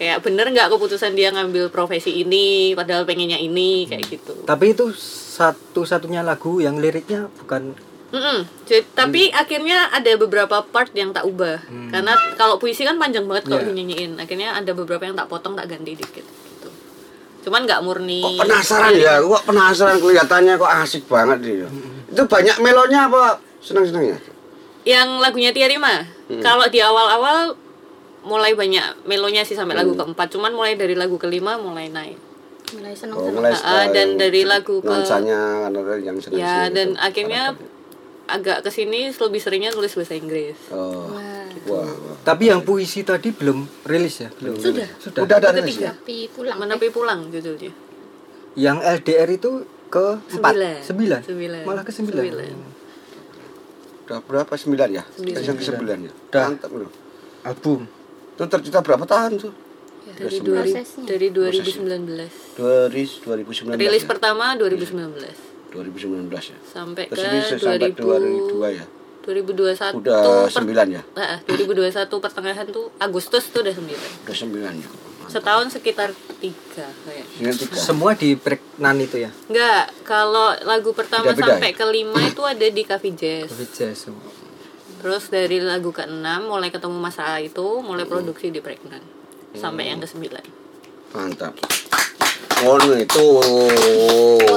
Kayak 0.00 0.24
bener 0.24 0.48
nggak 0.48 0.68
keputusan 0.70 1.12
dia 1.12 1.28
ngambil 1.28 1.68
profesi 1.68 2.08
ini, 2.18 2.72
padahal 2.72 3.04
pengennya 3.04 3.36
ini 3.36 3.84
kayak 3.84 4.08
gitu. 4.08 4.32
Tapi 4.42 4.72
itu 4.72 4.88
satu-satunya 5.30 6.20
lagu 6.20 6.56
yang 6.58 6.76
liriknya 6.76 7.28
bukan 7.36 7.76
Mm-mm. 8.10 8.42
Jadi- 8.64 8.90
tapi 8.90 9.30
akhirnya 9.30 9.86
ada 9.88 10.10
beberapa 10.16 10.64
part 10.64 10.90
yang 10.92 11.14
tak 11.14 11.22
ubah 11.22 11.62
karena 11.88 12.10
kalau 12.34 12.58
puisi 12.58 12.82
kan 12.82 12.98
panjang 12.98 13.22
banget 13.22 13.46
kalau 13.46 13.62
Iya. 13.62 13.70
dinyanyiin 13.70 14.12
akhirnya 14.18 14.50
ada 14.52 14.74
beberapa 14.74 14.98
yang 15.00 15.14
tak 15.14 15.30
potong 15.30 15.54
tak 15.54 15.70
ganti 15.70 15.94
dikit 15.94 16.26
gitu 16.26 16.68
cuman 17.40 17.64
nggak 17.64 17.80
murni 17.80 18.18
Kok 18.34 18.42
penasaran 18.42 18.92
ya? 18.92 19.22
Kok 19.22 19.42
penasaran 19.46 19.96
kelihatannya 19.96 20.54
kok 20.56 20.72
asik 20.82 21.06
banget 21.06 21.38
dia. 21.40 21.68
Itu 22.10 22.26
banyak 22.26 22.56
melonya 22.58 23.06
apa 23.06 23.22
senang-senangnya? 23.60 24.18
yang 24.82 25.20
lagunya 25.20 25.54
Tia 25.54 25.68
Rima 25.68 26.02
Hmm. 26.26 26.42
kalau 26.42 26.66
di 26.66 26.82
awal-awal 26.82 27.54
mulai 28.22 28.52
banyak 28.52 29.04
melonya 29.04 29.42
sih 29.42 29.52
sampai 29.52 29.72
Hmm. 29.72 29.82
lagu 29.82 29.92
keempat 29.94 30.26
cuman 30.30 30.52
mulai 30.52 30.74
dari 30.74 30.92
lagu 30.92 31.16
kelima 31.16 31.56
mulai 31.56 31.88
naik 31.88 32.18
mulai 32.70 32.92
Oh, 32.92 32.96
seneng-seneng 32.96 33.34
mulai 33.34 33.52
Ah, 33.58 33.88
dan 33.88 34.14
yang 34.14 34.20
dari 34.20 34.42
lagu 34.44 34.78
ke- 34.78 34.86
nuansanya 34.86 35.40
kan 35.62 35.72
ada 35.72 35.94
yang 35.96 36.16
senang 36.16 36.38
ya 36.38 36.68
dan 36.68 36.88
akhirnya 36.96 37.56
agak 38.26 38.62
ke 38.62 38.70
sini 38.70 39.10
lebih 39.10 39.38
seringnya 39.38 39.70
tulis 39.70 39.90
bahasa 39.90 40.14
Inggris 40.14 40.54
oh 40.70 41.10
Wah. 41.10 41.48
wah, 41.66 41.82
wah. 41.82 42.16
Tapi 42.22 42.46
yang 42.46 42.60
puisi 42.60 43.02
tadi 43.02 43.30
belum 43.30 43.58
rilis 43.82 44.20
ya? 44.20 44.30
Belum. 44.32 44.54
Sudah. 44.54 44.86
Sudah. 44.96 45.20
udah 45.20 45.36
ada 45.36 45.50
rilis 45.52 45.76
ya 45.76 45.90
tapi 45.90 46.28
pulang 46.28 46.56
menepi 46.56 46.88
pulang 46.88 47.26
judulnya 47.26 47.72
Yang 48.52 48.78
LDR 48.98 49.28
itu 49.30 49.50
ke 49.86 50.06
empat, 50.30 50.52
Sembilan. 50.52 50.76
sembilan, 50.80 51.20
Sembilan. 51.24 51.62
malah 51.64 51.82
ke 51.82 51.90
sembilan. 51.90 52.22
Sembilan. 52.22 52.54
udah 54.04 54.18
berapa 54.20 54.52
sembilan 54.54 54.88
ya 54.90 55.02
Sembilan. 55.08 55.40
yang 55.40 55.56
ke 55.56 55.64
sembilan 55.64 55.98
ya 56.00 56.12
Udah. 56.28 56.46
mantap 56.46 56.70
loh 56.72 56.90
Album. 57.40 57.80
Itu 58.40 58.48
tercipta 58.48 58.80
berapa 58.80 59.04
tahun 59.04 59.32
tuh 59.38 59.52
dari 60.10 60.32
sembilan. 60.32 60.64
2000 60.64 60.72
Prosesnya. 60.72 61.04
dari 61.04 61.26
Prosesnya. 61.28 61.76
2019 61.76 62.56
Doris 62.56 63.10
2019 63.20 63.76
rilis 63.76 64.00
ya? 64.00 64.08
pertama 64.08 64.44
2019 64.56 65.70
2019 65.70 66.24
ya 66.46 66.58
sampai 66.66 67.04
ke 67.04 67.12
Ke 67.12 67.20
sini 67.20 67.38
sampai 67.52 67.92
2000 67.92 68.00
2002 68.00 68.72
ya 68.74 68.86
2021 69.20 70.00
udah 70.00 70.20
per- 70.42 70.50
sembilan 70.50 70.86
ya 70.88 71.02
Ah, 71.12 71.36
ah, 71.36 71.38
2021 71.46 71.92
pertengahan 72.18 72.66
tuh 72.66 72.88
Agustus 72.96 73.44
tuh 73.46 73.60
udah 73.60 73.74
9 73.74 74.24
udah 74.24 74.34
sembilan 74.34 74.72
ya 74.74 74.88
setahun 75.30 75.70
sekitar 75.70 76.10
tiga 76.40 76.90
kayak 77.06 77.26
tiga 77.54 77.78
Semua 77.78 78.18
di 78.18 78.34
Preknan 78.34 78.98
itu 78.98 79.14
ya. 79.16 79.30
enggak 79.46 79.94
kalau 80.02 80.58
lagu 80.64 80.90
pertama 80.90 81.30
Beda-beda 81.30 81.54
sampai 81.54 81.70
ya? 81.70 81.76
kelima 81.76 82.18
itu 82.18 82.42
ada 82.42 82.66
di 82.66 82.82
Cafe 82.82 83.14
Jazz 83.14 83.46
Coffee 83.46 83.70
Jazz 83.70 83.96
semua. 84.02 84.26
Terus 85.00 85.26
dari 85.26 85.58
lagu 85.58 85.90
keenam 85.90 86.46
mulai 86.46 86.68
ketemu 86.68 86.96
Mas 86.96 87.16
A 87.16 87.40
itu 87.40 87.80
mulai 87.80 88.04
produksi 88.04 88.48
di 88.48 88.60
Pregnan 88.60 89.00
sampai 89.52 89.88
yang 89.88 89.98
ke 89.98 90.06
sembilan 90.06 90.44
mantap. 91.10 91.52
Oh 92.60 92.76
itu 92.92 93.24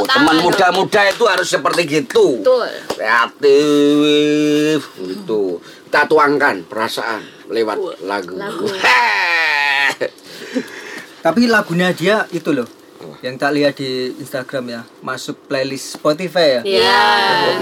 teman 0.05 0.35
muda-muda 0.43 1.01
itu 1.07 1.23
harus 1.23 1.47
seperti 1.47 1.81
gitu. 1.87 2.43
Betul. 2.43 2.67
Kreatif 2.93 4.79
gitu. 4.99 5.57
Kita 5.87 6.03
tuangkan 6.05 6.67
perasaan 6.67 7.23
lewat 7.47 8.03
lagu, 8.03 8.35
Lagu. 8.35 8.67
Tapi 11.23 11.41
lagunya 11.47 11.95
dia 11.95 12.27
itu 12.29 12.51
loh. 12.51 12.67
Yang 13.23 13.35
tak 13.39 13.51
lihat 13.55 13.73
di 13.79 14.11
Instagram 14.19 14.63
ya, 14.67 14.81
masuk 14.99 15.47
playlist 15.47 15.95
Spotify 15.95 16.59
ya. 16.59 16.61
Iya. 16.63 17.01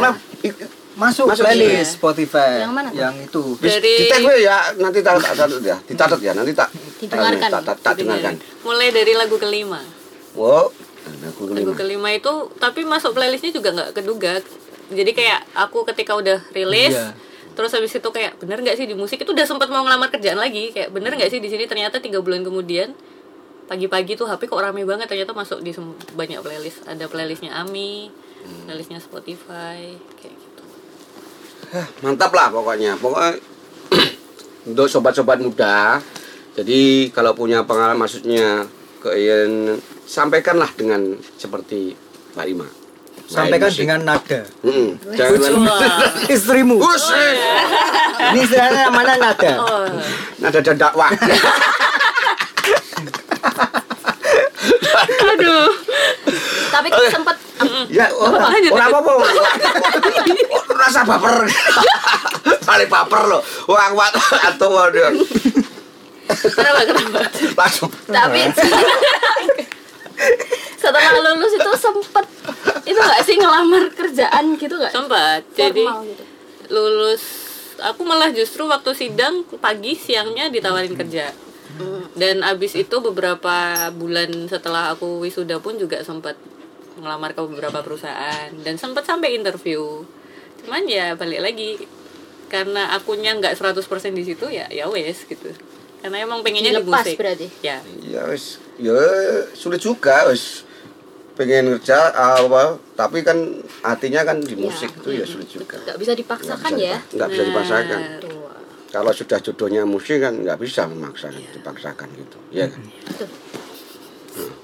Nah, 0.02 0.16
i- 0.42 0.81
Masuk, 0.92 1.32
Masuk, 1.32 1.48
playlist 1.48 1.96
Spotify. 1.96 2.68
Yang 2.68 2.74
mana 2.76 2.88
tuh? 2.92 3.00
Yang 3.00 3.16
itu. 3.24 3.44
Bis, 3.58 3.72
Dari- 3.80 4.00
ditek 4.04 4.20
gue 4.22 4.36
ya. 4.44 4.58
Nanti 4.76 5.00
tak 5.00 5.14
tak 5.18 5.34
catat 5.34 5.64
ya. 5.64 5.78
Dicatat 5.82 6.20
ya 6.20 6.32
nanti 6.36 6.52
tak. 6.52 6.70
Didengarkan. 7.00 7.50
tak, 7.50 7.62
tak, 7.64 7.78
tak 7.80 7.94
dengarkan. 7.96 8.36
Mulai 8.62 8.92
dari 8.92 9.14
lagu 9.16 9.40
kelima. 9.40 9.80
Wow. 10.36 10.68
Lagu 11.24 11.42
lagu 11.48 11.74
kelima. 11.74 11.74
kelima 11.74 12.10
itu 12.12 12.34
tapi 12.58 12.84
masuk 12.84 13.16
playlistnya 13.16 13.52
juga 13.52 13.72
nggak 13.72 13.90
keduga. 13.96 14.44
Jadi 14.92 15.12
kayak 15.16 15.48
aku 15.56 15.88
ketika 15.88 16.20
udah 16.20 16.44
rilis 16.52 16.92
Iya. 16.92 17.16
terus 17.52 17.72
habis 17.72 17.92
itu 17.92 18.10
kayak 18.12 18.36
bener 18.38 18.60
nggak 18.60 18.76
sih 18.76 18.84
di 18.84 18.96
musik? 18.96 19.24
Itu 19.24 19.32
udah 19.32 19.48
sempat 19.48 19.72
mau 19.72 19.88
ngelamar 19.88 20.12
kerjaan 20.12 20.36
lagi. 20.36 20.76
Kayak 20.76 20.92
bener 20.92 21.16
nggak 21.16 21.32
sih 21.32 21.40
di 21.40 21.48
sini? 21.48 21.64
Ternyata 21.64 22.04
tiga 22.04 22.20
bulan 22.20 22.44
kemudian 22.44 22.92
pagi-pagi 23.66 24.20
tuh 24.20 24.28
HP 24.28 24.52
kok 24.52 24.60
rame 24.60 24.84
banget. 24.84 25.08
Ternyata 25.08 25.32
masuk 25.32 25.64
di 25.64 25.72
banyak 26.12 26.44
playlist. 26.44 26.84
Ada 26.84 27.08
playlistnya 27.08 27.56
Ami 27.56 28.12
playlistnya 28.68 28.98
Spotify 28.98 29.96
kayak 30.18 30.38
mantap 32.04 32.32
lah 32.36 32.48
pokoknya. 32.52 33.00
Pokoknya 33.00 33.40
untuk 34.70 34.88
sobat-sobat 34.92 35.40
muda 35.40 36.02
jadi 36.52 37.08
kalau 37.16 37.32
punya 37.32 37.64
pengalaman 37.64 38.04
maksudnya 38.04 38.68
keingin 39.00 39.80
sampaikanlah 40.04 40.68
dengan 40.76 41.16
seperti 41.40 41.96
Mbak 42.36 42.48
Ima. 42.52 42.68
Sampaikan 43.32 43.72
dengan 43.72 44.04
nada. 44.04 44.44
Mm-mm. 44.60 45.00
jangan 45.16 45.40
Istrimu. 46.36 46.76
Ini 48.36 48.40
istilahnya 48.44 48.92
mana 48.92 49.16
nada? 49.16 49.52
oh. 49.64 49.88
Nada 50.44 50.60
dan 50.60 50.76
dakwah. 50.76 51.08
Aduh. 55.32 55.72
Tapi 56.68 56.88
sempet 57.08 57.38
ya 57.90 58.06
orang 58.16 58.42
lanjut, 58.50 58.72
orang 58.74 58.90
apa 58.92 59.00
apa 59.00 59.26
rasa 60.82 61.02
baper? 61.06 61.36
Paling 62.68 62.90
baper 62.90 63.22
loh 63.30 63.42
wah 63.70 63.90
wat 63.94 64.14
atau 64.54 64.70
waduh. 64.74 65.12
Kenapa 66.32 66.82
kenapa? 66.88 67.22
Langsung. 67.60 67.92
Tapi 68.08 68.42
setelah 70.82 71.14
lulus 71.22 71.54
itu 71.54 71.72
sempet. 71.78 72.26
Itu 72.88 72.98
nggak 72.98 73.22
sih 73.26 73.36
ngelamar 73.38 73.84
kerjaan 73.94 74.46
gitu 74.58 74.74
nggak? 74.80 74.94
Sempat 74.94 75.42
jadi 75.54 75.86
gitu. 75.86 76.24
lulus 76.72 77.22
aku 77.82 78.02
malah 78.06 78.30
justru 78.32 78.66
waktu 78.70 78.94
sidang 78.94 79.44
pagi 79.60 79.98
siangnya 79.98 80.50
ditawarin 80.50 80.94
kerja. 80.96 81.34
Dan 82.14 82.46
abis 82.46 82.78
itu 82.78 82.96
beberapa 83.02 83.90
bulan 83.96 84.30
setelah 84.52 84.94
aku 84.94 85.24
wisuda 85.24 85.58
pun 85.58 85.80
juga 85.80 86.04
sempat 86.06 86.38
ngelamar 87.02 87.34
ke 87.34 87.42
beberapa 87.42 87.82
perusahaan 87.82 88.50
dan 88.62 88.78
sempat 88.78 89.04
sampai 89.04 89.34
interview. 89.34 90.06
Cuman 90.62 90.86
ya 90.86 91.18
balik 91.18 91.42
lagi 91.42 91.70
karena 92.48 92.94
akunya 92.94 93.34
nggak 93.34 93.58
100% 93.58 93.82
di 94.12 94.24
situ 94.24 94.46
ya 94.48 94.70
ya 94.70 94.86
wes 94.86 95.26
gitu. 95.26 95.50
Karena 96.02 96.18
emang 96.22 96.42
pengennya 96.42 96.78
di 96.78 96.82
Dilepas 96.82 97.06
musik 97.06 97.18
berarti? 97.18 97.48
ya. 97.62 97.78
Ya 98.02 98.22
wis 98.30 98.58
ya 98.78 98.98
sulit 99.54 99.82
juga 99.82 100.30
wis 100.30 100.66
pengen 101.32 101.80
kerja 101.80 102.12
apa 102.12 102.76
tapi 102.94 103.24
kan 103.24 103.38
hatinya 103.82 104.22
kan 104.28 104.38
di 104.44 104.54
musik 104.54 104.92
itu 104.94 105.10
ya 105.16 105.26
sulit 105.26 105.50
juga. 105.50 105.78
Nggak 105.82 105.98
bisa 105.98 106.14
dipaksakan 106.14 106.72
Nggak 106.76 106.86
ya? 106.86 106.98
nggak 107.18 107.30
bisa 107.30 107.44
dipaksakan. 107.50 108.00
Nah, 108.02 108.20
Tuh. 108.20 108.50
kalau 108.92 109.12
sudah 109.16 109.40
jodohnya 109.40 109.82
musik 109.88 110.20
kan 110.20 110.34
nggak 110.36 110.60
bisa 110.60 110.86
memaksakan 110.86 111.42
dipaksakan 111.56 112.08
gitu. 112.14 112.38
Ya 112.52 112.68
kan? 112.68 112.82
Betul. 113.08 113.30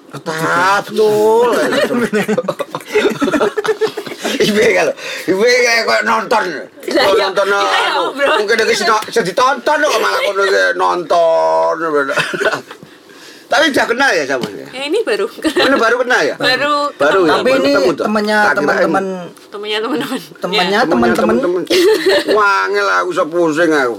Tetap 0.08 0.82
betul 0.88 1.52
Ibe 4.38 4.66
kalau 4.76 4.94
Ibe 5.28 5.48
kayak 5.50 5.82
kok 5.88 6.02
nonton. 6.04 6.46
Kok 6.84 6.94
iya. 6.94 7.30
nonton 7.30 7.46
yang 7.48 7.64
anu, 7.64 8.02
ngobrol. 8.12 8.36
Mungkin 8.44 8.56
dia 8.60 8.68
bisa 8.68 9.22
ditonton 9.24 9.78
kok 9.82 10.02
malah 10.04 10.20
kono 10.24 10.44
nonton. 10.78 11.76
Tapi 13.48 13.64
udah 13.72 13.86
kenal 13.88 14.12
ya 14.12 14.24
sama 14.28 14.48
dia? 14.52 14.68
Eh, 14.76 14.92
ini 14.92 15.00
baru 15.08 15.24
Ini 15.32 15.78
baru 15.80 15.96
kenal 16.04 16.20
ya? 16.20 16.36
baru 16.36 16.92
Baru 17.00 17.20
ya? 17.24 17.40
Tapi 17.40 17.50
ini 17.64 17.72
temannya 17.96 18.38
teman-teman 18.52 19.06
temennya 19.48 19.78
teman-teman. 19.80 20.20
Temannya 20.44 20.80
Ya. 20.84 20.84
teman-teman. 21.16 21.62
Wangel 22.36 22.88
aku 23.00 23.10
so 23.16 23.24
pusing 23.26 23.72
aku. 23.72 23.96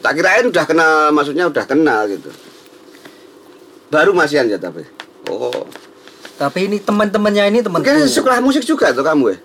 Tak 0.00 0.16
kirain 0.16 0.48
udah 0.48 0.64
kenal 0.64 1.12
Maksudnya 1.12 1.44
udah 1.46 1.64
kenal 1.68 2.08
gitu 2.10 2.32
Baru 3.90 4.14
masihan 4.14 4.46
ya 4.46 4.56
tapi 4.56 4.86
Oh 5.28 5.66
tapi 6.40 6.72
ini 6.72 6.80
teman-temannya 6.80 7.52
ini 7.52 7.60
temanku. 7.60 7.84
Mungkin 7.84 8.08
sekolah 8.08 8.40
musik 8.40 8.64
juga 8.64 8.96
tuh 8.96 9.04
kamu 9.04 9.24
ya? 9.28 9.38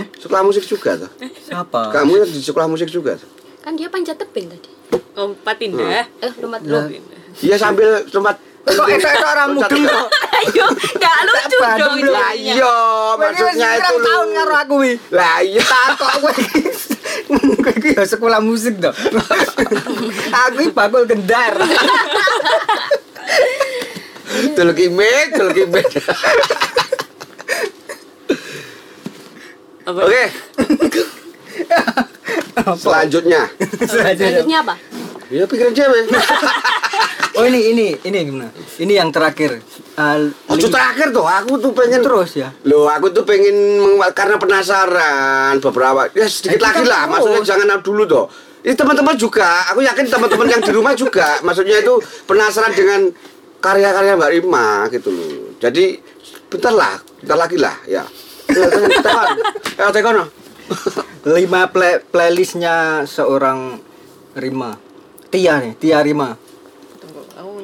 Hah? 0.00 0.06
Sekolah 0.16 0.40
musik 0.40 0.64
juga 0.64 0.96
tuh 0.96 1.10
Siapa? 1.44 1.92
Kamu 1.92 2.24
di 2.24 2.40
sekolah 2.40 2.64
musik 2.64 2.88
juga 2.88 3.20
tuh? 3.20 3.28
kan 3.64 3.72
dia 3.80 3.88
panjat 3.88 4.20
tebing 4.20 4.52
tadi 4.52 4.68
oh 5.16 5.32
Patinda 5.40 5.80
eh 5.88 6.04
lompat 6.36 6.60
Lah. 6.68 6.84
Iya 7.40 7.56
sambil 7.56 8.04
sempat 8.12 8.36
Kok 8.64 8.88
itu 8.88 9.08
orang 9.28 9.48
mudeng 9.52 9.84
kok? 9.84 10.08
ayo 10.40 10.66
nggak 10.72 11.16
lucu 11.28 11.56
dong? 11.60 11.98
Lah 12.08 12.32
jadinya. 12.32 12.32
iya, 12.32 12.76
maksudnya 13.20 13.68
itu 13.76 13.92
lho. 13.92 14.04
tahun 14.08 14.28
karo 14.32 14.54
aku 14.56 14.74
wi. 14.80 14.92
Lah 15.12 15.36
iya. 15.44 15.60
Takok 15.60 16.12
kowe 16.24 16.32
iki. 16.32 16.62
Kowe 17.60 17.72
iki 17.76 17.90
ya 17.92 18.04
sekolah 18.08 18.40
musik 18.40 18.80
to. 18.80 18.88
aku 20.32 20.56
iki 20.64 20.72
bakul 20.72 21.04
gendar. 21.04 21.54
Dul 24.56 24.70
kimit, 24.72 25.28
dul 25.36 25.50
kimit. 25.52 25.84
Apa? 29.84 30.00
Oke. 30.08 30.24
Selanjutnya. 32.80 33.44
selanjutnya 33.84 34.58
apa 34.64 34.74
Ya 35.28 35.44
pikiran 35.44 35.76
cewek. 35.76 36.08
Oh 37.34 37.42
ini 37.42 37.74
ini 37.74 37.86
ini 38.06 38.18
gimana? 38.30 38.50
Ini 38.78 38.92
yang 38.94 39.10
terakhir. 39.10 39.58
Uh, 39.98 40.30
Ojo 40.54 40.70
terakhir 40.70 41.10
tuh, 41.10 41.26
aku 41.26 41.58
tuh 41.58 41.74
pengen 41.74 41.98
terus 41.98 42.38
ya. 42.38 42.54
Loh, 42.62 42.86
aku 42.86 43.10
tuh 43.10 43.26
pengen 43.26 43.82
karena 44.14 44.38
penasaran 44.38 45.58
beberapa. 45.58 46.06
Ya 46.14 46.30
sedikit 46.30 46.58
Eh, 46.58 46.62
lagi 46.62 46.84
lah, 46.86 47.06
terus. 47.06 47.10
maksudnya 47.10 47.42
jangan 47.42 47.82
dulu 47.82 48.02
tuh. 48.06 48.24
Ini 48.64 48.74
teman-teman 48.78 49.18
juga, 49.18 49.66
aku 49.68 49.84
yakin 49.84 50.08
teman-teman 50.08 50.46
yang 50.48 50.62
di 50.64 50.72
rumah 50.72 50.94
juga, 50.96 51.36
maksudnya 51.44 51.84
itu 51.84 52.00
penasaran 52.24 52.72
dengan 52.72 53.12
karya-karya 53.60 54.16
Mbak 54.16 54.30
Rima 54.40 54.66
gitu 54.88 55.08
loh. 55.12 55.52
Jadi 55.60 56.00
bentar 56.48 56.72
lah, 56.72 56.96
bentar 57.20 57.38
lagi 57.44 57.56
lah 57.60 57.76
ya. 57.84 58.06
Ya, 58.48 58.64
tekan. 59.02 59.28
Ya, 59.76 59.86
tekan. 59.90 60.14
lima 61.24 61.68
play 61.68 62.00
playlistnya 62.00 63.04
seorang 63.04 63.80
Rima 64.32 64.76
Tia 65.28 65.60
nih 65.60 65.76
Tia 65.76 66.00
Rima 66.00 66.36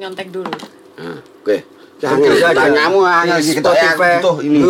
nyontek 0.01 0.33
dulu. 0.33 0.49
Nah, 0.97 1.21
Oke. 1.45 1.63
Jangan 2.01 2.57
tanyamu 2.57 3.05
hanya 3.05 3.37
Di 3.37 3.53
kita 3.53 3.71
ya 3.77 3.93
Spotify. 3.93 4.13
butuh 4.25 4.37
ini. 4.41 4.61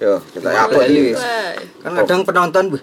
Yo. 0.00 0.14
Kita 0.32 0.48
upload 0.68 0.88
ini. 0.88 1.12
kan 1.80 1.92
kadang 1.96 2.20
penonton 2.24 2.64
"Wih, 2.76 2.82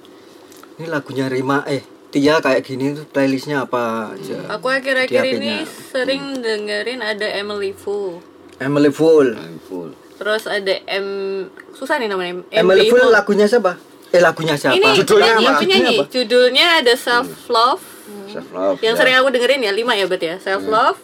ini 0.82 0.86
lagunya 0.90 1.30
Rima 1.30 1.62
eh 1.66 1.86
Tia 2.08 2.40
kayak 2.40 2.66
gini 2.66 2.96
tuh 2.96 3.06
playlistnya 3.06 3.68
apa 3.68 4.16
aja 4.16 4.58
Aku 4.58 4.72
akhir-akhir 4.72 5.22
ini 5.28 5.66
sering 5.66 6.40
dengerin 6.40 7.04
ada 7.04 7.28
Emily 7.28 7.74
Fu. 7.74 8.18
Emily 8.58 8.90
Full 8.90 9.38
Full. 9.70 9.90
Terus 10.18 10.50
ada 10.50 10.74
M 10.90 11.08
susah 11.78 12.02
nih 12.02 12.10
namanya. 12.10 12.42
Emily 12.50 12.90
Full 12.90 13.06
Full. 13.06 13.14
lagunya 13.14 13.46
siapa 13.46 13.78
eh 14.08 14.22
lagunya 14.24 14.56
siapa 14.58 14.78
Ini 14.78 14.88
Judulnya 14.98 15.34
apa? 15.36 15.60
Judulnya 15.60 15.90
apa? 15.92 16.04
Judulnya 16.10 16.66
ada 16.82 16.94
Self 16.98 17.30
Love. 17.52 17.84
Self 18.32 18.48
love. 18.56 18.78
Yang 18.80 18.96
sering 19.04 19.16
aku 19.20 19.30
dengerin 19.30 19.62
ya 19.62 19.72
lima 19.76 19.94
ya 19.94 20.06
bet 20.08 20.24
ya. 20.24 20.36
Self 20.40 20.64
Love. 20.66 20.98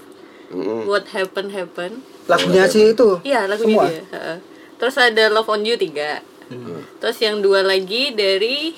Mm-mm. 0.53 0.85
What 0.85 1.09
Happen 1.09 1.49
Happen. 1.49 1.91
lagunya 2.23 2.63
sih 2.65 2.93
itu 2.93 3.19
Iya 3.21 3.49
lagunya 3.49 3.75
Semua? 3.75 3.85
dia. 3.89 4.03
heeh. 4.13 4.37
Terus 4.77 4.95
ada 4.95 5.23
Love 5.27 5.49
on 5.49 5.65
You 5.65 5.75
tiga. 5.75 6.21
Hmm. 6.47 6.85
Terus 6.99 7.17
yang 7.19 7.41
dua 7.41 7.63
lagi 7.63 8.13
dari 8.13 8.71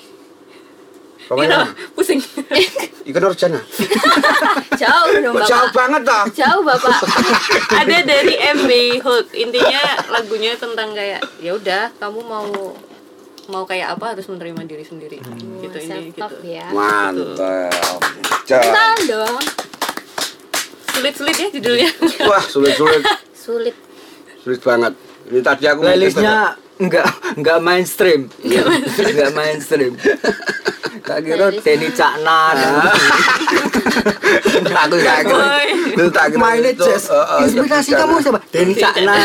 Pokoknya 1.26 1.66
pusing. 1.90 2.22
Ikan 3.10 3.18
Nurjana. 3.18 3.58
Jauh 4.82 5.10
dong 5.18 5.34
bapak. 5.34 5.50
jauh 5.50 5.70
banget 5.74 6.02
dah. 6.06 6.24
Jauh 6.30 6.62
bapak. 6.62 6.96
ada 7.82 7.96
dari 8.06 8.34
MB 8.34 8.70
Hood. 9.02 9.26
Intinya 9.34 9.82
lagunya 10.06 10.54
tentang 10.54 10.94
kayak 10.94 11.18
ya 11.42 11.58
udah 11.58 11.90
kamu 11.98 12.20
mau 12.22 12.46
mau 13.46 13.62
kayak 13.66 13.98
apa 13.98 14.14
harus 14.14 14.26
menerima 14.26 14.62
diri 14.66 14.84
sendiri. 14.86 15.18
gitu 15.62 15.78
ini 15.82 16.14
gitu. 16.14 16.30
ya. 16.46 16.70
Mantap. 16.70 17.98
Kenal 18.46 18.94
dong. 19.06 19.34
Sulit-sulit 20.96 21.36
ya 21.36 21.48
judulnya. 21.52 21.90
Wah, 22.30 22.40
sulit-sulit. 22.40 23.04
Sulit. 23.36 23.76
Sulit 24.40 24.60
banget. 24.64 24.92
Ini 25.28 25.40
tadi 25.44 25.64
aku 25.68 25.80
playlistnya 25.84 26.56
enggak 26.80 27.04
enggak 27.36 27.58
mainstream. 27.60 28.32
Enggak 28.96 29.32
mainstream. 29.36 29.92
Tak 31.06 31.22
kira 31.22 31.54
Denny 31.62 31.88
Caknan 31.94 32.56
aku 34.86 34.96
ya 34.98 35.12
aku. 35.22 35.34
Boy. 35.34 35.68
Itu 35.94 36.10
tak 36.10 36.26
kira 36.34 36.40
mainnya 36.40 36.72
jazz. 36.74 37.10
Oh, 37.10 37.18
oh, 37.22 37.38
inspirasi 37.46 37.90
kamu 37.94 38.18
siapa? 38.22 38.40
Denny 38.50 38.74
Caknan 38.74 39.16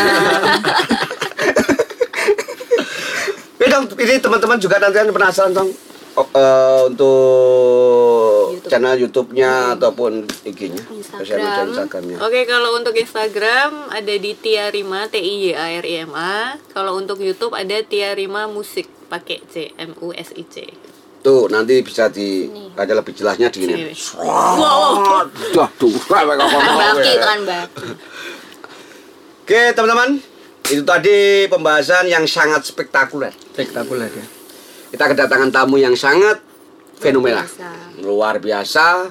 Ini 3.62 3.70
dong, 3.70 3.86
ini 3.94 4.18
teman-teman 4.18 4.58
juga 4.58 4.82
nanti 4.82 4.98
penasaran 5.06 5.54
dong 5.54 5.70
eh, 6.16 6.80
untuk 6.86 8.52
YouTube. 8.52 8.70
channel 8.70 8.96
YouTube-nya 9.00 9.52
ataupun 9.78 10.28
IG-nya, 10.44 10.84
Instagram. 10.92 11.20
sosial 11.24 11.38
media 11.40 11.62
Instagram-nya. 11.72 12.16
Oke, 12.20 12.40
kalau 12.44 12.70
untuk 12.76 12.94
Instagram 12.94 13.88
ada 13.88 14.14
di 14.14 14.32
Tia 14.36 14.68
Rima 14.68 15.08
T 15.08 15.16
I 15.16 15.34
Y 15.48 15.52
A 15.56 15.66
R 15.80 15.86
I 15.88 15.94
M 16.04 16.12
A. 16.12 16.60
Kalau 16.70 17.00
untuk 17.00 17.18
YouTube 17.18 17.56
ada 17.56 17.80
Tia 17.80 18.12
Rima 18.12 18.44
Musik 18.46 18.86
pakai 19.08 19.40
C 19.48 19.72
M 19.80 19.96
U 20.04 20.12
S 20.12 20.36
I 20.36 20.44
C. 20.44 20.68
Tuh, 21.22 21.46
nanti 21.46 21.78
bisa 21.86 22.10
di 22.10 22.50
ada 22.74 22.98
lebih 22.98 23.14
jelasnya 23.14 23.46
di 23.46 23.62
Sini, 23.62 23.72
ini. 23.78 23.82
nih. 23.94 23.98
Wow. 24.18 25.22
Baki 26.82 27.10
itu 27.14 27.22
kan. 27.22 27.40
Oke, 29.46 29.62
teman-teman. 29.70 30.10
Itu 30.66 30.82
tadi 30.82 31.46
pembahasan 31.46 32.10
yang 32.10 32.26
sangat 32.26 32.66
spektakuler. 32.66 33.34
spektakuler 33.54 34.10
ya 34.10 34.41
Kita 34.92 35.08
kedatangan 35.08 35.48
tamu 35.48 35.76
yang 35.76 35.96
sangat 35.96 36.38
fenomenal. 36.94 37.42
Biasa. 37.42 37.68
Luar 37.98 38.36
biasa 38.36 39.08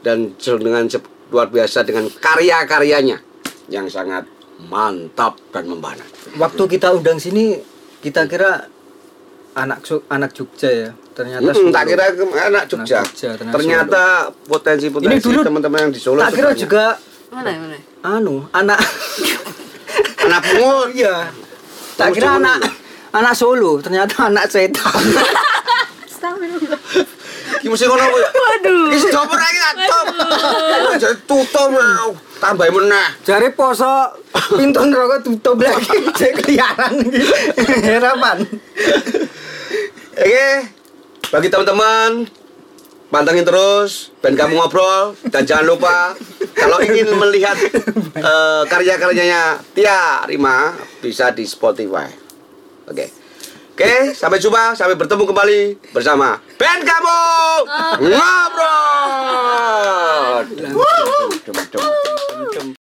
dan 0.00 0.32
dengan 0.34 0.88
luar 1.28 1.46
biasa 1.46 1.84
dengan 1.84 2.08
karya-karyanya 2.08 3.20
yang 3.68 3.84
sangat 3.86 4.24
mantap 4.64 5.36
dan 5.52 5.68
membana. 5.68 6.02
waktu 6.34 6.62
kita 6.66 6.90
undang 6.90 7.16
sini 7.16 7.60
kita 8.00 8.24
kira 8.24 8.66
anak 9.54 9.78
anak 10.08 10.30
Jogja 10.32 10.66
ya 10.66 10.90
ternyata 11.12 11.50
Hmm, 11.50 11.68
tak 11.68 11.84
kira 11.86 12.04
anak 12.08 12.64
Jogja. 12.66 12.98
Anak 12.98 13.12
Jogja, 13.12 13.28
ternyata 13.36 13.54
Ternyata 13.54 14.02
potensi-potensi 14.44 15.12
Ini 15.12 15.20
dulu 15.20 15.40
teman-teman 15.44 15.78
yang 15.84 15.92
di 15.92 16.00
Solo 16.00 16.20
tak 16.20 16.32
kira 16.32 16.50
sebenarnya. 16.50 16.62
juga 16.64 16.84
Mana 17.28 17.50
mana? 17.52 17.78
anu 18.08 18.34
anak 18.50 18.78
anak 20.20 20.40
pungut. 20.42 20.86
iya 20.92 21.28
tak 21.94 22.08
kira 22.14 22.28
anak 22.34 22.58
anak 23.12 23.34
Solo 23.36 23.80
ternyata 23.80 24.14
anak 24.30 24.50
setan 24.50 25.02
Ki 27.58 27.66
mesti 27.66 27.84
ngono 27.90 28.04
kuwi. 28.06 28.22
Waduh. 28.22 28.86
Wis 28.94 29.04
dioper 29.10 29.38
iki 29.40 29.58
tak 29.58 29.74
top. 29.90 30.06
Jadi 30.94 31.16
tutup 31.26 31.70
tambahin 32.38 32.72
meneh. 32.74 33.08
Jare 33.26 33.50
poso 33.50 34.14
pintu 34.54 34.86
neraka 34.86 35.18
tutup 35.26 35.58
lagi 35.58 36.06
cek 36.18 36.32
keliaran 36.38 37.02
iki. 37.02 37.22
Herapan. 37.82 38.46
Oke. 40.14 40.50
Bagi 41.28 41.48
teman-teman 41.50 42.10
pantengin 43.08 43.44
terus 43.44 44.12
dan 44.20 44.36
kamu 44.36 44.60
ngobrol 44.60 45.16
dan 45.32 45.44
jangan 45.48 45.64
lupa 45.64 46.12
kalau 46.52 46.76
ingin 46.84 47.08
melihat 47.16 47.56
eh, 48.16 48.62
karya-karyanya 48.68 49.60
Tia 49.72 50.24
Rima 50.28 50.76
bisa 51.00 51.32
di 51.32 51.44
Spotify. 51.48 52.27
Oke. 52.88 53.06
Oke, 53.78 54.10
sampai 54.10 54.42
jumpa, 54.42 54.74
sampai 54.74 54.98
bertemu 54.98 55.22
kembali 55.22 55.78
bersama 55.94 56.42
band 56.58 56.82
kamu 56.82 57.22
ngobrol. 58.10 59.38
Wuh. 60.74 61.30